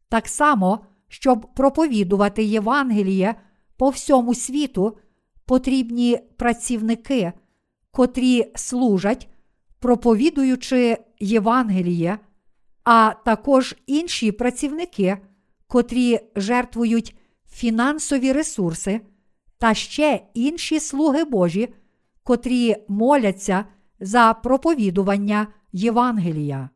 Так 0.08 0.28
само, 0.28 0.86
щоб 1.08 1.54
проповідувати 1.54 2.44
Євангеліє 2.44 3.34
по 3.76 3.88
всьому 3.88 4.34
світу, 4.34 4.96
потрібні 5.46 6.18
працівники, 6.36 7.32
котрі 7.94 8.52
служать, 8.54 9.28
проповідуючи 9.78 10.98
Євангеліє, 11.20 12.18
а 12.84 13.12
також 13.24 13.76
інші 13.86 14.32
працівники, 14.32 15.18
котрі 15.66 16.20
жертвують 16.36 17.16
фінансові 17.50 18.32
ресурси, 18.32 19.00
та 19.58 19.74
ще 19.74 20.20
інші 20.34 20.80
слуги 20.80 21.24
Божі, 21.24 21.74
котрі 22.22 22.76
моляться 22.88 23.64
за 24.00 24.34
проповідування 24.34 25.46
Євангелія. 25.72 26.70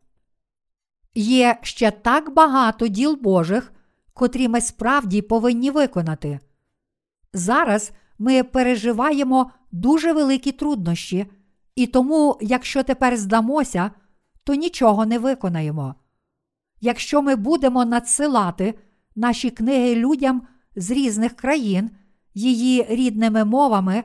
Є 1.15 1.59
ще 1.63 1.91
так 1.91 2.35
багато 2.35 2.89
діл 2.89 3.19
Божих, 3.23 3.73
котрі 4.15 4.49
ми 4.49 4.61
справді 4.61 5.23
повинні 5.23 5.71
виконати. 5.71 6.41
Зараз 7.33 7.93
ми 8.19 8.43
переживаємо 8.43 9.51
дуже 9.73 10.13
великі 10.13 10.53
труднощі, 10.53 11.27
і 11.75 11.87
тому, 11.87 12.39
якщо 12.41 12.83
тепер 12.83 13.17
здамося, 13.17 13.91
то 14.45 14.55
нічого 14.55 15.07
не 15.07 15.19
виконаємо. 15.19 15.95
Якщо 16.81 17.23
ми 17.23 17.37
будемо 17.37 17.85
надсилати 17.85 18.75
наші 19.17 19.51
книги 19.51 19.95
людям 19.95 20.43
з 20.77 20.91
різних 20.91 21.37
країн, 21.37 21.91
її 22.35 22.87
рідними 22.89 23.45
мовами, 23.45 24.05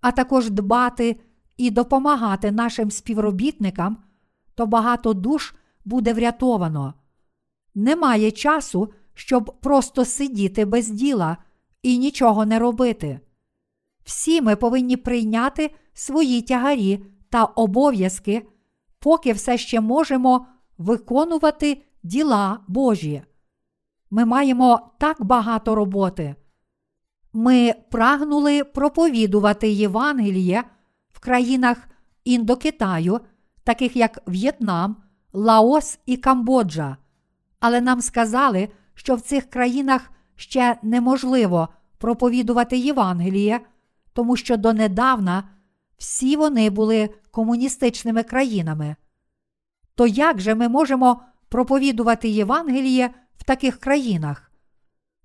а 0.00 0.12
також 0.12 0.50
дбати 0.50 1.20
і 1.56 1.70
допомагати 1.70 2.52
нашим 2.52 2.90
співробітникам, 2.90 3.96
то 4.54 4.66
багато 4.66 5.14
душ 5.14 5.54
буде 5.84 6.12
врятовано. 6.12 6.94
Немає 7.74 8.30
часу, 8.30 8.92
щоб 9.14 9.60
просто 9.60 10.04
сидіти 10.04 10.64
без 10.64 10.88
діла 10.88 11.36
і 11.82 11.98
нічого 11.98 12.46
не 12.46 12.58
робити. 12.58 13.20
Всі 14.08 14.42
ми 14.42 14.56
повинні 14.56 14.96
прийняти 14.96 15.70
свої 15.94 16.42
тягарі 16.42 17.04
та 17.30 17.44
обов'язки, 17.44 18.48
поки 18.98 19.32
все 19.32 19.58
ще 19.58 19.80
можемо 19.80 20.46
виконувати 20.78 21.82
діла 22.02 22.60
Божі. 22.68 23.22
Ми 24.10 24.24
маємо 24.24 24.90
так 24.98 25.24
багато 25.24 25.74
роботи. 25.74 26.34
Ми 27.32 27.74
прагнули 27.90 28.64
проповідувати 28.64 29.70
Євангеліє 29.70 30.64
в 31.12 31.20
країнах 31.20 31.88
Індокитаю, 32.24 33.20
таких 33.64 33.96
як 33.96 34.18
В'єтнам, 34.26 34.96
Лаос 35.32 35.98
і 36.06 36.16
Камбоджа. 36.16 36.96
Але 37.60 37.80
нам 37.80 38.00
сказали, 38.00 38.68
що 38.94 39.14
в 39.14 39.20
цих 39.20 39.50
країнах 39.50 40.10
ще 40.36 40.78
неможливо 40.82 41.68
проповідувати 41.98 42.78
Євангеліє, 42.78 43.60
тому 44.12 44.36
що 44.36 44.56
донедавна 44.56 45.48
всі 45.98 46.36
вони 46.36 46.70
були 46.70 47.10
комуністичними 47.30 48.22
країнами. 48.22 48.96
То 49.94 50.06
як 50.06 50.40
же 50.40 50.54
ми 50.54 50.68
можемо 50.68 51.22
проповідувати 51.48 52.28
Євангеліє 52.28 53.10
в 53.36 53.44
таких 53.44 53.80
країнах? 53.80 54.52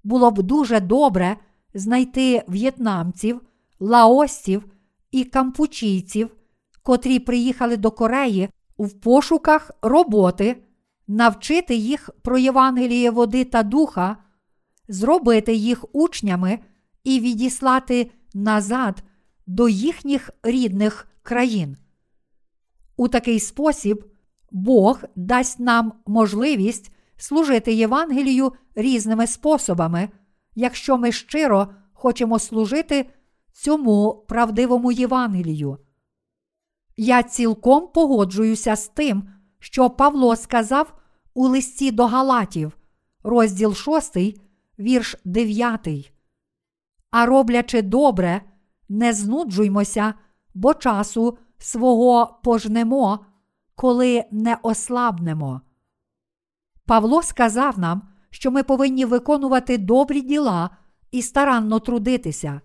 Було 0.03 0.31
б 0.31 0.41
дуже 0.41 0.79
добре 0.79 1.37
знайти 1.73 2.43
в'єтнамців, 2.47 3.41
лаосців 3.79 4.65
і 5.11 5.23
кампучійців, 5.23 6.29
котрі 6.83 7.19
приїхали 7.19 7.77
до 7.77 7.91
Кореї 7.91 8.49
в 8.77 8.89
пошуках 8.93 9.71
роботи, 9.81 10.63
навчити 11.07 11.75
їх 11.75 12.09
про 12.21 12.37
Євангеліє 12.37 13.11
води 13.11 13.43
та 13.43 13.63
духа, 13.63 14.17
зробити 14.87 15.53
їх 15.53 15.85
учнями 15.95 16.59
і 17.03 17.19
відіслати 17.19 18.11
назад 18.33 19.03
до 19.47 19.69
їхніх 19.69 20.29
рідних 20.43 21.07
країн. 21.23 21.77
У 22.97 23.07
такий 23.07 23.39
спосіб 23.39 24.05
Бог 24.51 25.03
дасть 25.15 25.59
нам 25.59 25.93
можливість 26.05 26.91
служити 27.17 27.73
Євангелію 27.73 28.53
різними 28.75 29.27
способами, 29.27 30.09
якщо 30.55 30.97
ми 30.97 31.11
щиро 31.11 31.67
хочемо 31.93 32.39
служити 32.39 33.09
цьому 33.53 34.25
правдивому 34.27 34.91
Євангелію. 34.91 35.77
Я 36.97 37.23
цілком 37.23 37.87
погоджуюся 37.87 38.75
з 38.75 38.87
тим, 38.87 39.29
що 39.59 39.89
Павло 39.89 40.35
сказав 40.35 40.93
у 41.33 41.47
листі 41.47 41.91
до 41.91 42.05
Галатів, 42.05 42.77
розділ 43.23 43.75
6, 43.75 44.17
вірш 44.79 45.15
9. 45.25 46.12
А 47.13 47.25
роблячи 47.25 47.81
добре, 47.81 48.41
не 48.89 49.13
знуджуймося, 49.13 50.13
бо 50.53 50.73
часу 50.73 51.37
свого 51.57 52.39
пожнемо, 52.43 53.25
коли 53.75 54.23
не 54.31 54.57
ослабнемо. 54.63 55.61
Павло 56.85 57.23
сказав 57.23 57.79
нам, 57.79 58.01
що 58.29 58.51
ми 58.51 58.63
повинні 58.63 59.05
виконувати 59.05 59.77
добрі 59.77 60.21
діла 60.21 60.69
і 61.11 61.21
старанно 61.21 61.79
трудитися. 61.79 62.61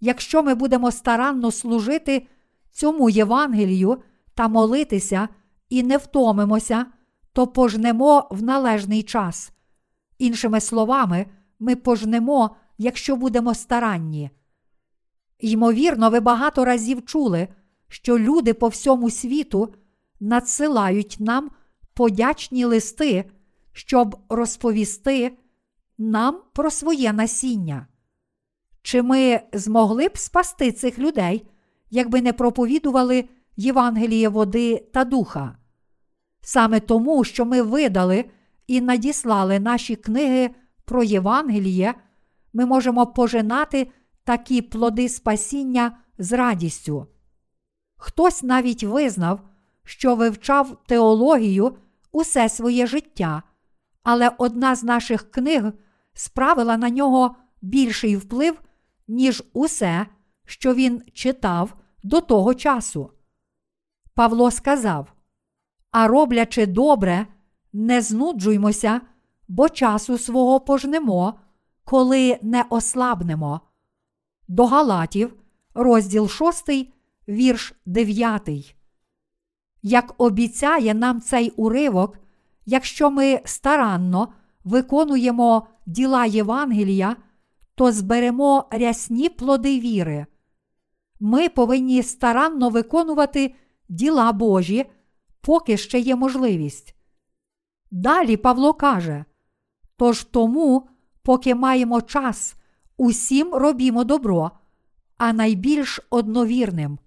Якщо 0.00 0.42
ми 0.42 0.54
будемо 0.54 0.90
старанно 0.90 1.50
служити 1.50 2.26
цьому 2.70 3.10
Євангелію 3.10 4.02
та 4.34 4.48
молитися 4.48 5.28
і 5.68 5.82
не 5.82 5.96
втомимося, 5.96 6.86
то 7.32 7.46
пожнемо 7.46 8.28
в 8.30 8.42
належний 8.42 9.02
час. 9.02 9.52
Іншими 10.18 10.60
словами, 10.60 11.26
ми 11.58 11.76
пожнемо, 11.76 12.56
якщо 12.78 13.16
будемо 13.16 13.54
старанні. 13.54 14.30
Ймовірно, 15.38 16.10
ви 16.10 16.20
багато 16.20 16.64
разів 16.64 17.04
чули, 17.04 17.48
що 17.88 18.18
люди 18.18 18.54
по 18.54 18.68
всьому 18.68 19.10
світу 19.10 19.74
надсилають 20.20 21.16
нам 21.20 21.50
подячні 21.94 22.64
листи, 22.64 23.30
щоб 23.72 24.16
розповісти 24.28 25.38
нам 25.98 26.40
про 26.52 26.70
своє 26.70 27.12
насіння. 27.12 27.86
Чи 28.82 29.02
ми 29.02 29.40
змогли 29.52 30.08
б 30.08 30.18
спасти 30.18 30.72
цих 30.72 30.98
людей, 30.98 31.48
якби 31.90 32.22
не 32.22 32.32
проповідували 32.32 33.28
Євангеліє 33.56 34.28
води 34.28 34.88
та 34.92 35.04
духа? 35.04 35.58
Саме 36.40 36.80
тому, 36.80 37.24
що 37.24 37.44
ми 37.44 37.62
видали 37.62 38.24
і 38.66 38.80
надіслали 38.80 39.60
наші 39.60 39.96
книги 39.96 40.50
про 40.84 41.02
Євангеліє, 41.02 41.94
ми 42.52 42.66
можемо 42.66 43.06
пожинати 43.06 43.90
такі 44.24 44.62
плоди 44.62 45.08
спасіння 45.08 45.98
з 46.18 46.32
радістю. 46.32 47.06
Хтось 47.96 48.42
навіть 48.42 48.84
визнав, 48.84 49.40
що 49.84 50.14
вивчав 50.14 50.84
теологію 50.86 51.76
усе 52.12 52.48
своє 52.48 52.86
життя, 52.86 53.42
але 54.02 54.30
одна 54.38 54.74
з 54.74 54.82
наших 54.82 55.30
книг 55.30 55.72
справила 56.12 56.76
на 56.76 56.90
нього 56.90 57.36
більший 57.62 58.16
вплив, 58.16 58.60
ніж 59.08 59.42
усе, 59.52 60.06
що 60.46 60.74
він 60.74 61.02
читав 61.12 61.74
до 62.02 62.20
того 62.20 62.54
часу. 62.54 63.10
Павло 64.14 64.50
сказав: 64.50 65.12
А 65.90 66.08
роблячи 66.08 66.66
добре, 66.66 67.26
не 67.72 68.00
знуджуймося, 68.00 69.00
бо 69.48 69.68
часу 69.68 70.18
свого 70.18 70.60
пожнемо, 70.60 71.40
коли 71.88 72.38
не 72.42 72.64
ослабнемо. 72.70 73.60
До 74.48 74.66
Галатів, 74.66 75.36
розділ 75.74 76.28
6, 76.28 76.70
вірш 77.28 77.74
9. 77.86 78.76
Як 79.82 80.14
обіцяє 80.18 80.94
нам 80.94 81.20
цей 81.20 81.50
уривок, 81.50 82.18
якщо 82.66 83.10
ми 83.10 83.40
старанно 83.44 84.28
виконуємо 84.64 85.66
діла 85.86 86.24
Євангелія, 86.24 87.16
то 87.74 87.92
зберемо 87.92 88.68
рясні 88.70 89.28
плоди 89.28 89.80
віри. 89.80 90.26
Ми 91.20 91.48
повинні 91.48 92.02
старанно 92.02 92.68
виконувати 92.68 93.54
діла 93.88 94.32
Божі, 94.32 94.86
поки 95.40 95.76
ще 95.76 95.98
є 95.98 96.16
можливість. 96.16 96.94
Далі 97.90 98.36
Павло 98.36 98.74
каже: 98.74 99.24
тож 99.96 100.24
тому, 100.24 100.88
поки 101.28 101.54
маємо 101.54 102.02
час, 102.02 102.56
усім 102.96 103.54
робімо 103.54 104.04
добро, 104.04 104.50
а 105.16 105.32
найбільш 105.32 106.00
одновірним. 106.10 106.98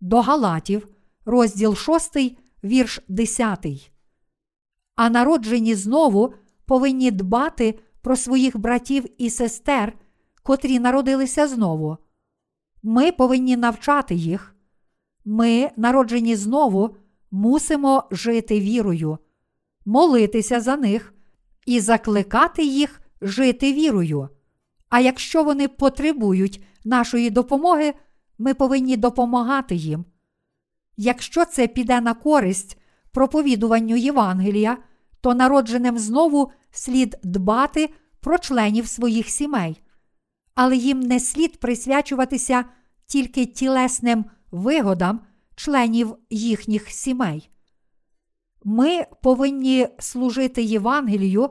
До 0.00 0.20
Галатів, 0.20 0.88
розділ 1.24 1.76
6, 1.76 2.16
вірш 2.64 3.00
10. 3.08 3.66
А 4.96 5.10
народжені 5.10 5.74
знову 5.74 6.34
повинні 6.66 7.10
дбати 7.10 7.78
про 8.00 8.16
своїх 8.16 8.58
братів 8.58 9.22
і 9.22 9.30
сестер, 9.30 9.92
котрі 10.42 10.78
народилися 10.78 11.48
знову. 11.48 11.96
Ми 12.82 13.12
повинні 13.12 13.56
навчати 13.56 14.14
їх. 14.14 14.56
Ми, 15.24 15.70
народжені 15.76 16.36
знову, 16.36 16.96
мусимо 17.30 18.04
жити 18.10 18.60
вірою, 18.60 19.18
молитися 19.84 20.60
за 20.60 20.76
них 20.76 21.14
і 21.66 21.80
закликати 21.80 22.64
їх 22.64 23.00
жити 23.22 23.72
вірою. 23.72 24.28
А 24.88 25.00
якщо 25.00 25.44
вони 25.44 25.68
потребують 25.68 26.64
нашої 26.84 27.30
допомоги, 27.30 27.94
ми 28.38 28.54
повинні 28.54 28.96
допомагати 28.96 29.74
їм. 29.74 30.04
Якщо 30.96 31.44
це 31.44 31.66
піде 31.66 32.00
на 32.00 32.14
користь 32.14 32.78
проповідуванню 33.10 33.96
Євангелія, 33.96 34.78
то 35.20 35.34
народженим 35.34 35.98
знову 35.98 36.50
слід 36.70 37.18
дбати 37.22 37.90
про 38.20 38.38
членів 38.38 38.88
своїх 38.88 39.28
сімей, 39.28 39.82
але 40.54 40.76
їм 40.76 41.00
не 41.00 41.20
слід 41.20 41.60
присвячуватися 41.60 42.64
тільки 43.06 43.46
тілесним 43.46 44.24
вигодам 44.50 45.20
членів 45.54 46.14
їхніх 46.30 46.90
сімей. 46.90 47.50
Ми 48.64 49.06
повинні 49.22 49.88
служити 49.98 50.62
Євангелію 50.62 51.50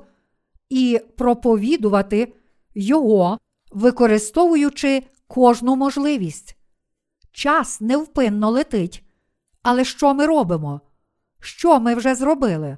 і 0.70 1.02
проповідувати 1.18 2.34
Його, 2.76 3.38
використовуючи 3.72 5.04
кожну 5.28 5.76
можливість. 5.76 6.58
Час 7.32 7.82
невпинно 7.82 8.50
летить. 8.50 9.04
Але 9.62 9.86
що 9.86 10.14
ми 10.14 10.26
робимо? 10.26 10.82
Що 11.40 11.80
ми 11.80 11.96
вже 11.96 12.16
зробили? 12.16 12.78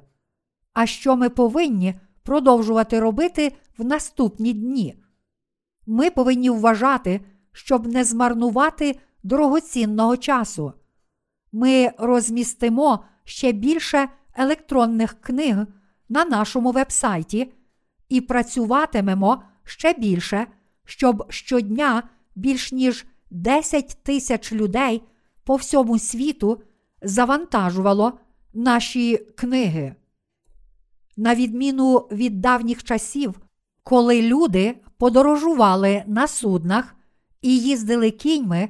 А 0.72 0.86
що 0.86 1.16
ми 1.16 1.28
повинні 1.28 1.94
продовжувати 2.22 3.00
робити 3.00 3.52
в 3.78 3.84
наступні 3.84 4.52
дні? 4.52 5.02
Ми 5.86 6.10
повинні 6.10 6.50
вважати, 6.50 7.20
щоб 7.52 7.86
не 7.86 8.04
змарнувати 8.04 8.98
дорогоцінного 9.22 10.16
часу. 10.16 10.72
Ми 11.52 11.90
розмістимо 11.98 13.04
ще 13.24 13.52
більше 13.52 14.08
електронних 14.34 15.20
книг 15.20 15.56
на 16.08 16.24
нашому 16.24 16.72
вебсайті 16.72 17.52
і 18.10 18.20
працюватимемо 18.20 19.42
ще 19.64 19.94
більше, 19.94 20.46
щоб 20.84 21.26
щодня 21.28 22.02
більш 22.34 22.72
ніж 22.72 23.06
10 23.30 23.98
тисяч 24.02 24.52
людей 24.52 25.02
по 25.44 25.56
всьому 25.56 25.98
світу 25.98 26.62
завантажувало 27.02 28.18
наші 28.54 29.16
книги. 29.16 29.94
На 31.16 31.34
відміну 31.34 31.96
від 31.96 32.40
давніх 32.40 32.84
часів, 32.84 33.40
коли 33.82 34.22
люди 34.22 34.76
подорожували 34.98 36.02
на 36.06 36.28
суднах 36.28 36.96
і 37.42 37.58
їздили 37.58 38.10
кіньми, 38.10 38.68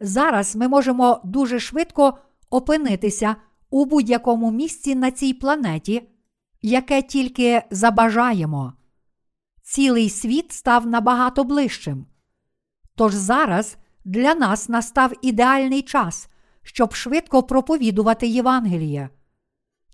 зараз 0.00 0.56
ми 0.56 0.68
можемо 0.68 1.20
дуже 1.24 1.60
швидко 1.60 2.18
опинитися 2.50 3.36
у 3.70 3.84
будь-якому 3.84 4.50
місці 4.50 4.94
на 4.94 5.10
цій 5.10 5.34
планеті, 5.34 6.08
яке 6.66 7.02
тільки 7.02 7.62
забажаємо. 7.70 8.72
Цілий 9.62 10.10
світ 10.10 10.52
став 10.52 10.86
набагато 10.86 11.44
ближчим. 11.44 12.06
Тож 12.94 13.14
зараз 13.14 13.76
для 14.04 14.34
нас 14.34 14.68
настав 14.68 15.12
ідеальний 15.22 15.82
час, 15.82 16.28
щоб 16.62 16.94
швидко 16.94 17.42
проповідувати 17.42 18.26
Євангеліє. 18.26 19.08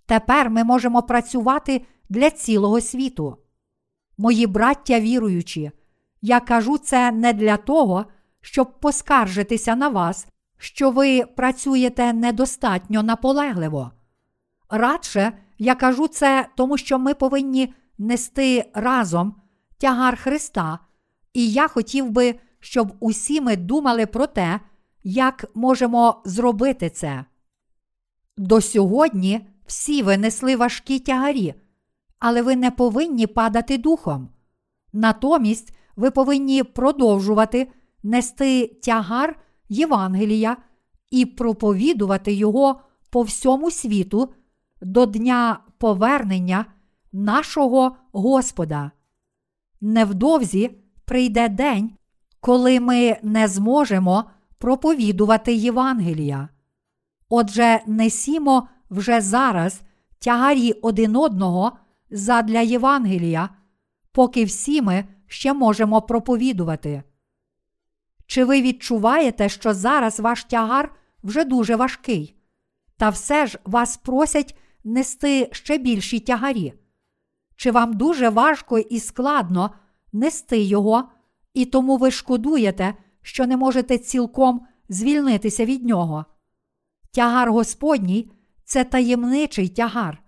Тепер 0.06 0.50
ми 0.50 0.64
можемо 0.64 1.02
працювати 1.02 1.86
для 2.08 2.30
цілого 2.30 2.80
світу. 2.80 3.36
Мої 4.18 4.46
браття 4.46 5.00
віруючі, 5.00 5.70
я 6.22 6.40
кажу 6.40 6.78
це 6.78 7.12
не 7.12 7.32
для 7.32 7.56
того, 7.56 8.06
щоб 8.40 8.80
поскаржитися 8.80 9.76
на 9.76 9.88
вас, 9.88 10.26
що 10.58 10.90
ви 10.90 11.24
працюєте 11.24 12.12
недостатньо 12.12 13.02
наполегливо. 13.02 13.90
Радше 14.70 15.32
я 15.62 15.74
кажу 15.74 16.08
це, 16.08 16.48
тому 16.56 16.78
що 16.78 16.98
ми 16.98 17.14
повинні 17.14 17.74
нести 17.98 18.70
разом 18.74 19.34
тягар 19.78 20.16
Христа, 20.16 20.78
і 21.34 21.52
я 21.52 21.68
хотів 21.68 22.10
би, 22.10 22.34
щоб 22.60 22.92
усі 23.00 23.40
ми 23.40 23.56
думали 23.56 24.06
про 24.06 24.26
те, 24.26 24.60
як 25.04 25.44
можемо 25.54 26.22
зробити 26.24 26.90
це. 26.90 27.24
До 28.36 28.60
сьогодні 28.60 29.46
всі 29.66 30.02
ви 30.02 30.16
несли 30.16 30.56
важкі 30.56 30.98
тягарі, 30.98 31.54
але 32.18 32.42
ви 32.42 32.56
не 32.56 32.70
повинні 32.70 33.26
падати 33.26 33.78
духом. 33.78 34.28
Натомість 34.92 35.76
ви 35.96 36.10
повинні 36.10 36.62
продовжувати 36.62 37.68
нести 38.02 38.66
тягар 38.66 39.40
Євангелія 39.68 40.56
і 41.10 41.26
проповідувати 41.26 42.32
його 42.32 42.80
по 43.10 43.22
всьому 43.22 43.70
світу 43.70 44.34
до 44.82 45.06
дня 45.06 45.58
повернення 45.78 46.64
нашого 47.12 47.96
Господа. 48.12 48.90
Невдовзі 49.80 50.70
прийде 51.04 51.48
день, 51.48 51.90
коли 52.40 52.80
ми 52.80 53.16
не 53.22 53.48
зможемо 53.48 54.24
проповідувати 54.58 55.54
Євангелія. 55.54 56.48
Отже, 57.28 57.80
несімо 57.86 58.68
вже 58.90 59.20
зараз 59.20 59.82
тягарі 60.18 60.72
один 60.72 61.16
одного 61.16 61.72
задля 62.10 62.60
Євангелія, 62.60 63.48
поки 64.12 64.44
всі 64.44 64.82
ми 64.82 65.04
ще 65.26 65.52
можемо 65.52 66.02
проповідувати. 66.02 67.02
Чи 68.26 68.44
ви 68.44 68.62
відчуваєте, 68.62 69.48
що 69.48 69.74
зараз 69.74 70.20
ваш 70.20 70.44
тягар 70.44 70.94
вже 71.22 71.44
дуже 71.44 71.76
важкий, 71.76 72.36
та 72.96 73.08
все 73.08 73.46
ж 73.46 73.58
вас 73.64 73.96
просять 73.96 74.56
нести 74.84 75.48
ще 75.52 75.78
більші 75.78 76.20
тягарі? 76.20 76.74
Чи 77.56 77.70
вам 77.70 77.92
дуже 77.92 78.28
важко 78.28 78.78
і 78.78 79.00
складно 79.00 79.74
нести 80.12 80.62
його, 80.62 81.08
і 81.54 81.64
тому 81.64 81.96
ви 81.96 82.10
шкодуєте, 82.10 82.94
що 83.22 83.46
не 83.46 83.56
можете 83.56 83.98
цілком 83.98 84.66
звільнитися 84.88 85.64
від 85.64 85.84
нього? 85.84 86.24
Тягар 87.10 87.52
Господній 87.52 88.30
це 88.64 88.84
таємничий 88.84 89.68
тягар. 89.68 90.22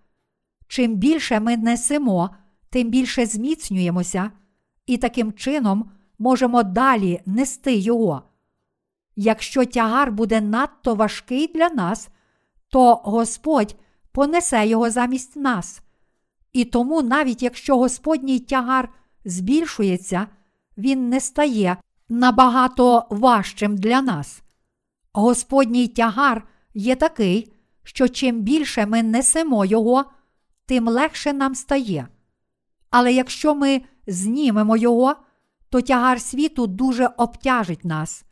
Чим 0.69 0.95
більше 0.95 1.41
ми 1.41 1.57
несемо, 1.57 2.31
тим 2.71 2.91
більше 2.91 3.27
зміцнюємося, 3.27 4.31
і 4.87 4.97
таким 4.97 5.33
чином 5.33 5.91
можемо 6.19 6.63
далі 6.63 7.21
нести 7.27 7.75
його. 7.75 8.23
Якщо 9.17 9.65
тягар 9.65 10.13
буде 10.13 10.41
надто 10.41 10.95
важкий 10.95 11.53
для 11.55 11.69
нас, 11.69 12.09
то 12.69 12.95
Господь 12.95 13.77
понесе 14.15 14.67
його 14.67 14.91
замість 14.91 15.37
нас. 15.37 15.83
І 16.53 16.65
тому, 16.65 17.03
навіть 17.03 17.43
якщо 17.43 17.77
Господній 17.77 18.39
тягар 18.39 18.89
збільшується, 19.25 20.27
він 20.79 21.09
не 21.09 21.21
стає 21.21 21.77
набагато 22.09 23.07
важчим 23.11 23.77
для 23.77 24.03
нас. 24.03 24.43
Господній 25.13 25.89
тягар 25.89 26.49
є 26.75 26.97
такий, 26.97 27.53
що 27.83 28.09
чим 28.09 28.41
більше 28.41 28.87
ми 28.87 29.03
несемо 29.03 29.65
його, 29.65 30.05
тим 30.67 30.89
легше 30.89 31.33
нам 31.33 31.55
стає. 31.55 32.09
Але 32.91 33.13
якщо 33.13 33.55
ми 33.55 33.83
знімемо 34.07 34.77
його, 34.77 35.17
то 35.71 35.81
тягар 35.81 36.21
світу 36.21 36.67
дуже 36.67 37.07
обтяжить 37.17 37.85
нас. 37.85 38.25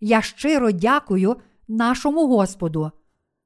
Я 0.00 0.22
щиро 0.22 0.70
дякую 0.70 1.36
нашому 1.68 2.26
Господу. 2.26 2.90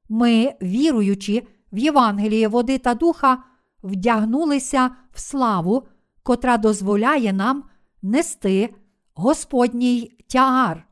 Ми, 0.09 0.53
віруючи 0.61 1.43
в 1.73 1.77
Євангелії 1.77 2.47
води 2.47 2.77
та 2.77 2.93
духа, 2.93 3.43
вдягнулися 3.83 4.91
в 5.11 5.19
славу, 5.19 5.87
котра 6.23 6.57
дозволяє 6.57 7.33
нам 7.33 7.63
нести 8.01 8.75
Господній 9.15 10.17
тягар. 10.27 10.87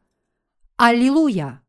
Алілуя! 0.77 1.60